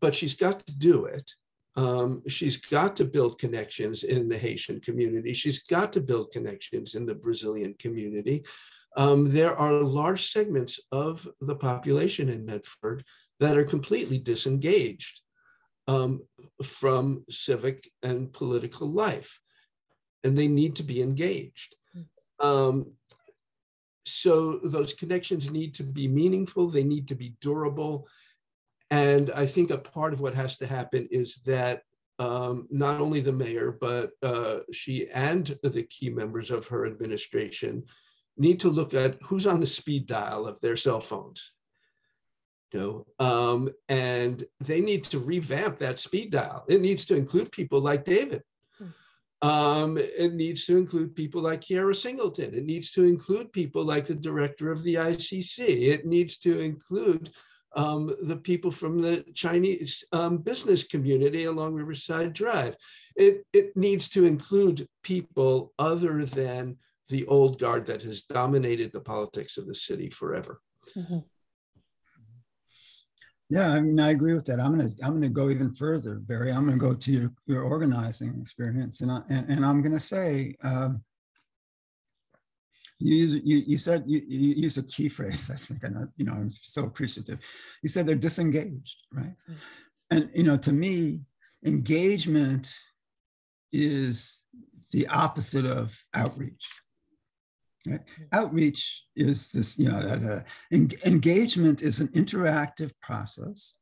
but 0.00 0.14
she's 0.14 0.34
got 0.34 0.66
to 0.66 0.72
do 0.72 1.06
it. 1.06 1.30
Um, 1.76 2.22
she's 2.28 2.56
got 2.56 2.96
to 2.96 3.04
build 3.04 3.38
connections 3.38 4.04
in 4.04 4.28
the 4.28 4.38
Haitian 4.38 4.80
community. 4.80 5.32
She's 5.32 5.62
got 5.64 5.92
to 5.94 6.00
build 6.00 6.30
connections 6.30 6.94
in 6.94 7.06
the 7.06 7.14
Brazilian 7.14 7.74
community. 7.78 8.44
Um, 8.96 9.26
there 9.26 9.56
are 9.56 9.82
large 9.82 10.30
segments 10.30 10.78
of 10.92 11.26
the 11.40 11.56
population 11.56 12.28
in 12.28 12.44
Medford 12.44 13.04
that 13.40 13.56
are 13.56 13.64
completely 13.64 14.18
disengaged 14.18 15.20
um, 15.88 16.22
from 16.62 17.24
civic 17.28 17.90
and 18.02 18.32
political 18.32 18.88
life, 18.88 19.40
and 20.22 20.38
they 20.38 20.48
need 20.48 20.76
to 20.76 20.84
be 20.84 21.02
engaged. 21.02 21.74
So 24.06 24.60
those 24.62 24.92
connections 24.92 25.50
need 25.50 25.74
to 25.74 25.82
be 25.82 26.08
meaningful, 26.08 26.68
they 26.68 26.84
need 26.84 27.08
to 27.08 27.14
be 27.14 27.34
durable. 27.40 28.06
And 28.90 29.30
I 29.30 29.46
think 29.46 29.70
a 29.70 29.78
part 29.78 30.12
of 30.12 30.20
what 30.20 30.34
has 30.34 30.56
to 30.58 30.66
happen 30.66 31.08
is 31.10 31.36
that 31.46 31.82
um, 32.18 32.68
not 32.70 33.00
only 33.00 33.20
the 33.20 33.32
mayor, 33.32 33.76
but 33.80 34.10
uh, 34.22 34.60
she 34.72 35.08
and 35.10 35.58
the 35.62 35.82
key 35.84 36.10
members 36.10 36.50
of 36.50 36.68
her 36.68 36.86
administration 36.86 37.84
need 38.36 38.60
to 38.60 38.68
look 38.68 38.94
at 38.94 39.18
who's 39.22 39.46
on 39.46 39.58
the 39.58 39.66
speed 39.66 40.06
dial 40.06 40.46
of 40.46 40.60
their 40.60 40.76
cell 40.76 41.00
phones 41.00 41.50
know, 42.74 43.06
um, 43.18 43.70
and 43.88 44.44
they 44.60 44.80
need 44.80 45.04
to 45.04 45.18
revamp 45.18 45.78
that 45.78 45.98
speed 45.98 46.32
dial. 46.32 46.64
It 46.68 46.80
needs 46.80 47.04
to 47.06 47.16
include 47.16 47.52
people 47.52 47.80
like 47.80 48.04
David. 48.04 48.42
Hmm. 49.44 49.50
Um, 49.50 49.98
it 49.98 50.32
needs 50.34 50.64
to 50.66 50.78
include 50.78 51.14
people 51.14 51.42
like 51.42 51.60
Kiara 51.60 51.94
Singleton. 51.94 52.54
It 52.54 52.64
needs 52.64 52.90
to 52.92 53.04
include 53.04 53.52
people 53.52 53.84
like 53.84 54.06
the 54.06 54.14
director 54.14 54.72
of 54.72 54.82
the 54.82 54.94
ICC. 54.94 55.58
It 55.88 56.06
needs 56.06 56.38
to 56.38 56.60
include 56.60 57.30
um, 57.76 58.14
the 58.22 58.36
people 58.36 58.70
from 58.70 58.98
the 58.98 59.24
Chinese 59.34 60.04
um, 60.12 60.38
business 60.38 60.82
community 60.84 61.44
along 61.44 61.74
Riverside 61.74 62.32
Drive. 62.32 62.76
It, 63.16 63.44
it 63.52 63.76
needs 63.76 64.08
to 64.10 64.24
include 64.24 64.88
people 65.02 65.72
other 65.78 66.24
than 66.24 66.78
the 67.08 67.26
old 67.26 67.58
guard 67.58 67.86
that 67.86 68.02
has 68.02 68.22
dominated 68.22 68.92
the 68.92 69.00
politics 69.00 69.58
of 69.58 69.66
the 69.66 69.74
city 69.74 70.08
forever. 70.08 70.60
Mm-hmm. 70.96 71.18
Yeah, 73.54 73.70
I 73.70 73.80
mean, 73.80 74.00
I 74.00 74.10
agree 74.10 74.34
with 74.34 74.46
that. 74.46 74.58
I'm 74.58 74.76
gonna 74.76 74.90
I'm 75.00 75.12
gonna 75.14 75.28
go 75.28 75.48
even 75.48 75.72
further, 75.72 76.16
Barry. 76.16 76.50
I'm 76.50 76.64
gonna 76.64 76.76
go 76.76 76.92
to 76.92 77.12
your, 77.12 77.32
your 77.46 77.62
organizing 77.62 78.36
experience, 78.40 79.00
and 79.00 79.12
I, 79.12 79.20
and, 79.28 79.48
and 79.48 79.64
I'm 79.64 79.80
gonna 79.80 80.00
say 80.00 80.56
um, 80.64 81.04
you, 82.98 83.40
you 83.44 83.58
you 83.64 83.78
said 83.78 84.02
you, 84.08 84.22
you 84.26 84.54
used 84.56 84.78
a 84.78 84.82
key 84.82 85.08
phrase. 85.08 85.50
I 85.54 85.54
think 85.54 85.84
and 85.84 85.96
I 85.96 86.02
you 86.16 86.24
know 86.24 86.32
I'm 86.32 86.50
so 86.50 86.86
appreciative. 86.86 87.38
You 87.80 87.88
said 87.88 88.08
they're 88.08 88.16
disengaged, 88.16 88.96
right? 89.12 89.36
Mm-hmm. 89.48 89.54
And 90.10 90.30
you 90.34 90.42
know, 90.42 90.56
to 90.56 90.72
me, 90.72 91.20
engagement 91.64 92.74
is 93.70 94.42
the 94.90 95.06
opposite 95.06 95.64
of 95.64 95.96
outreach. 96.12 96.66
Right? 97.86 98.00
Outreach 98.32 99.04
is 99.14 99.50
this, 99.50 99.78
you 99.78 99.90
know, 99.90 100.00
the, 100.00 100.44
engagement 100.70 101.82
is 101.82 102.00
an 102.00 102.08
interactive 102.08 102.92
process, 103.02 103.74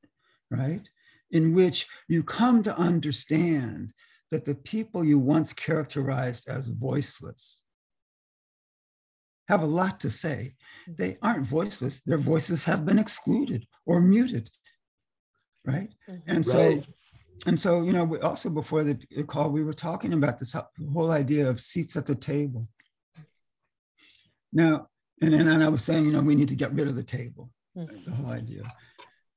right? 0.51 0.89
In 1.31 1.55
which 1.55 1.87
you 2.09 2.23
come 2.23 2.63
to 2.65 2.77
understand 2.77 3.93
that 4.31 4.45
the 4.45 4.55
people 4.55 5.05
you 5.05 5.19
once 5.19 5.53
characterized 5.53 6.49
as 6.49 6.69
voiceless 6.69 7.63
have 9.49 9.63
a 9.63 9.67
lot 9.67 10.01
to 10.01 10.11
say. 10.11 10.55
They 10.89 11.19
aren't 11.23 11.47
voiceless, 11.47 12.01
their 12.01 12.19
voices 12.19 12.65
have 12.65 12.87
been 12.87 12.99
excluded 12.99 13.67
or 13.87 14.01
muted, 14.01 14.51
right? 15.65 15.91
Mm-hmm. 16.09 16.31
And 16.31 16.47
so, 16.47 16.69
right. 16.69 16.87
and 17.47 17.61
so, 17.61 17.83
you 17.83 17.93
know, 17.93 18.05
we 18.05 18.19
also 18.21 18.49
before 18.49 18.83
the 18.83 18.97
call, 19.27 19.51
we 19.51 19.63
were 19.63 19.75
talking 19.75 20.13
about 20.15 20.39
this 20.39 20.57
whole 20.93 21.11
idea 21.11 21.49
of 21.49 21.61
seats 21.61 21.97
at 21.97 22.07
the 22.07 22.15
table. 22.15 22.69
Now, 24.53 24.89
and, 25.21 25.35
and, 25.35 25.49
and 25.49 25.63
I 25.63 25.69
was 25.69 25.85
saying, 25.85 26.05
you 26.05 26.13
know, 26.13 26.21
we 26.21 26.35
need 26.35 26.49
to 26.49 26.55
get 26.55 26.73
rid 26.73 26.89
of 26.89 26.97
the 26.97 27.03
table, 27.03 27.51
mm-hmm. 27.77 28.05
the 28.05 28.11
whole 28.11 28.31
idea. 28.31 28.73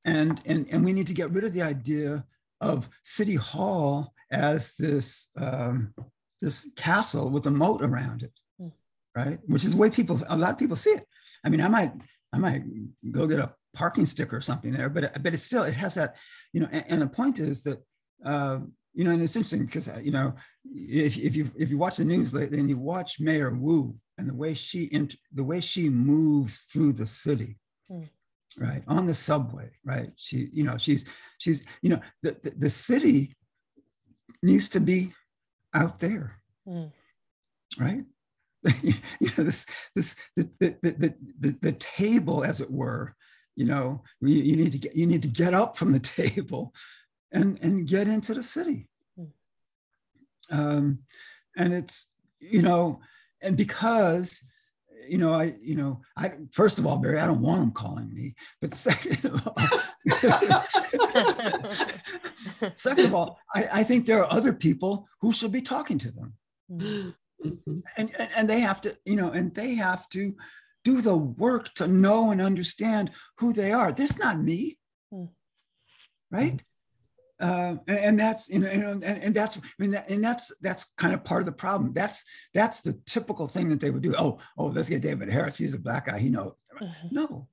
And, 0.03 0.41
and, 0.45 0.67
and 0.71 0.83
we 0.83 0.93
need 0.93 1.07
to 1.07 1.13
get 1.13 1.31
rid 1.31 1.43
of 1.43 1.53
the 1.53 1.61
idea 1.61 2.25
of 2.61 2.89
City 3.03 3.35
Hall 3.35 4.13
as 4.31 4.75
this, 4.75 5.29
um, 5.37 5.93
this 6.41 6.67
castle 6.75 7.29
with 7.29 7.47
a 7.47 7.51
moat 7.51 7.81
around 7.81 8.23
it, 8.23 8.33
mm. 8.61 8.71
right? 9.15 9.39
Which 9.45 9.63
is 9.63 9.71
the 9.71 9.77
way 9.77 9.89
people, 9.89 10.19
a 10.27 10.37
lot 10.37 10.51
of 10.51 10.57
people 10.57 10.75
see 10.75 10.91
it. 10.91 11.05
I 11.43 11.49
mean, 11.49 11.61
I 11.61 11.67
might, 11.67 11.93
I 12.33 12.37
might 12.37 12.63
go 13.11 13.27
get 13.27 13.39
a 13.39 13.53
parking 13.73 14.05
sticker 14.05 14.37
or 14.37 14.41
something 14.41 14.71
there, 14.71 14.89
but 14.89 15.21
but 15.21 15.33
it's 15.33 15.43
still 15.43 15.63
it 15.63 15.75
has 15.75 15.95
that, 15.95 16.15
you 16.53 16.61
know. 16.61 16.69
And, 16.71 16.85
and 16.89 17.01
the 17.01 17.07
point 17.07 17.39
is 17.39 17.63
that, 17.63 17.79
uh, 18.25 18.59
you 18.93 19.03
know, 19.03 19.11
and 19.11 19.21
it's 19.21 19.35
interesting 19.35 19.65
because 19.65 19.87
uh, 19.87 19.99
you 20.01 20.11
know, 20.11 20.33
if, 20.65 21.17
if 21.17 21.35
you 21.35 21.51
if 21.57 21.69
you 21.69 21.77
watch 21.77 21.97
the 21.97 22.05
news 22.05 22.33
lately 22.33 22.59
and 22.59 22.69
you 22.69 22.77
watch 22.77 23.19
Mayor 23.19 23.51
Wu 23.51 23.95
and 24.17 24.29
the 24.29 24.35
way 24.35 24.53
she 24.53 24.89
int- 24.91 25.17
the 25.33 25.43
way 25.43 25.59
she 25.59 25.89
moves 25.89 26.61
through 26.61 26.93
the 26.93 27.07
city, 27.07 27.57
mm 27.91 28.07
right 28.57 28.83
on 28.87 29.05
the 29.05 29.13
subway 29.13 29.69
right 29.83 30.11
she 30.15 30.47
you 30.53 30.63
know 30.63 30.77
she's 30.77 31.05
she's 31.37 31.63
you 31.81 31.89
know 31.89 31.99
the 32.23 32.31
the, 32.41 32.53
the 32.57 32.69
city 32.69 33.35
needs 34.41 34.69
to 34.69 34.79
be 34.79 35.13
out 35.73 35.99
there 35.99 36.39
mm. 36.67 36.91
right 37.79 38.05
you 38.83 38.93
know 39.37 39.43
this 39.43 39.65
this 39.95 40.15
the 40.35 40.49
the, 40.59 40.77
the 40.81 41.13
the 41.39 41.57
the 41.61 41.71
table 41.73 42.43
as 42.43 42.61
it 42.61 42.71
were 42.71 43.15
you 43.55 43.65
know 43.65 44.01
you, 44.21 44.41
you 44.41 44.55
need 44.55 44.71
to 44.71 44.77
get 44.77 44.95
you 44.95 45.05
need 45.05 45.21
to 45.21 45.27
get 45.27 45.53
up 45.53 45.75
from 45.75 45.91
the 45.91 45.99
table 46.17 46.73
and 47.31 47.59
and 47.61 47.87
get 47.87 48.07
into 48.07 48.33
the 48.33 48.43
city 48.43 48.87
mm. 49.19 49.27
um 50.51 50.99
and 51.57 51.73
it's 51.73 52.07
you 52.39 52.61
know 52.61 53.01
and 53.45 53.55
because 53.55 54.41
you 55.07 55.17
know, 55.17 55.33
I, 55.33 55.53
you 55.61 55.75
know, 55.75 56.01
I 56.17 56.33
first 56.51 56.79
of 56.79 56.85
all, 56.85 56.97
Barry, 56.97 57.19
I 57.19 57.27
don't 57.27 57.41
want 57.41 57.61
them 57.61 57.71
calling 57.71 58.13
me, 58.13 58.35
but 58.61 58.73
second 58.73 59.23
of 59.25 59.47
all, 59.47 59.55
second 62.75 63.05
of 63.05 63.13
all, 63.13 63.39
I, 63.53 63.69
I, 63.71 63.83
think 63.83 64.05
there 64.05 64.23
are 64.23 64.33
other 64.33 64.53
people 64.53 65.07
who 65.21 65.31
should 65.31 65.51
be 65.51 65.61
talking 65.61 65.97
to 65.99 66.11
them, 66.11 66.33
mm-hmm. 66.71 67.09
and, 67.97 68.11
and 68.17 68.29
and 68.35 68.49
they 68.49 68.61
have 68.61 68.81
to, 68.81 68.97
you 69.05 69.15
know, 69.15 69.31
and 69.31 69.53
they 69.53 69.75
have 69.75 70.09
to 70.09 70.35
do 70.83 71.01
the 71.01 71.15
work 71.15 71.73
to 71.75 71.87
know 71.87 72.31
and 72.31 72.41
understand 72.41 73.11
who 73.37 73.53
they 73.53 73.71
are. 73.71 73.91
This 73.91 74.17
not 74.17 74.39
me, 74.39 74.77
mm. 75.13 75.29
right? 76.31 76.61
Uh, 77.39 77.75
and, 77.87 77.99
and, 77.99 78.19
that's 78.19 78.49
you 78.49 78.59
know, 78.59 78.67
and, 78.69 79.03
and 79.03 79.35
that's 79.35 79.57
I 79.57 79.61
mean 79.77 79.91
that, 79.91 80.09
and 80.09 80.23
that's 80.23 80.53
that's 80.61 80.85
kind 80.97 81.13
of 81.13 81.23
part 81.23 81.41
of 81.41 81.45
the 81.45 81.51
problem. 81.51 81.91
That's 81.93 82.23
that's 82.53 82.81
the 82.81 82.93
typical 83.05 83.45
thing 83.45 83.69
that 83.69 83.81
they 83.81 83.91
would 83.91 84.03
do. 84.03 84.15
Oh, 84.17 84.39
oh, 84.57 84.67
let's 84.67 84.89
get 84.89 85.01
David 85.01 85.29
Harris. 85.29 85.57
He's 85.57 85.73
a 85.73 85.79
black 85.79 86.05
guy. 86.05 86.19
He 86.19 86.29
knows. 86.29 86.53
Mm-hmm. 86.81 87.07
No, 87.11 87.47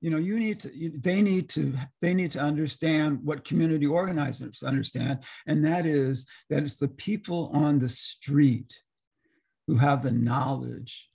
you 0.00 0.10
know, 0.10 0.18
you 0.18 0.38
need 0.38 0.60
to. 0.60 0.76
You, 0.76 0.90
they 0.90 1.22
need 1.22 1.48
to. 1.50 1.74
They 2.00 2.12
need 2.12 2.32
to 2.32 2.40
understand 2.40 3.20
what 3.22 3.44
community 3.44 3.86
organizers 3.86 4.62
understand, 4.62 5.20
and 5.46 5.64
that 5.64 5.86
is 5.86 6.26
that 6.50 6.62
it's 6.62 6.76
the 6.76 6.88
people 6.88 7.50
on 7.54 7.78
the 7.78 7.88
street 7.88 8.74
who 9.66 9.76
have 9.76 10.02
the 10.02 10.12
knowledge 10.12 11.08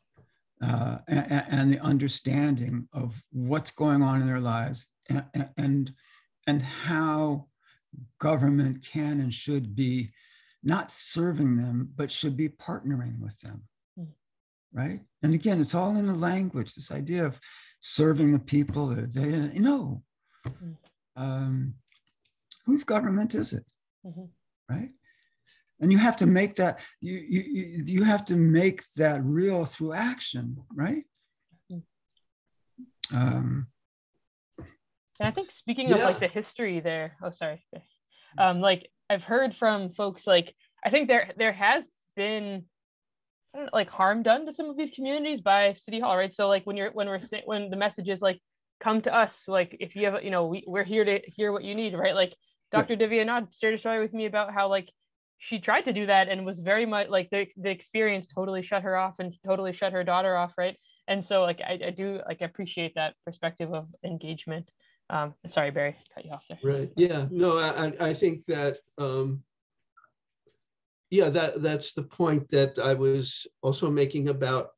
uh, 0.63 0.97
and, 1.07 1.43
and, 1.51 1.71
the 1.71 1.79
understanding 1.81 2.87
of 2.91 3.23
what's 3.31 3.69
going 3.69 4.01
on 4.01 4.21
in 4.21 4.27
their 4.27 4.39
lives 4.39 4.87
and 5.07 5.49
and, 5.55 5.93
and 6.47 6.61
how 6.63 7.45
government 8.19 8.85
can 8.85 9.19
and 9.19 9.33
should 9.33 9.75
be 9.75 10.11
not 10.63 10.91
serving 10.91 11.57
them, 11.57 11.89
but 11.95 12.11
should 12.11 12.35
be 12.35 12.49
partnering 12.49 13.19
with 13.19 13.39
them. 13.41 13.63
Mm. 13.97 14.07
Right. 14.73 14.99
And 15.23 15.33
again, 15.33 15.61
it's 15.61 15.75
all 15.75 15.95
in 15.97 16.07
the 16.07 16.13
language, 16.13 16.75
this 16.75 16.91
idea 16.91 17.25
of 17.25 17.39
serving 17.79 18.33
the 18.33 18.39
people. 18.39 18.87
They, 18.87 19.29
you 19.53 19.61
know, 19.61 20.03
um, 21.15 21.75
whose 22.65 22.83
government 22.83 23.35
is 23.35 23.53
it? 23.53 23.65
Mm-hmm. 24.05 24.25
Right. 24.69 24.89
And 25.81 25.91
you 25.91 25.97
have 25.97 26.17
to 26.17 26.25
make 26.25 26.55
that, 26.55 26.81
you, 26.99 27.17
you, 27.17 27.43
you 27.85 28.03
have 28.03 28.25
to 28.25 28.35
make 28.35 28.83
that 28.97 29.23
real 29.23 29.63
through 29.65 29.93
action, 29.93 30.57
right? 30.73 31.03
Mm. 31.71 31.83
Um, 33.13 33.67
and 35.19 35.27
I 35.27 35.31
think 35.31 35.51
speaking 35.51 35.89
yeah. 35.89 35.95
of 35.95 36.01
like 36.01 36.19
the 36.19 36.27
history 36.27 36.79
there, 36.79 37.17
oh 37.23 37.31
sorry, 37.31 37.63
um, 38.37 38.61
like 38.61 38.89
I've 39.09 39.23
heard 39.23 39.55
from 39.55 39.91
folks 39.91 40.25
like 40.27 40.55
I 40.83 40.89
think 40.89 41.07
there 41.07 41.31
there 41.37 41.53
has 41.53 41.87
been 42.15 42.65
know, 43.55 43.69
like 43.73 43.89
harm 43.89 44.23
done 44.23 44.45
to 44.45 44.53
some 44.53 44.69
of 44.69 44.77
these 44.77 44.91
communities 44.91 45.41
by 45.41 45.73
City 45.77 45.99
Hall, 45.99 46.15
right? 46.15 46.33
So 46.33 46.47
like 46.47 46.65
when 46.65 46.77
you're 46.77 46.91
when 46.91 47.07
we're 47.07 47.21
when 47.45 47.69
the 47.69 47.75
message 47.75 48.09
is 48.09 48.21
like 48.21 48.39
come 48.79 49.01
to 49.01 49.13
us, 49.13 49.43
like 49.47 49.75
if 49.79 49.95
you 49.95 50.05
have 50.05 50.23
you 50.23 50.31
know 50.31 50.47
we 50.47 50.63
we're 50.67 50.83
here 50.83 51.05
to 51.05 51.19
hear 51.25 51.51
what 51.51 51.63
you 51.63 51.75
need, 51.75 51.93
right? 51.93 52.15
Like 52.15 52.33
Dr. 52.71 52.93
Yeah. 52.93 53.07
Divya 53.07 53.25
Anand 53.25 53.59
shared 53.59 53.73
a 53.73 53.77
story 53.77 53.99
with 53.99 54.13
me 54.13 54.25
about 54.25 54.53
how 54.53 54.67
like 54.67 54.89
she 55.39 55.59
tried 55.59 55.85
to 55.85 55.93
do 55.93 56.05
that 56.05 56.27
and 56.27 56.45
was 56.45 56.59
very 56.59 56.85
much 56.85 57.09
like 57.09 57.29
the, 57.29 57.47
the 57.57 57.69
experience 57.69 58.27
totally 58.27 58.61
shut 58.61 58.83
her 58.83 58.97
off 58.97 59.15
and 59.19 59.33
totally 59.45 59.73
shut 59.73 59.93
her 59.93 60.03
daughter 60.03 60.35
off 60.35 60.51
right 60.57 60.75
and 61.07 61.23
so 61.23 61.43
like 61.43 61.61
I, 61.61 61.79
I 61.87 61.89
do 61.91 62.19
like 62.27 62.41
appreciate 62.41 62.93
that 62.95 63.15
perspective 63.25 63.73
of 63.73 63.87
engagement 64.03 64.69
um, 65.09 65.33
sorry, 65.47 65.71
Barry, 65.71 65.95
cut 66.13 66.25
you 66.25 66.31
off 66.31 66.43
there. 66.49 66.59
Right. 66.63 66.91
Yeah. 66.95 67.25
No, 67.31 67.57
I, 67.57 67.93
I 67.99 68.13
think 68.13 68.45
that, 68.47 68.77
um, 68.97 69.43
yeah, 71.09 71.29
that 71.29 71.63
that's 71.63 71.93
the 71.93 72.03
point 72.03 72.49
that 72.51 72.77
I 72.77 72.93
was 72.93 73.47
also 73.61 73.89
making 73.89 74.29
about 74.29 74.69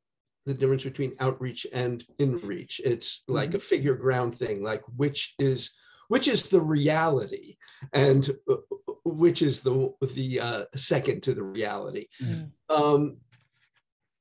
the 0.46 0.54
difference 0.54 0.84
between 0.84 1.14
outreach 1.20 1.66
and 1.72 2.04
inreach. 2.18 2.80
It's 2.82 3.22
like 3.28 3.50
mm-hmm. 3.50 3.58
a 3.58 3.60
figure 3.60 3.94
ground 3.94 4.34
thing, 4.34 4.62
like 4.62 4.82
which 4.96 5.34
is 5.38 5.70
which 6.08 6.28
is 6.28 6.44
the 6.44 6.60
reality 6.60 7.56
and 7.92 8.30
uh, 8.50 8.56
which 9.04 9.42
is 9.42 9.60
the 9.60 9.92
the 10.14 10.40
uh, 10.40 10.64
second 10.74 11.22
to 11.24 11.34
the 11.34 11.42
reality. 11.42 12.06
Mm-hmm. 12.22 12.74
Um, 12.74 13.18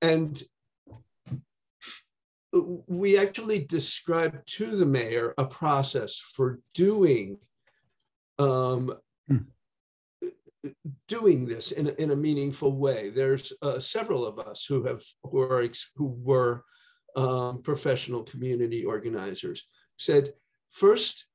and 0.02 0.42
we 2.54 3.18
actually 3.18 3.60
described 3.60 4.38
to 4.46 4.76
the 4.76 4.86
mayor 4.86 5.34
a 5.38 5.46
process 5.46 6.22
for 6.36 6.60
doing 6.74 7.38
um, 8.40 8.94
hmm. 9.28 9.38
doing 11.08 11.46
this 11.46 11.72
in 11.72 11.88
a, 11.88 11.92
in 11.92 12.12
a 12.12 12.16
meaningful 12.16 12.76
way. 12.76 13.10
There's 13.10 13.54
uh, 13.62 13.80
several 13.80 14.26
of 14.26 14.40
us 14.40 14.66
who 14.66 14.84
have 14.84 15.04
who 15.24 15.40
are 15.42 15.68
who 15.96 16.08
were 16.24 16.64
um, 17.16 17.62
professional 17.62 18.24
community 18.24 18.86
organizers 18.86 19.68
said 19.98 20.34
first 20.72 21.26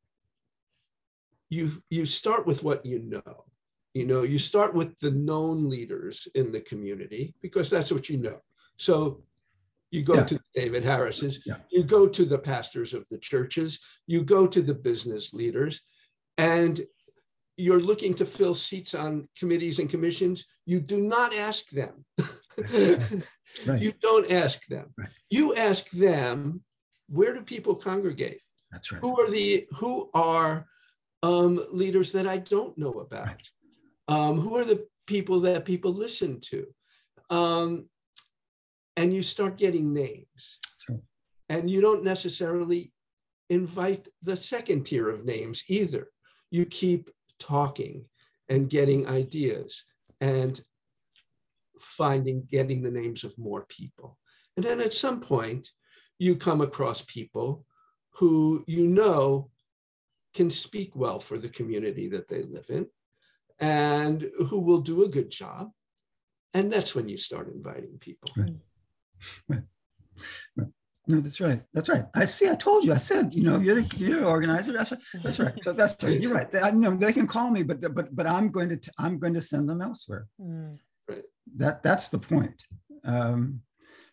you 1.50 1.82
you 1.90 2.06
start 2.06 2.46
with 2.46 2.62
what 2.62 2.84
you 2.84 2.98
know 3.00 3.44
you 3.94 4.06
know 4.06 4.22
you 4.22 4.38
start 4.38 4.74
with 4.74 4.98
the 5.00 5.10
known 5.10 5.68
leaders 5.68 6.26
in 6.34 6.50
the 6.50 6.60
community 6.60 7.34
because 7.42 7.70
that's 7.70 7.92
what 7.92 8.08
you 8.08 8.16
know 8.16 8.38
so 8.78 9.22
you 9.96 10.02
go 10.02 10.14
yeah. 10.14 10.24
to 10.24 10.40
David 10.54 10.84
Harris's, 10.84 11.40
yeah. 11.46 11.56
you 11.70 11.82
go 11.82 12.06
to 12.06 12.24
the 12.26 12.38
pastors 12.38 12.92
of 12.92 13.06
the 13.10 13.18
churches, 13.18 13.80
you 14.06 14.22
go 14.22 14.46
to 14.46 14.60
the 14.60 14.74
business 14.74 15.32
leaders, 15.32 15.80
and 16.36 16.84
you're 17.56 17.80
looking 17.80 18.12
to 18.14 18.26
fill 18.26 18.54
seats 18.54 18.94
on 18.94 19.26
committees 19.38 19.78
and 19.78 19.88
commissions. 19.88 20.44
You 20.66 20.80
do 20.80 21.00
not 21.00 21.34
ask 21.34 21.68
them. 21.70 22.04
right. 22.58 23.80
You 23.80 23.92
don't 24.02 24.30
ask 24.30 24.60
them. 24.66 24.92
Right. 24.98 25.08
You 25.30 25.56
ask 25.56 25.88
them, 25.90 26.60
where 27.08 27.32
do 27.32 27.40
people 27.40 27.74
congregate? 27.74 28.42
That's 28.70 28.92
right. 28.92 29.00
Who 29.00 29.18
are 29.18 29.30
the 29.30 29.66
who 29.72 30.10
are 30.12 30.66
um, 31.22 31.64
leaders 31.70 32.12
that 32.12 32.26
I 32.26 32.36
don't 32.36 32.76
know 32.76 33.00
about? 33.00 33.28
Right. 33.28 33.48
Um, 34.08 34.40
who 34.40 34.56
are 34.56 34.64
the 34.64 34.86
people 35.06 35.40
that 35.40 35.64
people 35.64 35.94
listen 35.94 36.40
to? 36.50 36.66
Um, 37.30 37.88
and 38.96 39.12
you 39.12 39.22
start 39.22 39.58
getting 39.58 39.92
names. 39.92 40.58
Sure. 40.84 41.00
And 41.48 41.70
you 41.70 41.80
don't 41.80 42.04
necessarily 42.04 42.92
invite 43.50 44.08
the 44.22 44.36
second 44.36 44.84
tier 44.84 45.08
of 45.08 45.24
names 45.24 45.62
either. 45.68 46.08
You 46.50 46.66
keep 46.66 47.10
talking 47.38 48.04
and 48.48 48.70
getting 48.70 49.06
ideas 49.06 49.84
and 50.20 50.60
finding, 51.80 52.46
getting 52.50 52.82
the 52.82 52.90
names 52.90 53.24
of 53.24 53.36
more 53.38 53.66
people. 53.68 54.18
And 54.56 54.64
then 54.64 54.80
at 54.80 54.94
some 54.94 55.20
point, 55.20 55.68
you 56.18 56.36
come 56.36 56.62
across 56.62 57.02
people 57.02 57.64
who 58.14 58.64
you 58.66 58.86
know 58.86 59.50
can 60.34 60.50
speak 60.50 60.94
well 60.94 61.20
for 61.20 61.38
the 61.38 61.48
community 61.48 62.08
that 62.08 62.28
they 62.28 62.42
live 62.42 62.66
in 62.70 62.86
and 63.58 64.30
who 64.48 64.58
will 64.58 64.80
do 64.80 65.04
a 65.04 65.08
good 65.08 65.30
job. 65.30 65.70
And 66.54 66.72
that's 66.72 66.94
when 66.94 67.08
you 67.08 67.18
start 67.18 67.52
inviting 67.52 67.98
people. 68.00 68.30
Right. 68.36 68.54
Right. 69.48 69.62
right. 70.56 70.68
No, 71.08 71.20
that's 71.20 71.40
right. 71.40 71.62
That's 71.72 71.88
right. 71.88 72.04
I 72.14 72.24
see. 72.24 72.48
I 72.48 72.56
told 72.56 72.84
you. 72.84 72.92
I 72.92 72.98
said, 72.98 73.32
you 73.32 73.44
know, 73.44 73.58
you're 73.58 73.80
the, 73.80 73.96
you're 73.96 74.20
the 74.20 74.26
organizer. 74.26 74.72
That's 74.72 74.90
right. 74.90 75.00
That's 75.22 75.38
right. 75.38 75.62
So 75.62 75.72
that's 75.72 76.02
right. 76.02 76.20
You're 76.20 76.34
right. 76.34 76.50
They, 76.50 76.60
I 76.60 76.72
know 76.72 76.96
they 76.96 77.12
can 77.12 77.28
call 77.28 77.50
me, 77.50 77.62
but 77.62 77.80
but 77.94 78.14
but 78.14 78.26
I'm 78.26 78.50
going 78.50 78.68
to 78.76 78.92
I'm 78.98 79.18
going 79.18 79.34
to 79.34 79.40
send 79.40 79.68
them 79.68 79.80
elsewhere. 79.80 80.26
Mm. 80.40 80.78
That 81.54 81.82
that's 81.84 82.08
the 82.08 82.18
point. 82.18 82.60
Um, 83.04 83.62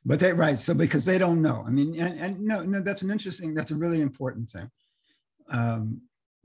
but 0.06 0.20
they 0.20 0.34
right. 0.34 0.60
So 0.60 0.76
because 0.76 1.04
they 1.04 1.18
don't 1.18 1.42
know. 1.42 1.64
I 1.66 1.72
mean, 1.72 2.00
and, 2.00 2.20
and 2.20 2.42
no, 2.42 2.62
no, 2.64 2.80
that's 2.82 3.02
an 3.02 3.10
interesting. 3.10 3.56
That's 3.56 3.72
a 3.72 3.76
really 3.76 4.02
important 4.02 4.50
thing. 4.50 4.70
Um, 5.50 6.02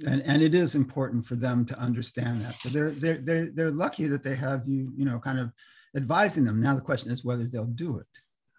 and, 0.06 0.22
and 0.22 0.42
it 0.42 0.54
is 0.54 0.74
important 0.74 1.26
for 1.26 1.34
them 1.34 1.64
to 1.66 1.78
understand 1.78 2.44
that. 2.44 2.58
So 2.60 2.68
they're 2.68 2.92
they're 2.92 3.18
they're 3.18 3.50
they're 3.50 3.70
lucky 3.70 4.06
that 4.06 4.22
they 4.22 4.36
have 4.36 4.66
you, 4.66 4.92
you 4.96 5.04
know, 5.04 5.18
kind 5.18 5.40
of 5.40 5.52
advising 5.96 6.44
them. 6.44 6.62
Now 6.62 6.74
the 6.74 6.80
question 6.80 7.10
is 7.10 7.24
whether 7.24 7.44
they'll 7.44 7.64
do 7.64 7.98
it. 7.98 8.06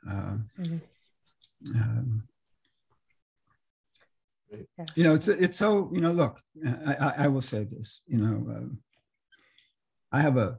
Um, 0.08 0.50
mm-hmm. 0.60 1.82
um, 1.82 2.24
you 4.96 5.04
know, 5.04 5.14
it's 5.14 5.28
it's 5.28 5.58
so 5.58 5.90
you 5.94 6.02
know. 6.02 6.12
Look, 6.12 6.42
I, 6.86 6.94
I, 6.94 7.14
I 7.18 7.28
will 7.28 7.42
say 7.42 7.66
this. 7.66 8.02
You 8.08 8.18
know, 8.18 8.56
um, 8.56 8.80
I 10.12 10.22
have 10.22 10.38
a 10.38 10.58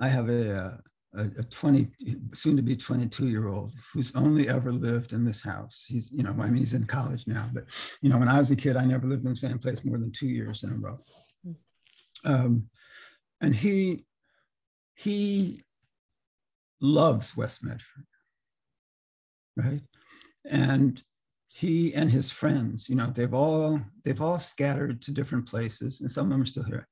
I 0.00 0.08
have 0.08 0.28
a, 0.28 0.56
uh, 0.56 0.76
a, 1.14 1.22
a 1.38 1.42
20 1.42 1.88
soon 2.34 2.56
to 2.56 2.62
be 2.62 2.76
22 2.76 3.28
year 3.28 3.48
old 3.48 3.72
who's 3.92 4.14
only 4.14 4.48
ever 4.48 4.72
lived 4.72 5.12
in 5.12 5.24
this 5.24 5.42
house 5.42 5.86
he's 5.88 6.12
you 6.12 6.22
know 6.22 6.34
i 6.38 6.46
mean 6.48 6.56
he's 6.56 6.74
in 6.74 6.84
college 6.84 7.26
now 7.26 7.48
but 7.52 7.64
you 8.02 8.10
know 8.10 8.18
when 8.18 8.28
i 8.28 8.38
was 8.38 8.50
a 8.50 8.56
kid 8.56 8.76
i 8.76 8.84
never 8.84 9.06
lived 9.06 9.24
in 9.24 9.30
the 9.30 9.36
same 9.36 9.58
place 9.58 9.84
more 9.84 9.98
than 9.98 10.12
two 10.12 10.28
years 10.28 10.62
in 10.62 10.70
a 10.70 10.76
row 10.76 10.98
um, 12.24 12.68
and 13.40 13.54
he 13.54 14.04
he 14.94 15.62
loves 16.80 17.36
west 17.36 17.64
medford 17.64 18.04
right 19.58 19.82
and 20.50 21.02
he 21.48 21.92
and 21.94 22.10
his 22.10 22.30
friends 22.30 22.88
you 22.88 22.94
know 22.94 23.10
they've 23.14 23.34
all 23.34 23.80
they've 24.04 24.22
all 24.22 24.38
scattered 24.38 25.02
to 25.02 25.10
different 25.10 25.46
places 25.46 26.00
and 26.00 26.10
some 26.10 26.26
of 26.26 26.30
them 26.30 26.42
are 26.42 26.46
still 26.46 26.62
here 26.62 26.88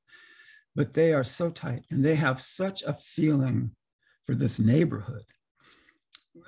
but 0.74 0.92
they 0.92 1.14
are 1.14 1.24
so 1.24 1.48
tight 1.50 1.84
and 1.90 2.04
they 2.04 2.14
have 2.14 2.38
such 2.38 2.82
a 2.82 2.92
feeling 2.92 3.70
for 4.26 4.34
this 4.34 4.58
neighborhood. 4.58 5.24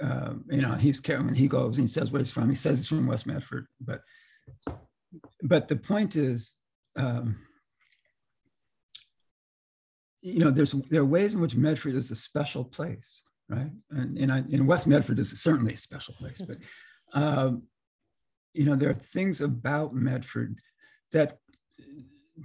Um, 0.03 0.45
you 0.51 0.61
know, 0.61 0.75
he's 0.75 1.01
when 1.07 1.35
he 1.35 1.49
goes 1.49 1.79
and 1.79 1.89
he 1.89 1.93
says 1.93 2.13
where 2.13 2.21
he's 2.21 2.31
from. 2.31 2.51
He 2.51 2.55
says 2.55 2.77
he's 2.77 2.89
from 2.89 3.07
West 3.07 3.27
Medford, 3.27 3.67
but 3.81 4.03
but 5.43 5.69
the 5.69 5.77
point 5.77 6.15
is, 6.15 6.53
um, 6.97 7.39
you 10.21 10.41
know, 10.41 10.51
there's 10.51 10.73
there 10.91 11.01
are 11.01 11.07
ways 11.07 11.35
in 11.35 11.41
which 11.41 11.57
Medford 11.57 11.95
is 11.95 12.11
a 12.11 12.17
special 12.17 12.65
place, 12.65 13.23
right? 13.49 13.71
And 13.91 14.19
and, 14.19 14.33
I, 14.33 14.39
and 14.39 14.67
West 14.67 14.87
Medford 14.87 15.19
is 15.19 15.41
certainly 15.41 15.75
a 15.75 15.79
special 15.79 16.15
place, 16.15 16.41
but 16.41 16.59
um, 17.13 17.63
you 18.53 18.65
know, 18.65 18.77
there 18.77 18.91
are 18.91 18.95
things 18.95 19.41
about 19.41 19.95
Medford 19.95 20.59
that 21.13 21.39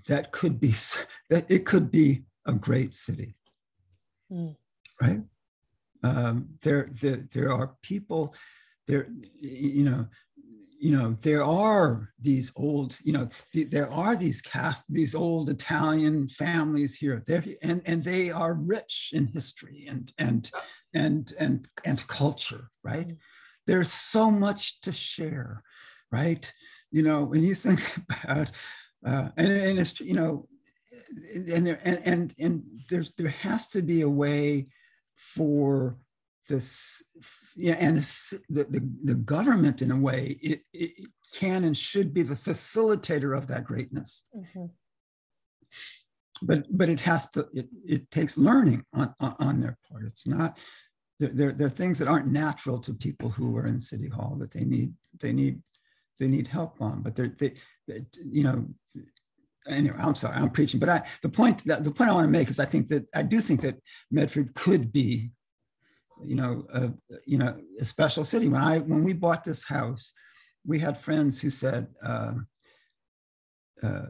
that 0.07 0.31
could 0.31 0.59
be 0.59 0.73
that 1.29 1.45
it 1.49 1.65
could 1.65 1.91
be 1.91 2.23
a 2.45 2.53
great 2.53 2.93
city. 2.93 3.35
Mm 4.31 4.55
right? 5.03 5.21
Um, 6.03 6.49
there, 6.63 6.89
there, 7.01 7.25
there 7.31 7.51
are 7.51 7.75
people, 7.81 8.35
there, 8.87 9.07
you 9.39 9.83
know, 9.83 10.07
you 10.83 10.91
know, 10.91 11.13
there 11.13 11.45
are 11.45 12.09
these 12.19 12.51
old, 12.57 12.97
you 13.05 13.13
know, 13.13 13.29
there 13.53 13.89
are 13.89 14.17
these 14.17 14.41
Catholic, 14.41 14.83
these 14.89 15.15
old 15.15 15.49
Italian 15.49 16.27
families 16.27 16.93
here, 16.93 17.23
there, 17.25 17.41
and 17.61 17.81
and 17.85 18.03
they 18.03 18.31
are 18.31 18.53
rich 18.53 19.11
in 19.13 19.27
history 19.27 19.85
and 19.89 20.11
and 20.17 20.51
and 20.93 21.31
and 21.39 21.69
and 21.85 22.05
culture, 22.07 22.69
right? 22.83 23.07
Mm-hmm. 23.07 23.65
There's 23.65 23.93
so 23.93 24.29
much 24.29 24.81
to 24.81 24.91
share, 24.91 25.63
right? 26.11 26.53
You 26.91 27.03
know, 27.03 27.23
when 27.23 27.45
you 27.45 27.55
think 27.55 27.79
about, 28.25 28.51
uh, 29.05 29.29
and 29.37 29.53
and 29.53 29.79
it's 29.79 30.01
you 30.01 30.15
know, 30.15 30.49
and 31.53 31.65
there 31.65 31.79
and 31.85 32.01
and 32.03 32.35
and 32.37 32.63
there's 32.89 33.13
there 33.17 33.29
has 33.29 33.69
to 33.69 33.81
be 33.81 34.01
a 34.01 34.09
way 34.09 34.67
for 35.15 35.97
this 36.47 37.03
yeah, 37.55 37.75
and 37.79 37.97
the, 37.97 38.63
the, 38.69 38.89
the 39.03 39.15
government 39.15 39.81
in 39.81 39.91
a 39.91 39.97
way 39.97 40.37
it, 40.41 40.61
it 40.73 41.07
can 41.33 41.63
and 41.63 41.77
should 41.77 42.13
be 42.13 42.23
the 42.23 42.35
facilitator 42.35 43.37
of 43.37 43.47
that 43.47 43.63
greatness 43.63 44.25
mm-hmm. 44.35 44.65
but 46.41 46.65
but 46.69 46.89
it 46.89 46.99
has 46.99 47.29
to 47.29 47.47
it, 47.53 47.67
it 47.85 48.11
takes 48.11 48.37
learning 48.37 48.83
on, 48.93 49.13
on, 49.19 49.35
on 49.39 49.59
their 49.59 49.77
part 49.89 50.03
it's 50.03 50.27
not 50.27 50.57
there, 51.19 51.53
there, 51.53 51.67
are 51.67 51.69
things 51.69 51.99
that 51.99 52.07
aren't 52.07 52.27
natural 52.27 52.79
to 52.79 52.93
people 52.93 53.29
who 53.29 53.55
are 53.55 53.67
in 53.67 53.79
city 53.79 54.09
hall 54.09 54.35
that 54.39 54.51
they 54.51 54.65
need 54.65 54.93
they 55.19 55.31
need 55.31 55.61
they 56.19 56.27
need 56.27 56.47
help 56.47 56.81
on 56.81 57.01
but 57.01 57.15
they're 57.15 57.33
they, 57.37 57.53
they 57.87 58.05
you 58.25 58.43
know 58.43 58.65
anyway, 59.67 59.97
I'm 59.99 60.15
sorry, 60.15 60.35
I'm 60.35 60.49
preaching, 60.49 60.79
but 60.79 60.89
I 60.89 61.03
the 61.21 61.29
point 61.29 61.63
that 61.65 61.83
the 61.83 61.91
point 61.91 62.09
I 62.09 62.13
want 62.13 62.25
to 62.25 62.31
make 62.31 62.49
is 62.49 62.59
I 62.59 62.65
think 62.65 62.87
that 62.89 63.05
I 63.13 63.23
do 63.23 63.39
think 63.39 63.61
that 63.61 63.77
Medford 64.11 64.53
could 64.53 64.91
be, 64.91 65.31
you 66.25 66.35
know, 66.35 66.65
a, 66.73 66.91
you 67.25 67.37
know, 67.37 67.55
a 67.79 67.85
special 67.85 68.23
city. 68.23 68.47
When 68.47 68.61
I 68.61 68.79
when 68.79 69.03
we 69.03 69.13
bought 69.13 69.43
this 69.43 69.63
house, 69.63 70.13
we 70.65 70.79
had 70.79 70.97
friends 70.97 71.41
who 71.41 71.49
said, 71.49 71.87
uh, 72.03 72.33
uh, 73.81 74.05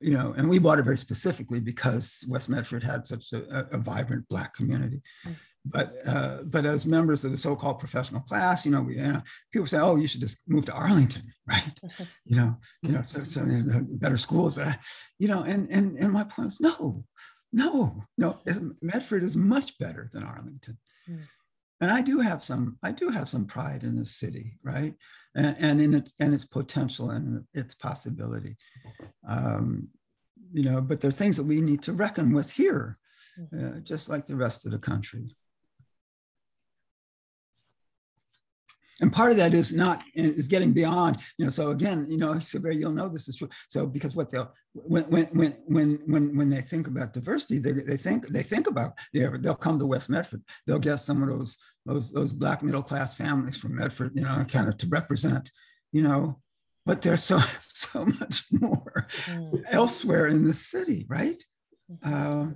you 0.00 0.14
know, 0.14 0.34
and 0.36 0.48
we 0.48 0.58
bought 0.58 0.78
it 0.78 0.84
very 0.84 0.98
specifically 0.98 1.60
because 1.60 2.24
West 2.28 2.48
Medford 2.48 2.82
had 2.82 3.06
such 3.06 3.32
a, 3.32 3.66
a 3.72 3.78
vibrant 3.78 4.28
Black 4.28 4.54
community. 4.54 5.02
Mm-hmm 5.26 5.34
but 5.70 5.94
uh, 6.06 6.38
but 6.44 6.64
as 6.64 6.86
members 6.86 7.24
of 7.24 7.30
the 7.30 7.36
so-called 7.36 7.78
professional 7.78 8.20
class, 8.20 8.64
you 8.64 8.72
know, 8.72 8.82
we 8.82 8.96
you 8.96 9.02
know, 9.02 9.22
people 9.52 9.66
say, 9.66 9.78
"Oh, 9.78 9.96
you 9.96 10.06
should 10.06 10.20
just 10.20 10.38
move 10.48 10.66
to 10.66 10.72
Arlington," 10.72 11.22
right? 11.46 11.78
you 12.24 12.36
know, 12.36 12.56
you 12.82 12.92
know, 12.92 13.02
so, 13.02 13.22
so 13.22 13.44
better 13.98 14.16
schools, 14.16 14.54
but 14.54 14.78
you 15.18 15.28
know, 15.28 15.42
and 15.42 15.68
and 15.70 15.98
and 15.98 16.12
my 16.12 16.24
point 16.24 16.52
is, 16.52 16.60
no, 16.60 17.04
no, 17.52 18.04
no. 18.16 18.38
Medford 18.80 19.22
is 19.22 19.36
much 19.36 19.78
better 19.78 20.08
than 20.12 20.22
Arlington, 20.22 20.78
mm. 21.08 21.20
And 21.80 21.90
I 21.90 22.02
do 22.02 22.20
have 22.20 22.42
some, 22.42 22.78
I 22.82 22.92
do 22.92 23.08
have 23.08 23.28
some 23.28 23.46
pride 23.46 23.84
in 23.84 23.98
this 23.98 24.16
city, 24.16 24.58
right? 24.62 24.94
And, 25.34 25.56
and 25.58 25.80
in 25.80 25.94
its 25.94 26.14
and 26.18 26.34
its 26.34 26.44
potential 26.44 27.10
and 27.10 27.44
its 27.54 27.74
possibility, 27.74 28.56
um, 29.26 29.88
you 30.52 30.64
know. 30.64 30.80
But 30.80 31.00
there 31.00 31.08
are 31.08 31.12
things 31.12 31.36
that 31.36 31.44
we 31.44 31.60
need 31.60 31.82
to 31.82 31.92
reckon 31.92 32.32
with 32.32 32.50
here, 32.50 32.98
mm-hmm. 33.38 33.78
uh, 33.78 33.80
just 33.80 34.08
like 34.08 34.26
the 34.26 34.36
rest 34.36 34.66
of 34.66 34.72
the 34.72 34.78
country. 34.78 35.36
And 39.00 39.12
part 39.12 39.30
of 39.30 39.36
that 39.36 39.54
is 39.54 39.72
not 39.72 40.02
is 40.14 40.48
getting 40.48 40.72
beyond 40.72 41.18
you 41.36 41.44
know 41.44 41.50
so 41.50 41.70
again 41.70 42.06
you 42.08 42.16
know 42.16 42.32
Sabir, 42.34 42.78
you'll 42.78 42.92
know 42.92 43.08
this 43.08 43.28
is 43.28 43.36
true. 43.36 43.48
So 43.68 43.86
because 43.86 44.16
what 44.16 44.30
they'll 44.30 44.52
when 44.72 45.04
when 45.04 45.26
when 45.26 45.52
when 45.66 46.00
when, 46.06 46.36
when 46.36 46.50
they 46.50 46.60
think 46.60 46.86
about 46.86 47.12
diversity 47.12 47.58
they, 47.58 47.72
they 47.72 47.96
think 47.96 48.28
they 48.28 48.42
think 48.42 48.66
about 48.66 48.94
yeah, 49.12 49.30
they'll 49.38 49.54
come 49.54 49.78
to 49.78 49.86
west 49.86 50.10
medford. 50.10 50.42
They'll 50.66 50.78
get 50.78 50.96
some 50.96 51.22
of 51.22 51.28
those 51.28 51.58
those 51.86 52.10
those 52.10 52.32
black 52.32 52.62
middle 52.62 52.82
class 52.82 53.14
families 53.14 53.56
from 53.56 53.76
medford 53.76 54.12
you 54.14 54.22
know 54.22 54.44
kind 54.48 54.68
of 54.68 54.76
to 54.78 54.86
represent 54.88 55.50
you 55.92 56.02
know 56.02 56.40
but 56.84 57.02
there's 57.02 57.22
so 57.22 57.38
so 57.62 58.04
much 58.04 58.44
more 58.50 59.06
mm. 59.26 59.62
elsewhere 59.70 60.26
in 60.26 60.44
the 60.44 60.54
city 60.54 61.06
right? 61.08 61.42
Uh, 62.04 62.48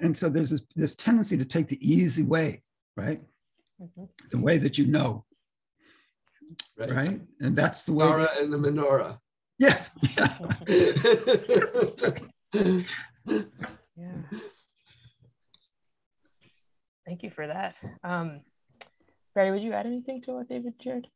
and 0.00 0.16
so 0.16 0.30
there's 0.30 0.50
this, 0.50 0.62
this 0.74 0.96
tendency 0.96 1.36
to 1.36 1.44
take 1.44 1.68
the 1.68 1.78
easy 1.86 2.22
way 2.22 2.62
right 2.96 3.20
mm-hmm. 3.82 4.04
the 4.30 4.38
way 4.38 4.58
that 4.58 4.78
you 4.78 4.86
know. 4.86 5.24
Right. 6.78 6.90
right? 6.90 7.20
And 7.40 7.56
that's 7.56 7.84
the 7.84 7.92
way. 7.92 8.06
Nora 8.06 8.22
that, 8.22 8.38
and 8.38 8.52
the 8.52 8.58
menorah. 8.58 9.18
Yeah. 9.58 9.78
Yeah. 10.16 10.38
yeah. 13.96 14.22
Thank 17.06 17.22
you 17.22 17.30
for 17.30 17.46
that. 17.46 17.76
Um, 18.02 18.40
Barry, 19.34 19.50
would 19.50 19.62
you 19.62 19.72
add 19.72 19.86
anything 19.86 20.20
to 20.22 20.32
what 20.32 20.48
David 20.48 20.74
shared? 20.82 21.08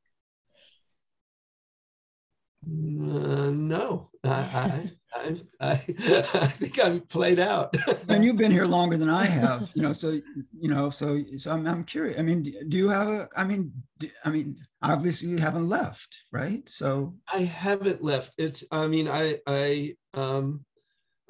Uh, 2.69 3.51
no, 3.51 4.11
I, 4.25 4.29
I, 4.29 4.91
I, 5.61 5.71
I, 5.71 5.77
think 6.59 6.83
I'm 6.83 7.01
played 7.03 7.39
out. 7.39 7.77
and 8.09 8.25
you've 8.25 8.37
been 8.37 8.51
here 8.51 8.67
longer 8.67 8.97
than 8.97 9.09
I 9.09 9.25
have, 9.25 9.71
you 9.75 9.83
know. 9.83 9.93
So, 9.93 10.21
you 10.59 10.69
know, 10.69 10.91
so 10.91 11.23
so 11.37 11.53
I'm, 11.53 11.67
I'm 11.67 11.85
curious. 11.85 12.19
I 12.19 12.23
mean, 12.23 12.43
do 12.43 12.77
you 12.77 12.89
have 12.89 13.09
a? 13.09 13.29
I 13.37 13.45
mean, 13.45 13.73
do, 13.99 14.09
I 14.25 14.31
mean, 14.31 14.57
obviously 14.83 15.29
you 15.29 15.39
haven't 15.39 15.69
left, 15.69 16.19
right? 16.33 16.69
So 16.69 17.15
I 17.33 17.43
haven't 17.43 18.03
left. 18.03 18.33
It's. 18.37 18.65
I 18.73 18.89
mean, 18.89 19.07
I, 19.07 19.39
I, 19.47 19.95
um, 20.15 20.65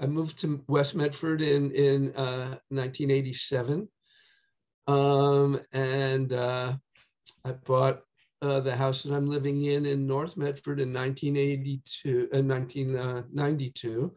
I 0.00 0.06
moved 0.06 0.40
to 0.40 0.64
West 0.68 0.94
Medford 0.94 1.42
in 1.42 1.70
in 1.72 2.16
uh, 2.16 2.56
1987, 2.70 3.88
um, 4.86 5.60
and 5.72 6.32
uh, 6.32 6.76
I 7.44 7.52
bought 7.52 8.00
uh, 8.42 8.60
the 8.60 8.74
house 8.74 9.02
that 9.02 9.14
I'm 9.14 9.28
living 9.28 9.64
in 9.64 9.86
in 9.86 10.06
North 10.06 10.36
Medford 10.36 10.80
in 10.80 10.92
1982 10.92 12.28
uh, 12.32 12.42
1992. 12.42 14.12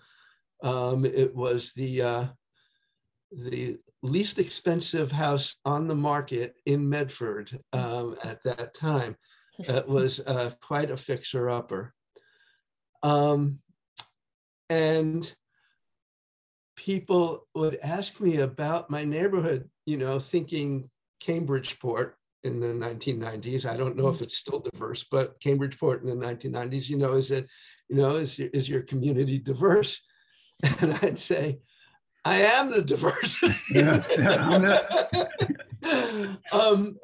Um, 0.61 1.05
it 1.05 1.33
was 1.33 1.71
the 1.73 2.01
uh, 2.01 2.25
the 3.31 3.77
least 4.01 4.39
expensive 4.39 5.11
house 5.11 5.55
on 5.65 5.87
the 5.87 5.95
market 5.95 6.55
in 6.65 6.87
Medford 6.87 7.59
um, 7.73 8.15
at 8.23 8.43
that 8.43 8.73
time. 8.73 9.15
It 9.59 9.87
was 9.87 10.21
uh, 10.21 10.51
quite 10.61 10.89
a 10.89 10.97
fixer 10.97 11.49
upper. 11.49 11.93
Um, 13.03 13.59
and 14.69 15.31
people 16.77 17.47
would 17.55 17.77
ask 17.83 18.19
me 18.21 18.37
about 18.37 18.89
my 18.89 19.03
neighborhood, 19.03 19.69
you 19.85 19.97
know, 19.97 20.17
thinking 20.17 20.89
Cambridgeport 21.19 22.15
in 22.43 22.59
the 22.59 22.67
1990s. 22.67 23.65
I 23.65 23.75
don't 23.75 23.95
know 23.95 24.09
if 24.09 24.21
it's 24.21 24.37
still 24.37 24.59
diverse, 24.59 25.05
but 25.09 25.39
Cambridgeport 25.41 26.03
in 26.03 26.09
the 26.09 26.25
1990s, 26.25 26.89
you 26.89 26.97
know, 26.97 27.13
is 27.13 27.31
it, 27.31 27.47
you 27.89 27.97
know, 27.97 28.15
is, 28.15 28.39
is 28.39 28.69
your 28.69 28.81
community 28.81 29.39
diverse? 29.39 30.01
And 30.81 30.93
I'd 31.01 31.17
say, 31.17 31.59
I 32.25 32.41
am 32.41 32.69
the 32.69 32.81
diversity. 32.81 33.55
Yeah, 33.73 34.03
yeah, 34.17 35.27
um, 36.51 36.97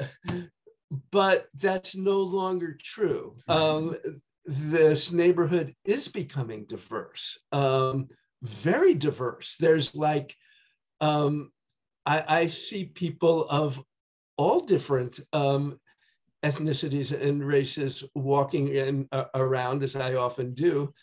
but 1.11 1.47
that's 1.55 1.95
no 1.95 2.19
longer 2.19 2.77
true. 2.83 3.37
Um, 3.47 3.95
this 4.45 5.11
neighborhood 5.11 5.73
is 5.85 6.09
becoming 6.09 6.65
diverse, 6.65 7.37
um, 7.51 8.07
very 8.43 8.93
diverse. 8.93 9.55
There's 9.59 9.95
like, 9.95 10.35
um, 11.01 11.51
I, 12.05 12.23
I, 12.27 12.47
see 12.47 12.85
people 12.85 13.47
of 13.49 13.81
all 14.37 14.59
different 14.59 15.19
um, 15.33 15.79
ethnicities 16.43 17.11
and 17.11 17.45
races 17.45 18.03
walking 18.13 18.69
in 18.69 19.07
uh, 19.11 19.25
around, 19.33 19.83
as 19.83 19.95
I 19.95 20.15
often 20.15 20.53
do, 20.53 20.93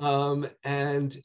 um, 0.00 0.46
and 0.64 1.16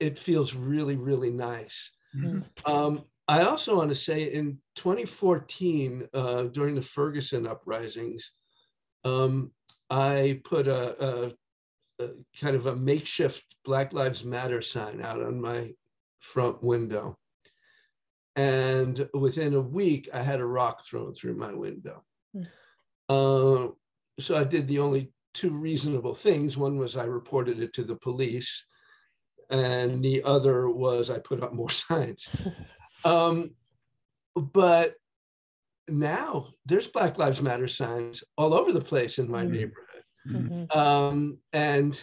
it 0.00 0.18
feels 0.18 0.54
really, 0.54 0.96
really 0.96 1.30
nice. 1.30 1.90
Mm-hmm. 2.16 2.70
Um, 2.70 3.04
I 3.26 3.42
also 3.42 3.76
want 3.76 3.90
to 3.90 3.94
say 3.94 4.32
in 4.32 4.58
2014, 4.76 6.08
uh, 6.14 6.42
during 6.44 6.74
the 6.74 6.82
Ferguson 6.82 7.46
uprisings, 7.46 8.32
um, 9.04 9.50
I 9.90 10.40
put 10.44 10.66
a, 10.66 11.04
a, 11.04 11.32
a, 12.04 12.08
kind 12.40 12.56
of 12.56 12.66
a 12.66 12.76
makeshift 12.76 13.44
Black 13.64 13.92
Lives 13.92 14.24
Matter 14.24 14.62
sign 14.62 15.02
out 15.02 15.22
on 15.22 15.40
my 15.40 15.72
front 16.20 16.62
window. 16.62 17.18
And 18.38 19.08
within 19.14 19.54
a 19.54 19.60
week, 19.60 20.08
I 20.14 20.22
had 20.22 20.38
a 20.38 20.46
rock 20.46 20.86
thrown 20.86 21.12
through 21.12 21.34
my 21.34 21.52
window. 21.52 22.04
Mm. 22.36 22.46
Uh, 23.08 23.72
so 24.20 24.36
I 24.36 24.44
did 24.44 24.68
the 24.68 24.78
only 24.78 25.12
two 25.34 25.50
reasonable 25.50 26.14
things. 26.14 26.56
One 26.56 26.78
was 26.78 26.96
I 26.96 27.02
reported 27.02 27.60
it 27.60 27.72
to 27.74 27.82
the 27.82 27.96
police, 27.96 28.64
and 29.50 30.04
the 30.04 30.22
other 30.22 30.70
was 30.70 31.10
I 31.10 31.18
put 31.18 31.42
up 31.42 31.52
more 31.52 31.70
signs. 31.88 32.28
Um, 33.04 33.56
but 34.36 34.94
now 35.88 36.50
there's 36.64 36.86
Black 36.86 37.18
Lives 37.18 37.42
Matter 37.42 37.66
signs 37.66 38.22
all 38.36 38.54
over 38.54 38.70
the 38.70 38.80
place 38.80 39.18
in 39.18 39.28
my 39.28 39.42
mm-hmm. 39.42 39.52
neighborhood. 39.52 40.04
Mm-hmm. 40.30 40.78
Um, 40.78 41.38
and, 41.52 42.00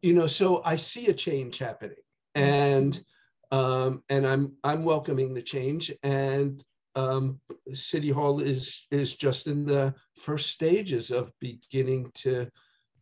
you 0.00 0.14
know, 0.14 0.26
so 0.26 0.62
I 0.64 0.76
see 0.76 1.08
a 1.08 1.12
change 1.12 1.58
happening 1.58 1.96
and, 2.34 2.98
um, 3.50 4.02
and 4.08 4.26
I'm, 4.26 4.52
I'm 4.64 4.84
welcoming 4.84 5.34
the 5.34 5.42
change 5.42 5.92
and 6.02 6.62
um, 6.96 7.40
City 7.72 8.10
Hall 8.10 8.40
is, 8.40 8.86
is 8.90 9.14
just 9.14 9.46
in 9.46 9.64
the 9.64 9.94
first 10.18 10.50
stages 10.50 11.10
of 11.10 11.32
beginning 11.40 12.10
to 12.14 12.48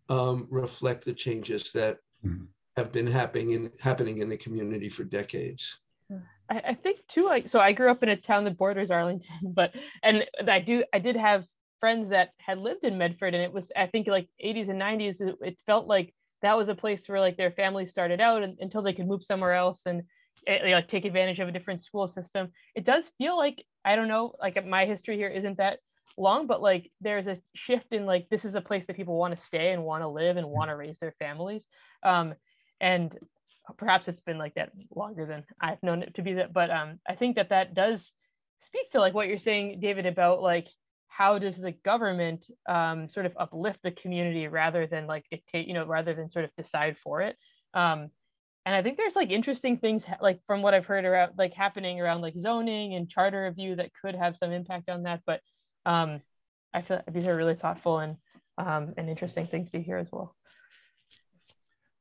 um, 0.08 0.46
reflect 0.50 1.04
the 1.04 1.14
changes 1.14 1.72
that 1.72 1.98
mm-hmm. 2.24 2.44
have 2.76 2.92
been 2.92 3.06
happening 3.06 3.52
in, 3.52 3.70
happening 3.80 4.18
in 4.18 4.28
the 4.28 4.36
community 4.36 4.88
for 4.88 5.04
decades. 5.04 5.78
I, 6.50 6.62
I 6.68 6.74
think 6.74 7.00
too 7.08 7.26
like 7.26 7.48
so 7.48 7.60
I 7.60 7.72
grew 7.72 7.90
up 7.90 8.02
in 8.02 8.08
a 8.08 8.16
town 8.16 8.44
that 8.44 8.58
borders 8.58 8.90
Arlington, 8.90 9.36
but 9.42 9.74
and 10.02 10.24
I 10.46 10.60
do 10.60 10.84
I 10.92 10.98
did 10.98 11.16
have 11.16 11.44
friends 11.80 12.08
that 12.08 12.30
had 12.38 12.58
lived 12.58 12.84
in 12.84 12.98
Medford 12.98 13.34
and 13.34 13.42
it 13.42 13.52
was 13.52 13.70
I 13.76 13.86
think 13.86 14.06
like 14.08 14.28
80s 14.44 14.68
and 14.68 14.80
90s 14.80 15.20
it, 15.20 15.36
it 15.40 15.58
felt 15.66 15.86
like 15.86 16.12
that 16.42 16.56
was 16.56 16.68
a 16.68 16.74
place 16.74 17.08
where 17.08 17.20
like 17.20 17.36
their 17.36 17.50
families 17.52 17.90
started 17.90 18.20
out 18.20 18.42
and, 18.42 18.56
until 18.60 18.82
they 18.82 18.92
could 18.92 19.06
move 19.06 19.22
somewhere 19.22 19.54
else 19.54 19.82
and 19.86 20.02
eh, 20.48 20.72
like 20.72 20.88
take 20.88 21.04
advantage 21.04 21.38
of 21.38 21.48
a 21.48 21.52
different 21.52 21.80
school 21.80 22.08
system. 22.08 22.48
It 22.74 22.84
does 22.84 23.10
feel 23.18 23.36
like 23.36 23.64
I 23.84 23.94
don't 23.96 24.08
know 24.08 24.32
like 24.40 24.64
my 24.66 24.86
history 24.86 25.16
here 25.16 25.28
isn't 25.28 25.58
that 25.58 25.78
long 26.16 26.46
but 26.48 26.60
like 26.60 26.90
there's 27.00 27.28
a 27.28 27.38
shift 27.54 27.92
in 27.92 28.06
like 28.06 28.28
this 28.28 28.44
is 28.44 28.56
a 28.56 28.60
place 28.60 28.86
that 28.86 28.96
people 28.96 29.16
want 29.16 29.36
to 29.36 29.44
stay 29.44 29.72
and 29.72 29.84
want 29.84 30.02
to 30.02 30.08
live 30.08 30.36
and 30.36 30.48
want 30.48 30.68
to 30.68 30.74
raise 30.74 30.98
their 30.98 31.14
families 31.20 31.64
um 32.02 32.34
and 32.80 33.16
perhaps 33.76 34.08
it's 34.08 34.20
been 34.20 34.38
like 34.38 34.54
that 34.54 34.70
longer 34.94 35.26
than 35.26 35.44
I've 35.60 35.82
known 35.82 36.02
it 36.02 36.14
to 36.14 36.22
be 36.22 36.34
that, 36.34 36.52
but 36.52 36.70
um, 36.70 37.00
I 37.06 37.14
think 37.14 37.36
that 37.36 37.50
that 37.50 37.74
does 37.74 38.12
speak 38.60 38.90
to 38.90 39.00
like 39.00 39.14
what 39.14 39.28
you're 39.28 39.38
saying, 39.38 39.80
David, 39.80 40.06
about 40.06 40.40
like 40.40 40.68
how 41.08 41.38
does 41.38 41.56
the 41.56 41.72
government 41.72 42.46
um, 42.68 43.08
sort 43.08 43.26
of 43.26 43.32
uplift 43.38 43.80
the 43.82 43.90
community 43.90 44.46
rather 44.46 44.86
than 44.86 45.06
like 45.06 45.24
dictate, 45.30 45.66
you 45.66 45.74
know, 45.74 45.86
rather 45.86 46.14
than 46.14 46.30
sort 46.30 46.44
of 46.44 46.50
decide 46.56 46.96
for 47.02 47.22
it. 47.22 47.36
Um, 47.74 48.08
and 48.66 48.74
I 48.74 48.82
think 48.82 48.96
there's 48.96 49.16
like 49.16 49.30
interesting 49.30 49.78
things 49.78 50.04
like 50.20 50.40
from 50.46 50.62
what 50.62 50.74
I've 50.74 50.86
heard 50.86 51.04
around 51.04 51.32
like 51.38 51.54
happening 51.54 52.00
around 52.00 52.20
like 52.20 52.34
zoning 52.38 52.94
and 52.94 53.08
charter 53.08 53.44
review 53.44 53.76
that 53.76 53.90
could 54.00 54.14
have 54.14 54.36
some 54.36 54.52
impact 54.52 54.90
on 54.90 55.04
that. 55.04 55.22
But 55.26 55.40
um, 55.86 56.20
I 56.74 56.82
feel 56.82 56.98
like 56.98 57.14
these 57.14 57.26
are 57.26 57.36
really 57.36 57.54
thoughtful 57.54 57.98
and 57.98 58.16
um, 58.58 58.94
and 58.96 59.08
interesting 59.08 59.46
things 59.46 59.70
to 59.70 59.80
hear 59.80 59.96
as 59.96 60.08
well. 60.10 60.34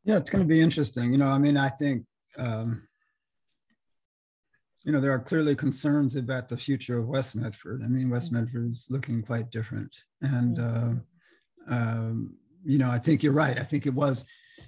Yeah, 0.04 0.18
it's 0.18 0.30
going 0.30 0.44
to 0.44 0.48
be 0.48 0.62
interesting. 0.62 1.12
You 1.12 1.18
know, 1.18 1.28
I 1.28 1.38
mean, 1.38 1.58
I 1.58 1.70
think, 1.70 2.06
um, 2.38 2.88
you 4.84 4.92
know, 4.92 5.02
there 5.02 5.12
are 5.12 5.20
clearly 5.20 5.56
concerns 5.56 6.16
about 6.16 6.48
the 6.48 6.58
future 6.58 6.98
of 6.98 7.08
West 7.08 7.36
Medford. 7.36 7.82
I 7.84 7.88
mean, 7.88 8.10
West 8.10 8.32
Medford 8.32 8.72
is 8.72 8.88
looking 8.90 9.22
quite 9.22 9.52
different. 9.52 9.94
And, 10.22 10.60
uh, 10.60 10.94
um, 11.68 12.38
you 12.64 12.78
know, 12.78 12.90
I 12.90 13.00
think 13.00 13.22
you're 13.22 13.34
right. 13.34 13.60
I 13.60 13.64
think 13.64 13.86
it 13.86 13.94
was, 13.94 14.26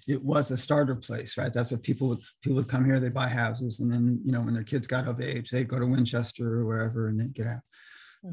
it 0.08 0.24
was 0.24 0.52
a 0.52 0.58
starter 0.58 0.96
place, 0.96 1.38
right? 1.38 1.54
That's 1.54 1.72
what 1.72 1.84
people 1.84 2.10
would, 2.10 2.22
people 2.42 2.56
would 2.58 2.68
come 2.68 2.86
here, 2.86 3.00
they 3.00 3.10
buy 3.10 3.28
houses. 3.28 3.80
And 3.80 3.92
then, 3.92 4.22
you 4.24 4.32
know, 4.32 4.42
when 4.42 4.54
their 4.54 4.64
kids 4.64 4.88
got 4.88 5.08
of 5.08 5.22
age, 5.22 5.50
they'd 5.50 5.68
go 5.68 5.80
to 5.80 5.86
Winchester 5.86 6.60
or 6.60 6.66
wherever 6.66 7.08
and 7.08 7.20
then 7.20 7.32
get 7.34 7.48
out. 7.48 7.62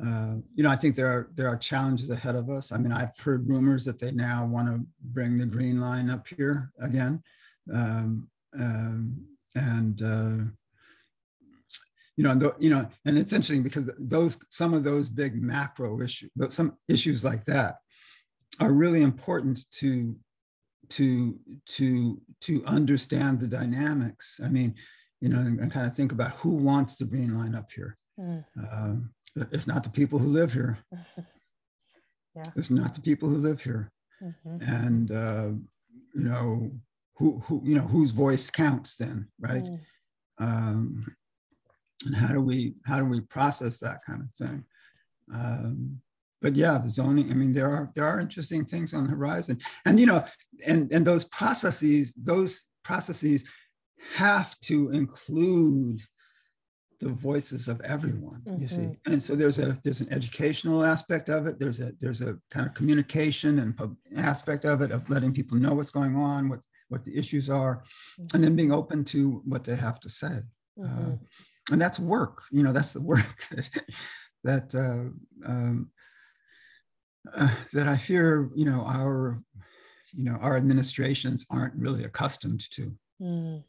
Uh, 0.05 0.35
you 0.55 0.65
know, 0.65 0.71
I 0.71 0.77
think 0.77 0.97
there 0.97 1.07
are 1.07 1.31
there 1.37 1.49
are 1.49 1.57
challenges 1.57 2.11
ahead 2.11 2.35
of 2.35 2.51
us. 2.51 2.73
I 2.73 2.79
mean, 2.79 2.91
I've 2.91 3.17
heard 3.19 3.49
rumors 3.49 3.85
that 3.85 4.01
they 4.01 4.11
now 4.11 4.45
want 4.45 4.67
to 4.67 4.85
bring 5.01 5.39
the 5.39 5.47
green 5.47 5.81
line 5.81 6.11
up 6.11 6.27
here 6.27 6.73
again, 6.81 7.23
um, 7.73 8.29
um, 8.59 9.25
and 9.55 10.03
uh, 10.03 10.51
you 12.17 12.25
know, 12.25 12.31
and 12.31 12.41
the, 12.41 12.57
you 12.59 12.71
know, 12.71 12.89
and 13.05 13.17
it's 13.17 13.33
interesting 13.33 13.63
because 13.63 13.89
those 13.97 14.39
some 14.49 14.75
of 14.75 14.83
those 14.83 15.09
big 15.09 15.41
macro 15.41 16.01
issues, 16.01 16.31
some 16.49 16.77
issues 16.89 17.23
like 17.23 17.45
that, 17.45 17.77
are 18.59 18.73
really 18.73 19.03
important 19.03 19.65
to 19.71 20.17
to 20.91 21.39
to 21.71 22.21
to 22.43 22.65
understand 22.67 23.41
the 23.41 23.47
dynamics. 23.47 24.41
I 24.45 24.49
mean, 24.49 24.75
you 25.21 25.29
know, 25.29 25.39
and, 25.39 25.59
and 25.61 25.73
kind 25.73 25.87
of 25.87 25.95
think 25.95 26.13
about 26.13 26.33
who 26.33 26.51
wants 26.51 26.97
the 26.97 27.05
green 27.05 27.37
line 27.37 27.55
up 27.55 27.71
here. 27.73 27.97
Mm. 28.19 28.45
Um, 28.57 29.11
it's 29.53 29.67
not 29.67 29.85
the 29.85 29.91
people 29.91 30.19
who 30.19 30.29
live 30.29 30.53
here. 30.53 30.79
yeah. 32.35 32.43
It's 32.55 32.71
not 32.71 32.95
the 32.95 33.01
people 33.01 33.29
who 33.29 33.37
live 33.37 33.63
here. 33.63 33.91
Mm-hmm. 34.23 34.63
And, 34.63 35.11
uh, 35.11 35.49
you 36.15 36.25
know, 36.25 36.71
who, 37.17 37.41
who, 37.47 37.63
you 37.65 37.75
know, 37.75 37.87
whose 37.87 38.11
voice 38.11 38.51
counts 38.51 38.97
then, 38.97 39.29
right? 39.39 39.65
Mm. 39.65 39.81
Um, 40.39 41.17
and 42.05 42.15
how 42.15 42.33
do 42.33 42.41
we, 42.41 42.75
how 42.85 42.99
do 42.99 43.05
we 43.05 43.21
process 43.21 43.79
that 43.79 44.01
kind 44.07 44.23
of 44.23 44.31
thing? 44.33 44.65
Um, 45.33 46.01
but 46.43 46.55
yeah, 46.55 46.79
the 46.79 46.91
zoning, 46.91 47.31
I 47.31 47.35
mean, 47.35 47.53
there 47.53 47.71
are, 47.71 47.91
there 47.95 48.07
are 48.07 48.21
interesting 48.21 48.65
things 48.65 48.95
on 48.95 49.05
the 49.05 49.11
horizon 49.11 49.59
and, 49.85 49.99
you 49.99 50.07
know, 50.07 50.25
and, 50.67 50.93
and 50.93 51.07
those 51.07 51.25
processes, 51.25 52.13
those 52.15 52.65
processes 52.85 53.45
have 54.15 54.59
to 54.61 54.91
include 54.91 56.01
the 57.01 57.09
voices 57.11 57.69
of 57.69 57.81
everyone 57.83 58.41
mm-hmm. 58.47 58.61
you 58.61 58.69
see 58.69 58.83
mm-hmm. 58.83 59.13
and 59.13 59.23
so 59.23 59.35
there's 59.35 59.59
a 59.59 59.77
there's 59.85 60.01
an 60.01 60.11
educational 60.11 60.85
aspect 60.85 61.29
of 61.29 61.47
it 61.47 61.59
there's 61.59 61.81
a 61.81 61.93
there's 62.01 62.23
a 62.23 62.39
kind 62.51 62.67
of 62.67 62.75
communication 62.75 63.59
and 63.59 63.77
pub- 63.77 63.97
aspect 64.17 64.65
of 64.65 64.81
it 64.81 64.91
of 64.91 65.09
letting 65.11 65.33
people 65.33 65.59
know 65.59 65.75
what's 65.75 65.91
going 65.91 66.17
on 66.17 66.49
what 66.49 66.61
what 66.89 67.05
the 67.05 67.17
issues 67.17 67.51
are 67.51 67.83
mm-hmm. 68.19 68.35
and 68.35 68.45
then 68.45 68.57
being 68.57 68.73
open 68.73 69.05
to 69.05 69.43
what 69.45 69.65
they 69.65 69.77
have 69.77 70.01
to 70.01 70.09
say 70.09 70.39
mm-hmm. 70.79 71.13
uh, 71.13 71.17
and 71.71 71.81
that's 71.81 71.99
work 71.99 72.45
you 72.51 72.63
know 72.63 72.73
that's 72.73 72.95
the 72.95 73.03
work 73.03 73.45
that 74.45 74.75
uh, 74.75 75.49
um, 75.49 75.91
that 77.73 77.89
i 77.89 77.97
fear 77.97 78.51
you 78.55 78.65
know 78.65 78.83
our 78.87 79.43
you 80.13 80.25
know 80.25 80.37
our 80.41 80.57
administrations 80.57 81.45
aren't 81.51 81.75
really 81.75 82.05
accustomed 82.05 82.71
to 82.71 82.93
Mm. 83.21 83.65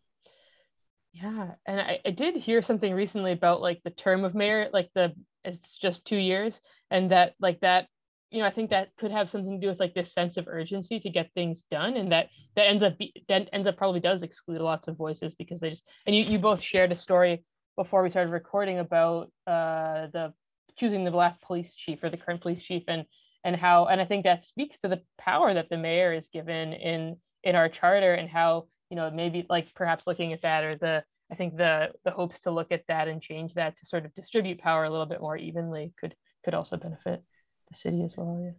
Yeah, 1.13 1.51
and 1.65 1.79
I, 1.79 1.99
I 2.05 2.11
did 2.11 2.35
hear 2.35 2.61
something 2.61 2.93
recently 2.93 3.31
about 3.31 3.61
like 3.61 3.81
the 3.83 3.89
term 3.89 4.23
of 4.23 4.35
mayor, 4.35 4.69
like 4.71 4.89
the 4.93 5.13
it's 5.43 5.77
just 5.77 6.05
two 6.05 6.17
years, 6.17 6.61
and 6.91 7.11
that 7.11 7.33
like 7.39 7.59
that 7.61 7.87
you 8.29 8.41
know 8.41 8.45
i 8.45 8.51
think 8.51 8.69
that 8.69 8.89
could 8.97 9.11
have 9.11 9.29
something 9.29 9.59
to 9.59 9.65
do 9.65 9.69
with 9.69 9.79
like 9.79 9.93
this 9.93 10.13
sense 10.13 10.35
of 10.35 10.47
urgency 10.49 10.99
to 10.99 11.09
get 11.09 11.31
things 11.33 11.63
done 11.71 11.95
and 11.95 12.11
that 12.11 12.27
that 12.57 12.67
ends 12.67 12.83
up 12.83 12.97
be, 12.97 13.13
that 13.29 13.47
ends 13.53 13.67
up 13.67 13.77
probably 13.77 14.01
does 14.01 14.21
exclude 14.21 14.59
lots 14.59 14.89
of 14.89 14.97
voices 14.97 15.33
because 15.33 15.61
they 15.61 15.69
just 15.69 15.83
and 16.05 16.13
you, 16.13 16.23
you 16.23 16.37
both 16.37 16.61
shared 16.61 16.91
a 16.91 16.95
story 16.95 17.41
before 17.77 18.03
we 18.03 18.09
started 18.09 18.31
recording 18.31 18.79
about 18.79 19.31
uh 19.47 20.07
the 20.11 20.33
choosing 20.77 21.05
the 21.05 21.11
last 21.11 21.41
police 21.41 21.73
chief 21.73 22.03
or 22.03 22.09
the 22.09 22.17
current 22.17 22.41
police 22.41 22.61
chief 22.61 22.83
and 22.87 23.05
and 23.43 23.55
how 23.55 23.85
and 23.85 24.01
i 24.01 24.05
think 24.05 24.23
that 24.23 24.45
speaks 24.45 24.77
to 24.79 24.87
the 24.87 25.01
power 25.17 25.53
that 25.53 25.69
the 25.69 25.77
mayor 25.77 26.13
is 26.13 26.27
given 26.27 26.73
in 26.73 27.15
in 27.43 27.55
our 27.55 27.69
charter 27.69 28.13
and 28.13 28.29
how 28.29 28.65
you 28.89 28.95
know 28.95 29.09
maybe 29.11 29.45
like 29.49 29.73
perhaps 29.73 30.07
looking 30.07 30.33
at 30.33 30.41
that 30.41 30.63
or 30.63 30.75
the 30.75 31.03
i 31.31 31.35
think 31.35 31.55
the 31.57 31.89
the 32.05 32.11
hopes 32.11 32.39
to 32.41 32.51
look 32.51 32.71
at 32.71 32.83
that 32.87 33.07
and 33.07 33.21
change 33.21 33.53
that 33.53 33.77
to 33.77 33.85
sort 33.85 34.05
of 34.05 34.13
distribute 34.15 34.59
power 34.59 34.85
a 34.85 34.89
little 34.89 35.05
bit 35.05 35.21
more 35.21 35.37
evenly 35.37 35.93
could 35.99 36.15
could 36.43 36.53
also 36.53 36.77
benefit 36.77 37.21
the 37.69 37.77
city 37.77 38.03
as 38.03 38.15
well. 38.15 38.39
Yeah. 38.41 38.51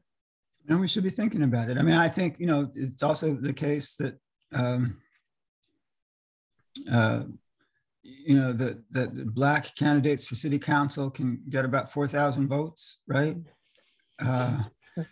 And 0.69 0.81
we 0.81 0.89
should 0.89 1.05
be 1.05 1.11
thinking 1.11 1.43
about 1.43 1.71
it. 1.71 1.79
I 1.79 1.83
mean, 1.83 1.95
I 1.95 2.09
think 2.09 2.37
you 2.39 2.47
know 2.47 2.71
it's 2.75 3.03
also 3.03 3.35
the 3.35 3.55
case 3.55 3.97
that 3.97 4.19
um, 4.53 4.99
uh, 6.91 7.23
you 8.03 8.37
know 8.37 8.53
that 8.53 8.83
that 8.91 9.35
black 9.35 9.75
candidates 9.77 10.27
for 10.27 10.35
city 10.35 10.59
council 10.59 11.11
can 11.11 11.41
get 11.49 11.65
about 11.65 11.91
four 11.91 12.07
thousand 12.07 12.49
votes, 12.49 12.99
right? 13.07 13.37
Uh, 14.19 14.63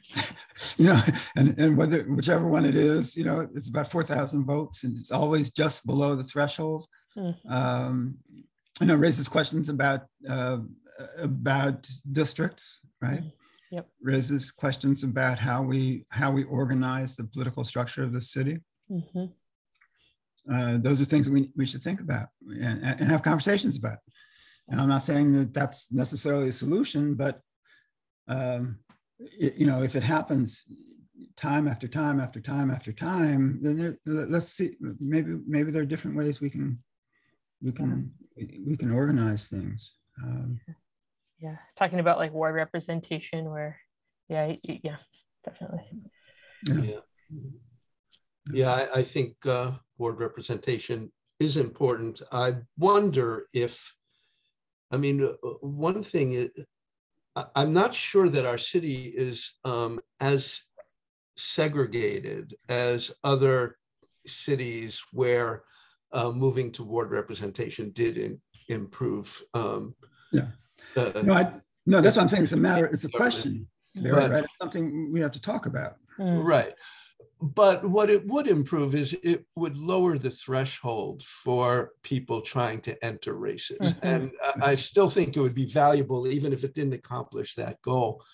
you 0.77 0.87
know, 0.87 1.01
and, 1.37 1.59
and 1.59 1.77
whether 1.77 2.03
whichever 2.05 2.49
one 2.49 2.65
it 2.65 2.75
is, 2.75 3.17
you 3.17 3.25
know, 3.25 3.49
it's 3.55 3.69
about 3.69 3.91
4,000 3.91 4.45
votes 4.45 4.85
and 4.85 4.99
it's 4.99 5.13
always 5.13 5.51
just 5.51 5.87
below 5.87 6.17
the 6.17 6.25
threshold. 6.25 6.87
Mm-hmm. 7.17 7.53
Um, 7.53 8.17
you 8.81 8.87
know, 8.87 8.97
raises 8.97 9.29
questions 9.29 9.69
about 9.69 10.03
uh, 10.29 10.59
about 11.19 11.89
districts, 12.13 12.81
right? 13.01 13.21
Mm-hmm 13.21 13.29
yep. 13.71 13.89
raises 14.01 14.51
questions 14.51 15.03
about 15.03 15.39
how 15.39 15.63
we 15.63 16.05
how 16.11 16.31
we 16.31 16.45
organize 16.45 17.17
the 17.17 17.25
political 17.25 17.65
structure 17.65 18.03
of 18.03 18.13
the 18.13 18.21
city. 18.21 18.59
Mm-hmm. 18.91 19.27
Uh, 20.53 20.79
those 20.79 21.01
are 21.01 21.05
things 21.05 21.27
that 21.27 21.33
we, 21.33 21.51
we 21.57 21.67
should 21.67 21.83
think 21.83 22.01
about 22.01 22.29
and, 22.49 22.83
and 22.83 23.11
have 23.11 23.23
conversations 23.23 23.77
about. 23.77 23.99
And 24.69 24.81
I'm 24.81 24.89
not 24.89 25.03
saying 25.03 25.33
that 25.33 25.53
that's 25.53 25.91
necessarily 25.93 26.49
a 26.49 26.53
solution, 26.53 27.15
but 27.15 27.41
um, 28.29 28.79
you 29.19 29.67
know, 29.67 29.83
if 29.83 29.97
it 29.97 30.03
happens 30.03 30.65
time 31.37 31.69
after 31.69 31.89
time 31.89 32.21
after 32.21 32.41
time 32.41 32.71
after 32.71 32.93
time, 32.93 33.59
then 33.63 33.77
there, 33.79 33.99
let's 34.07 34.49
see. 34.49 34.77
Maybe 35.01 35.37
maybe 35.47 35.71
there 35.71 35.83
are 35.83 35.87
different 35.87 36.17
ways 36.17 36.41
we 36.41 36.51
can 36.51 36.79
we 37.63 37.73
can 37.73 38.13
we 38.67 38.77
can 38.77 38.91
organize 38.91 39.49
things. 39.49 39.95
Um, 40.23 40.61
yeah 41.39 41.57
talking 41.79 42.01
about 42.01 42.19
like 42.19 42.33
ward 42.33 42.55
representation 42.55 43.51
where 43.51 43.79
yeah 44.29 44.55
yeah 44.63 44.97
definitely 45.45 45.85
yeah 46.65 47.01
yeah 48.53 48.73
i, 48.73 48.99
I 49.01 49.03
think 49.03 49.35
uh, 49.47 49.73
ward 49.99 50.19
representation 50.19 51.13
is 51.41 51.57
important 51.57 52.23
i 52.33 52.57
wonder 52.79 53.49
if 53.53 53.79
i 54.91 54.97
mean 54.97 55.23
uh, 55.25 55.49
one 55.61 56.03
thing 56.03 56.49
i'm 57.55 57.73
not 57.73 57.95
sure 57.95 58.29
that 58.29 58.47
our 58.47 58.59
city 58.59 59.13
is 59.17 59.53
um, 59.65 60.01
as 60.21 60.63
segregated 61.37 62.55
as 62.69 63.11
other 63.25 63.77
cities 64.27 65.03
where 65.13 65.63
uh, 66.13 66.31
moving 66.31 66.73
toward 66.73 67.11
representation 67.11 67.91
did 67.91 68.17
in, 68.17 68.41
improve 68.69 69.43
um, 69.55 69.95
yeah 70.33 70.47
uh, 70.97 71.13
no, 71.23 71.35
I, 71.35 71.53
no, 71.87 72.01
that's 72.01 72.17
what 72.17 72.23
I'm 72.23 72.29
saying. 72.29 72.45
It's 72.45 72.53
a 72.53 72.57
matter. 72.57 72.87
It's 72.87 73.05
a 73.05 73.09
question, 73.11 73.69
right? 73.97 74.31
right? 74.31 74.45
It's 74.45 74.53
something 74.61 75.13
we 75.13 75.21
have 75.21 75.31
to 75.33 75.41
talk 75.41 75.67
about. 75.67 75.95
Hmm. 76.17 76.39
Right. 76.39 76.75
But 77.55 77.89
what 77.89 78.11
it 78.11 78.27
would 78.27 78.49
improve 78.49 78.95
is 78.95 79.15
it 79.23 79.45
would 79.55 79.77
lower 79.77 80.19
the 80.19 80.31
threshold 80.31 81.23
for 81.23 81.93
people 82.03 82.41
trying 82.41 82.81
to 82.83 83.05
enter 83.05 83.35
races. 83.35 83.79
Mm-hmm. 83.81 84.07
And 84.07 84.31
I 84.61 84.75
still 84.75 85.09
think 85.09 85.37
it 85.37 85.41
would 85.41 85.55
be 85.55 85.67
valuable, 85.67 86.27
even 86.27 86.53
if 86.53 86.65
it 86.65 86.75
didn't 86.75 86.95
accomplish 86.95 87.55
that 87.55 87.81
goal. 87.83 88.25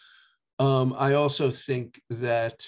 Um, 0.59 0.95
I 0.97 1.15
also 1.15 1.51
think 1.51 2.01
that 2.11 2.67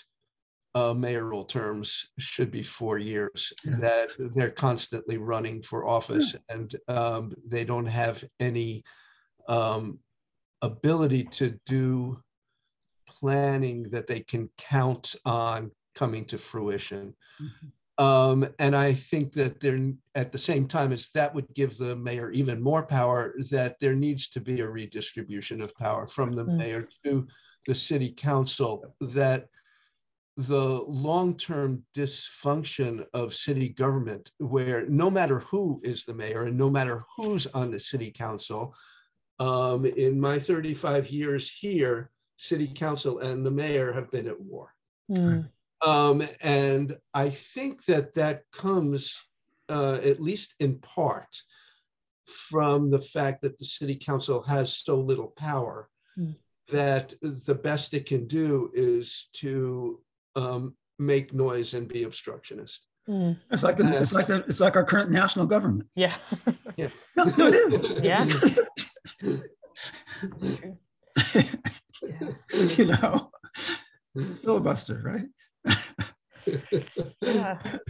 uh, 0.74 0.92
mayoral 0.92 1.45
terms 1.45 2.11
should 2.18 2.51
be 2.51 2.62
four 2.62 2.99
years, 2.99 3.53
yeah. 3.64 3.76
that 3.76 4.11
they're 4.34 4.51
constantly 4.51 5.18
running 5.18 5.62
for 5.62 5.86
office 5.86 6.34
yeah. 6.34 6.57
and 6.57 6.76
um, 6.88 7.32
they 7.47 7.64
don't 7.64 7.86
have 7.86 8.24
any 8.40 8.82
um, 9.49 9.99
ability 10.62 11.24
to 11.24 11.59
do 11.66 12.20
planning 13.07 13.84
that 13.84 14.07
they 14.07 14.20
can 14.20 14.51
count 14.59 15.14
on 15.24 15.70
coming 15.95 16.24
to 16.26 16.38
fruition. 16.38 17.14
Mm-hmm. 17.40 18.05
Um, 18.05 18.49
and 18.59 18.74
I 18.74 18.92
think 18.92 19.32
that 19.34 19.61
there, 19.61 19.78
at 20.16 20.32
the 20.32 20.38
same 20.38 20.66
time 20.66 20.92
as 20.92 21.11
that 21.14 21.32
would 21.32 21.47
give 21.55 21.78
the 21.78 21.95
mayor 21.95 22.30
even 22.32 22.61
more 22.61 22.82
power, 22.82 23.34
that 23.51 23.76
there 23.80 23.95
needs 23.95 24.28
to 24.30 24.40
be 24.40 24.61
a 24.61 24.68
redistribution 24.68 25.62
of 25.62 25.74
power 25.76 26.09
from 26.09 26.32
the 26.32 26.45
mm-hmm. 26.45 26.57
mayor 26.57 26.88
to 27.05 27.26
the 27.66 27.74
city 27.74 28.12
council, 28.16 28.95
that 29.01 29.47
the 30.36 30.82
long-term 30.88 31.84
dysfunction 31.97 33.07
of 33.14 33.32
city 33.32 33.68
government, 33.68 34.32
where 34.38 34.84
no 34.86 35.09
matter 35.09 35.38
who 35.40 35.80
is 35.84 36.05
the 36.05 36.14
mayor 36.14 36.47
and 36.47 36.59
no 36.59 36.68
matter 36.68 37.05
who's 37.16 37.47
on 37.49 37.70
the 37.70 37.78
city 37.78 38.11
council, 38.11 38.74
um, 39.38 39.84
in 39.84 40.20
my 40.20 40.38
35 40.38 41.09
years 41.09 41.49
here, 41.49 42.11
city 42.36 42.66
council 42.66 43.20
and 43.20 43.47
the 43.47 43.51
mayor 43.51 43.92
have 43.92 44.11
been 44.11 44.26
at 44.26 44.40
war. 44.40 44.72
Mm. 45.11 45.49
Um, 45.85 46.22
and 46.41 46.97
I 47.12 47.30
think 47.30 47.85
that 47.87 48.14
that 48.14 48.45
comes, 48.53 49.20
uh, 49.68 49.99
at 50.03 50.20
least 50.20 50.55
in 50.61 50.78
part, 50.78 51.43
from 52.26 52.91
the 52.91 53.01
fact 53.01 53.43
that 53.43 53.59
the 53.59 53.64
city 53.64 53.97
council 53.97 54.43
has 54.43 54.76
so 54.76 54.99
little 54.99 55.32
power 55.37 55.89
mm. 56.18 56.35
that 56.72 57.12
the 57.20 57.55
best 57.55 57.93
it 57.93 58.07
can 58.07 58.26
do 58.26 58.70
is 58.74 59.28
to 59.35 60.01
um, 60.37 60.74
make 60.99 61.35
noise 61.35 61.74
and 61.74 61.87
be 61.87 62.05
obstructionist. 62.05 62.87
Mm. 63.09 63.39
It's 63.51 63.62
like 63.62 63.76
the, 63.76 64.01
it's 64.01 64.14
like 64.14 64.26
the, 64.26 64.39
it's 64.49 64.61
like 64.61 64.76
our 64.76 64.85
current 64.85 65.11
national 65.11 65.47
government. 65.47 65.87
Yeah. 65.95 66.14
yeah. 66.76 66.89
No, 67.16 67.24
no, 67.37 67.49
it 67.49 67.55
is. 67.55 67.85
Yeah. 68.03 68.26
you 72.76 72.87
know, 72.87 73.30
filibuster, 74.43 75.01
right? 75.05 75.26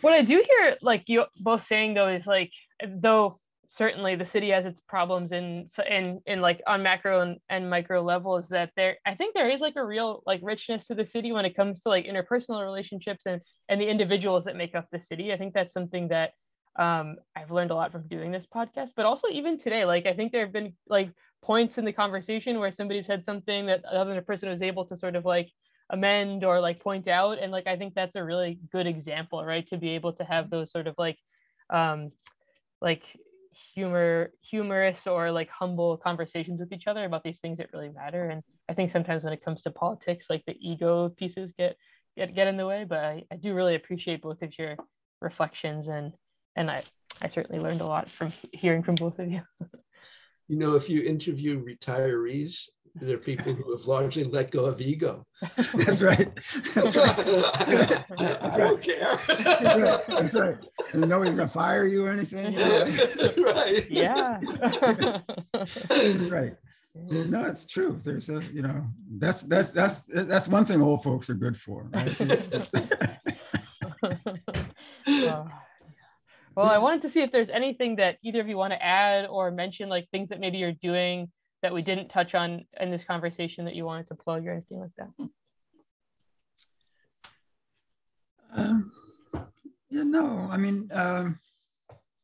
What 0.00 0.12
I 0.12 0.22
do 0.22 0.44
hear, 0.46 0.76
like 0.80 1.08
you 1.08 1.24
both 1.40 1.64
saying 1.64 1.94
though, 1.94 2.06
is 2.06 2.24
like 2.24 2.52
though 2.86 3.40
certainly 3.66 4.14
the 4.14 4.24
city 4.24 4.50
has 4.50 4.64
its 4.64 4.80
problems 4.80 5.32
in 5.32 5.66
in 5.90 6.20
in 6.24 6.40
like 6.40 6.62
on 6.66 6.82
macro 6.82 7.20
and, 7.20 7.38
and 7.50 7.68
micro 7.68 8.00
levels 8.00 8.48
that 8.48 8.70
there 8.76 8.96
i 9.04 9.14
think 9.14 9.34
there 9.34 9.50
is 9.50 9.60
like 9.60 9.76
a 9.76 9.84
real 9.84 10.22
like 10.24 10.40
richness 10.42 10.86
to 10.86 10.94
the 10.94 11.04
city 11.04 11.32
when 11.32 11.44
it 11.44 11.54
comes 11.54 11.80
to 11.80 11.90
like 11.90 12.06
interpersonal 12.06 12.64
relationships 12.64 13.26
and 13.26 13.42
and 13.68 13.80
the 13.80 13.88
individuals 13.88 14.44
that 14.44 14.56
make 14.56 14.74
up 14.74 14.86
the 14.90 14.98
city. 14.98 15.32
I 15.32 15.36
think 15.36 15.54
that's 15.54 15.74
something 15.74 16.08
that 16.08 16.32
um, 16.78 17.16
I've 17.34 17.50
learned 17.50 17.70
a 17.70 17.74
lot 17.74 17.92
from 17.92 18.06
doing 18.06 18.30
this 18.30 18.46
podcast, 18.46 18.90
but 18.96 19.04
also 19.04 19.28
even 19.28 19.58
today, 19.58 19.84
like 19.84 20.06
I 20.06 20.14
think 20.14 20.32
there 20.32 20.44
have 20.44 20.52
been 20.52 20.74
like 20.88 21.10
points 21.42 21.78
in 21.78 21.84
the 21.84 21.92
conversation 21.92 22.58
where 22.58 22.70
somebody 22.70 23.02
said 23.02 23.24
something 23.24 23.66
that 23.66 23.82
another 23.90 24.20
person 24.22 24.48
was 24.48 24.62
able 24.62 24.86
to 24.86 24.96
sort 24.96 25.16
of 25.16 25.24
like 25.24 25.50
amend 25.90 26.44
or 26.44 26.60
like 26.60 26.80
point 26.80 27.08
out. 27.08 27.38
And 27.38 27.52
like 27.52 27.66
I 27.66 27.76
think 27.76 27.94
that's 27.94 28.16
a 28.16 28.24
really 28.24 28.58
good 28.72 28.86
example, 28.86 29.44
right? 29.44 29.66
To 29.68 29.76
be 29.76 29.90
able 29.90 30.12
to 30.14 30.24
have 30.24 30.50
those 30.50 30.70
sort 30.70 30.86
of 30.86 30.94
like 30.98 31.18
um 31.70 32.12
like 32.80 33.02
humor 33.74 34.30
humorous 34.42 35.06
or 35.06 35.30
like 35.30 35.48
humble 35.50 35.96
conversations 35.96 36.60
with 36.60 36.72
each 36.72 36.86
other 36.86 37.04
about 37.04 37.22
these 37.24 37.40
things 37.40 37.58
that 37.58 37.70
really 37.72 37.90
matter. 37.90 38.28
And 38.28 38.42
I 38.68 38.74
think 38.74 38.90
sometimes 38.90 39.24
when 39.24 39.32
it 39.32 39.44
comes 39.44 39.62
to 39.62 39.70
politics, 39.70 40.26
like 40.28 40.44
the 40.46 40.56
ego 40.60 41.08
pieces 41.10 41.52
get 41.56 41.76
get 42.16 42.34
get 42.34 42.48
in 42.48 42.56
the 42.56 42.66
way. 42.66 42.84
But 42.84 43.04
I, 43.04 43.24
I 43.30 43.36
do 43.36 43.54
really 43.54 43.74
appreciate 43.74 44.22
both 44.22 44.42
of 44.42 44.56
your 44.58 44.76
reflections 45.20 45.88
and 45.88 46.12
and 46.56 46.70
I, 46.70 46.82
I 47.22 47.28
certainly 47.28 47.60
learned 47.60 47.80
a 47.80 47.86
lot 47.86 48.10
from 48.10 48.32
hearing 48.52 48.82
from 48.82 48.96
both 48.96 49.18
of 49.20 49.30
you. 49.30 49.42
you 50.48 50.56
know, 50.56 50.74
if 50.74 50.90
you 50.90 51.02
interview 51.02 51.64
retirees, 51.64 52.68
there 53.00 53.14
are 53.14 53.18
people 53.18 53.52
who 53.52 53.76
have 53.76 53.86
largely 53.86 54.24
let 54.24 54.50
go 54.50 54.64
of 54.64 54.80
ego. 54.80 55.24
That's 55.56 56.02
right. 56.02 56.34
That's 56.74 56.96
right. 56.96 57.16
That's 57.16 58.54
I 58.54 58.56
don't 58.56 58.82
care. 58.82 59.18
That's 59.26 59.80
right. 59.80 60.06
That's 60.08 60.34
right. 60.34 60.56
And 60.92 61.08
nobody's 61.08 61.34
gonna 61.34 61.48
fire 61.48 61.86
you 61.86 62.06
or 62.06 62.10
anything. 62.10 62.52
You 62.52 62.58
know? 62.58 63.32
right. 63.52 63.90
Yeah. 63.90 64.40
That's 65.52 65.86
right. 66.30 66.54
No, 66.94 67.44
it's 67.44 67.64
true. 67.66 68.00
There's 68.02 68.28
a, 68.28 68.42
you 68.52 68.62
know, 68.62 68.84
that's 69.18 69.42
that's 69.42 69.70
that's 69.70 70.02
that's 70.02 70.48
one 70.48 70.64
thing 70.64 70.82
old 70.82 71.02
folks 71.02 71.30
are 71.30 71.34
good 71.34 71.56
for, 71.56 71.88
right? 71.92 72.20
Well, 76.58 76.66
I 76.66 76.78
wanted 76.78 77.02
to 77.02 77.08
see 77.08 77.20
if 77.20 77.30
there's 77.30 77.50
anything 77.50 77.94
that 77.96 78.16
either 78.24 78.40
of 78.40 78.48
you 78.48 78.56
want 78.56 78.72
to 78.72 78.84
add 78.84 79.26
or 79.26 79.52
mention, 79.52 79.88
like 79.88 80.08
things 80.10 80.30
that 80.30 80.40
maybe 80.40 80.58
you're 80.58 80.72
doing 80.72 81.30
that 81.62 81.72
we 81.74 81.82
didn't 81.82 82.08
touch 82.08 82.34
on 82.34 82.64
in 82.80 82.90
this 82.90 83.04
conversation 83.04 83.64
that 83.64 83.74
you 83.74 83.84
wanted 83.84 84.06
to 84.08 84.14
plug 84.14 84.46
or 84.46 84.52
anything 84.52 84.80
like 84.80 84.90
that. 84.96 85.28
Um, 88.54 88.92
yeah, 89.90 90.04
no, 90.04 90.48
I 90.50 90.56
mean, 90.56 90.88
um, 90.92 91.38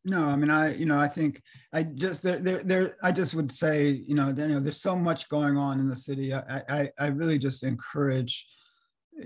no, 0.04 0.26
I 0.26 0.36
mean, 0.36 0.50
I, 0.50 0.74
you 0.74 0.86
know, 0.86 0.98
I 0.98 1.08
think 1.08 1.40
I 1.72 1.82
just 1.82 2.22
there, 2.22 2.38
there, 2.38 2.62
there. 2.62 2.96
I 3.02 3.10
just 3.10 3.34
would 3.34 3.50
say, 3.50 3.90
you 4.06 4.14
know, 4.14 4.32
Daniel, 4.32 4.60
there's 4.60 4.80
so 4.80 4.94
much 4.94 5.28
going 5.28 5.56
on 5.56 5.80
in 5.80 5.88
the 5.88 5.96
city. 5.96 6.34
I, 6.34 6.62
I, 6.68 6.90
I 6.98 7.06
really 7.06 7.38
just 7.38 7.62
encourage 7.62 8.46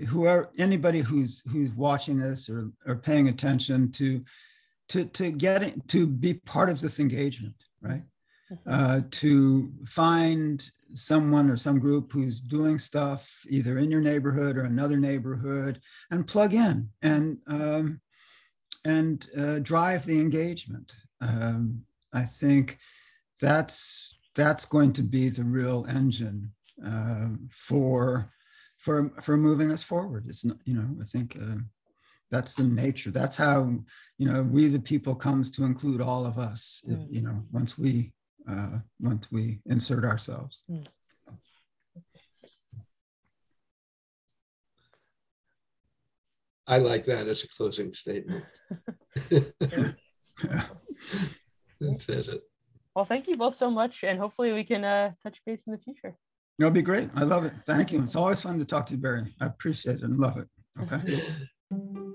whoever, 0.07 0.49
anybody 0.57 1.01
who's 1.01 1.43
who's 1.51 1.71
watching 1.73 2.17
this 2.17 2.49
or 2.49 2.71
or 2.85 2.95
paying 2.95 3.27
attention 3.27 3.91
to, 3.93 4.23
to 4.89 5.05
to 5.05 5.31
get 5.31 5.63
it, 5.63 5.87
to 5.89 6.07
be 6.07 6.35
part 6.35 6.69
of 6.69 6.79
this 6.79 6.99
engagement, 6.99 7.55
right? 7.81 8.03
Uh, 8.65 9.01
to 9.11 9.71
find 9.85 10.71
someone 10.93 11.49
or 11.49 11.57
some 11.57 11.79
group 11.79 12.11
who's 12.11 12.39
doing 12.39 12.77
stuff 12.77 13.45
either 13.47 13.77
in 13.77 13.91
your 13.91 14.01
neighborhood 14.01 14.57
or 14.57 14.63
another 14.63 14.97
neighborhood 14.97 15.79
and 16.11 16.27
plug 16.27 16.53
in 16.53 16.89
and 17.01 17.37
um, 17.47 18.01
and 18.85 19.27
uh, 19.37 19.59
drive 19.59 20.05
the 20.05 20.19
engagement. 20.19 20.93
Um, 21.21 21.83
I 22.13 22.23
think 22.23 22.79
that's 23.39 24.17
that's 24.35 24.65
going 24.65 24.93
to 24.93 25.03
be 25.03 25.29
the 25.29 25.43
real 25.43 25.85
engine 25.89 26.51
uh, 26.85 27.29
for 27.51 28.31
for 28.77 29.11
for 29.21 29.37
moving 29.37 29.71
us 29.71 29.83
forward. 29.83 30.25
It's 30.27 30.45
not, 30.45 30.57
you 30.65 30.73
know 30.73 30.89
I 31.01 31.05
think 31.05 31.37
uh, 31.39 31.57
that's 32.31 32.55
the 32.55 32.63
nature. 32.63 33.11
That's 33.11 33.37
how 33.37 33.79
you 34.17 34.31
know 34.31 34.43
we 34.43 34.67
the 34.67 34.79
people 34.79 35.13
comes 35.13 35.51
to 35.51 35.65
include 35.65 36.01
all 36.01 36.25
of 36.25 36.39
us. 36.39 36.81
Mm. 36.89 37.07
You 37.11 37.21
know 37.21 37.43
once 37.51 37.77
we 37.77 38.13
uh, 38.47 38.79
once 38.99 39.31
we 39.31 39.59
insert 39.65 40.03
ourselves. 40.03 40.63
Mm. 40.69 40.85
I 46.67 46.77
like 46.77 47.05
that 47.07 47.27
as 47.27 47.43
a 47.43 47.47
closing 47.49 47.93
statement. 47.93 48.45
that 49.31 49.95
says 51.99 52.27
it. 52.27 52.41
Well, 52.95 53.05
thank 53.05 53.27
you 53.27 53.37
both 53.37 53.55
so 53.55 53.71
much, 53.71 54.03
and 54.03 54.19
hopefully 54.19 54.51
we 54.51 54.63
can 54.63 54.83
uh, 54.83 55.11
touch 55.23 55.39
base 55.45 55.63
in 55.65 55.73
the 55.73 55.79
future. 55.79 56.15
It'll 56.59 56.71
be 56.71 56.81
great. 56.81 57.09
I 57.15 57.23
love 57.23 57.45
it. 57.45 57.53
Thank 57.65 57.91
you. 57.91 58.03
It's 58.03 58.15
always 58.15 58.41
fun 58.41 58.59
to 58.59 58.65
talk 58.65 58.85
to 58.87 58.95
you, 58.95 59.01
Barry. 59.01 59.33
I 59.41 59.47
appreciate 59.47 59.97
it 59.97 60.03
and 60.03 60.19
love 60.19 60.37
it. 60.37 60.47
Okay. 60.81 61.23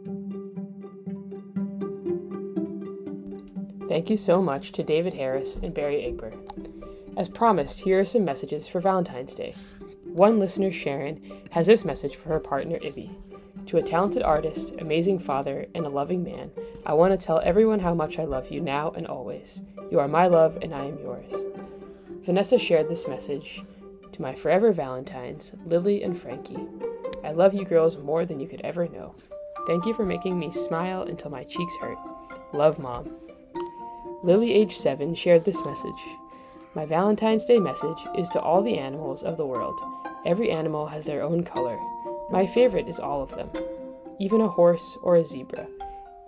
Thank 3.95 4.11
you 4.11 4.17
so 4.17 4.43
much 4.43 4.73
to 4.73 4.83
David 4.83 5.15
Harris 5.15 5.55
and 5.55 5.73
Barry 5.73 6.03
Ingber. 6.03 6.35
As 7.17 7.29
promised, 7.29 7.79
here 7.79 8.01
are 8.01 8.05
some 8.05 8.25
messages 8.25 8.67
for 8.67 8.81
Valentine's 8.81 9.37
Day. 9.37 9.55
One 10.03 10.41
listener, 10.41 10.73
Sharon, 10.73 11.23
has 11.53 11.69
this 11.69 11.85
message 11.85 12.17
for 12.17 12.31
her 12.31 12.41
partner, 12.41 12.77
Ibby. 12.81 13.15
To 13.67 13.77
a 13.77 13.83
talented 13.85 14.25
artist, 14.25 14.75
amazing 14.81 15.21
father, 15.21 15.67
and 15.77 15.87
a 15.87 15.89
loving 15.89 16.25
man, 16.25 16.51
I 16.85 16.95
want 16.95 17.13
to 17.13 17.25
tell 17.25 17.39
everyone 17.45 17.79
how 17.79 17.95
much 17.95 18.19
I 18.19 18.25
love 18.25 18.51
you 18.51 18.61
now 18.61 18.91
and 18.97 19.07
always. 19.07 19.63
You 19.93 20.01
are 20.01 20.09
my 20.09 20.27
love, 20.27 20.59
and 20.61 20.75
I 20.75 20.87
am 20.87 20.99
yours. 20.99 21.33
Vanessa 22.25 22.59
shared 22.59 22.89
this 22.89 23.07
message 23.07 23.63
to 24.11 24.21
my 24.21 24.35
forever 24.35 24.73
Valentines, 24.73 25.53
Lily 25.67 26.03
and 26.03 26.19
Frankie. 26.19 26.67
I 27.23 27.31
love 27.31 27.55
you 27.55 27.65
girls 27.65 27.97
more 27.97 28.27
than 28.27 28.41
you 28.41 28.49
could 28.49 28.63
ever 28.63 28.89
know. 28.89 29.15
Thank 29.69 29.87
you 29.87 29.95
for 29.95 30.05
making 30.05 30.37
me 30.37 30.51
smile 30.51 31.03
until 31.03 31.31
my 31.31 31.45
cheeks 31.45 31.77
hurt. 31.77 31.99
Love, 32.53 32.81
Mom. 32.81 33.09
Lily, 34.25 34.55
age 34.55 34.79
7, 34.79 35.14
shared 35.14 35.45
this 35.45 35.62
message. 35.66 36.03
My 36.75 36.87
Valentine's 36.87 37.45
Day 37.45 37.59
message 37.59 37.99
is 38.16 38.31
to 38.31 38.41
all 38.41 38.62
the 38.62 38.79
animals 38.79 39.22
of 39.22 39.37
the 39.37 39.45
world. 39.45 39.79
Every 40.25 40.51
animal 40.51 40.87
has 40.87 41.05
their 41.05 41.22
own 41.22 41.45
color, 41.45 41.79
my 42.31 42.47
favorite 42.47 42.89
is 42.89 42.99
all 42.99 43.22
of 43.22 43.35
them, 43.35 43.51
even 44.18 44.41
a 44.41 44.49
horse 44.49 44.97
or 45.03 45.16
a 45.16 45.25
zebra. 45.27 45.66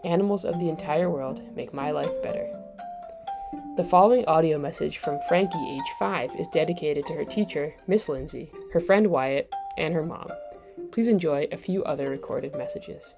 Animals 0.05 0.45
of 0.45 0.61
the 0.61 0.69
entire 0.69 1.09
world 1.09 1.41
make 1.57 1.73
my 1.73 1.91
life 1.91 2.23
better. 2.23 2.47
The 3.79 3.85
following 3.85 4.27
audio 4.27 4.59
message 4.59 4.99
from 4.99 5.19
Frankie, 5.27 5.79
age 5.79 5.91
5, 5.99 6.37
is 6.39 6.49
dedicated 6.49 7.07
to 7.07 7.15
her 7.15 7.25
teacher, 7.25 7.75
Miss 7.87 8.11
Lindsay, 8.11 8.53
her 8.75 8.81
friend 8.81 9.07
Wyatt, 9.07 9.51
and 9.79 9.95
her 9.95 10.05
mom. 10.05 10.29
Please 10.93 11.09
enjoy 11.09 11.49
a 11.51 11.57
few 11.57 11.83
other 11.85 12.11
recorded 12.11 12.55
messages. 12.57 13.17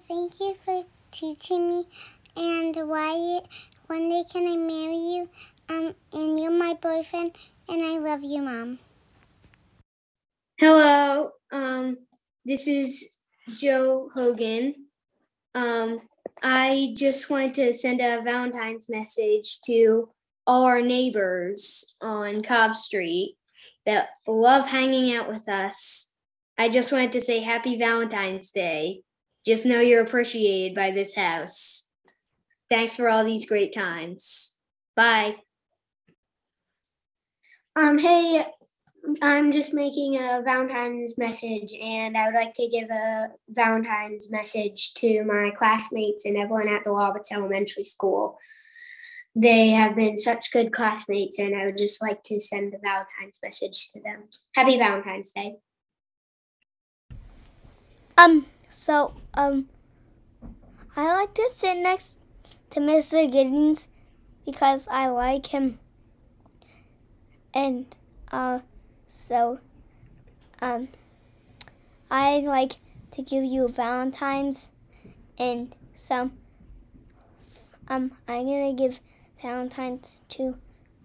Thank 0.00 0.40
you 0.40 0.56
for 0.64 0.84
teaching 1.10 1.68
me. 1.68 1.84
And 2.36 2.74
Wyatt, 2.74 3.46
one 3.88 4.08
day 4.08 4.24
can 4.30 4.46
I 4.46 4.56
marry 4.56 4.96
you? 4.96 5.28
Um, 5.68 5.94
and 6.14 6.40
you're 6.40 6.50
my 6.50 6.74
boyfriend, 6.80 7.36
and 7.68 7.82
I 7.82 7.98
love 7.98 8.22
you, 8.22 8.40
Mom. 8.40 8.78
Hello, 10.58 11.32
um, 11.52 11.98
this 12.46 12.68
is 12.68 13.16
Joe 13.50 14.08
Hogan. 14.14 14.86
Um, 15.54 16.00
I 16.42 16.94
just 16.96 17.28
want 17.28 17.54
to 17.56 17.72
send 17.74 18.00
a 18.00 18.22
Valentine's 18.22 18.88
message 18.88 19.60
to 19.66 20.08
all 20.46 20.64
our 20.64 20.80
neighbors 20.80 21.96
on 22.00 22.42
Cobb 22.42 22.76
Street 22.76 23.36
that 23.84 24.08
love 24.26 24.66
hanging 24.66 25.14
out 25.14 25.28
with 25.28 25.48
us. 25.50 26.14
I 26.56 26.70
just 26.70 26.92
wanted 26.92 27.12
to 27.12 27.20
say 27.20 27.40
Happy 27.40 27.78
Valentine's 27.78 28.50
Day. 28.52 29.02
Just 29.44 29.66
know 29.66 29.80
you're 29.80 30.02
appreciated 30.02 30.74
by 30.74 30.90
this 30.92 31.16
house. 31.16 31.88
Thanks 32.70 32.96
for 32.96 33.08
all 33.08 33.24
these 33.24 33.48
great 33.48 33.74
times. 33.74 34.56
Bye. 34.96 35.36
Um, 37.74 37.98
hey, 37.98 38.44
I'm 39.20 39.50
just 39.50 39.74
making 39.74 40.16
a 40.16 40.42
Valentine's 40.44 41.18
message, 41.18 41.74
and 41.80 42.16
I 42.16 42.26
would 42.26 42.34
like 42.34 42.54
to 42.54 42.68
give 42.68 42.88
a 42.90 43.28
Valentine's 43.48 44.30
message 44.30 44.94
to 44.94 45.24
my 45.24 45.50
classmates 45.56 46.24
and 46.24 46.36
everyone 46.36 46.68
at 46.68 46.84
the 46.84 46.92
Roberts 46.92 47.32
Elementary 47.32 47.84
School. 47.84 48.38
They 49.34 49.70
have 49.70 49.96
been 49.96 50.18
such 50.18 50.52
good 50.52 50.72
classmates, 50.72 51.38
and 51.38 51.56
I 51.56 51.66
would 51.66 51.78
just 51.78 52.02
like 52.02 52.22
to 52.24 52.38
send 52.38 52.74
a 52.74 52.78
Valentine's 52.78 53.40
message 53.42 53.90
to 53.92 54.00
them. 54.00 54.28
Happy 54.54 54.78
Valentine's 54.78 55.32
Day. 55.32 55.54
Um, 58.18 58.46
so, 58.72 59.14
um, 59.34 59.68
I 60.96 61.12
like 61.20 61.34
to 61.34 61.48
sit 61.50 61.76
next 61.78 62.18
to 62.70 62.80
Mr. 62.80 63.30
Giddens 63.30 63.88
because 64.44 64.88
I 64.90 65.08
like 65.08 65.46
him 65.46 65.78
and 67.54 67.86
uh, 68.30 68.60
so 69.06 69.58
um, 70.60 70.88
I 72.10 72.40
like 72.40 72.72
to 73.12 73.22
give 73.22 73.44
you 73.44 73.68
Valentine's 73.68 74.70
and 75.38 75.74
some. 75.94 76.32
Um, 77.88 78.12
I'm 78.28 78.46
gonna 78.46 78.72
give 78.72 79.00
Valentine's 79.42 80.22
to 80.30 80.56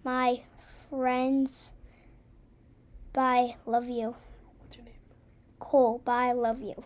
my 0.04 0.40
friends. 0.88 1.74
Bye, 3.12 3.56
love 3.66 3.88
you. 3.88 4.14
What's 4.58 4.76
your 4.76 4.84
name? 4.84 4.94
Cole. 5.58 5.98
Bye, 6.04 6.32
love 6.32 6.62
you. 6.62 6.82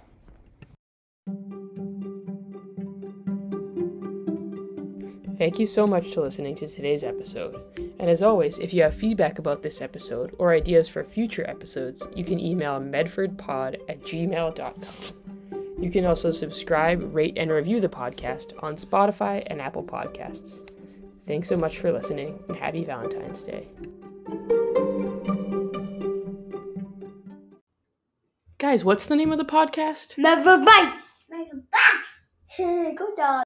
Thank 5.43 5.59
you 5.59 5.67
so 5.67 5.89
much 5.89 6.13
to 6.13 6.21
listening 6.21 6.55
to 6.55 6.69
today's 6.69 7.03
episode. 7.03 7.61
And 7.99 8.09
as 8.09 8.23
always, 8.23 8.61
if 8.61 8.73
you 8.73 8.83
have 8.85 8.95
feedback 8.95 9.41
about 9.41 9.61
this 9.61 9.83
episode 9.83 10.37
or 10.39 10.53
ideas 10.53 10.89
for 10.89 11.03
future 11.03 11.45
episodes, 11.51 12.07
you 12.15 12.25
can 12.25 12.39
email 12.39 12.79
medfordpod 12.79 13.81
at 13.89 14.03
gmail.com. 14.03 15.83
You 15.83 15.91
can 15.91 16.05
also 16.05 16.31
subscribe, 16.31 17.13
rate, 17.13 17.35
and 17.37 17.51
review 17.51 17.81
the 17.81 17.89
podcast 17.89 18.53
on 18.63 18.77
Spotify 18.77 19.43
and 19.49 19.61
Apple 19.61 19.83
Podcasts. 19.83 20.69
Thanks 21.25 21.49
so 21.49 21.57
much 21.57 21.79
for 21.79 21.91
listening, 21.91 22.39
and 22.47 22.57
happy 22.57 22.85
Valentine's 22.85 23.43
Day. 23.43 23.67
Guys, 28.63 28.85
what's 28.85 29.07
the 29.07 29.17
name 29.17 29.33
of 29.33 29.39
the 29.39 29.45
podcast? 29.45 30.17
Never 30.17 30.57
bites. 30.57 31.27
Never 31.29 31.65
bites. 31.73 32.29
Good 32.97 33.17
job. 33.17 33.41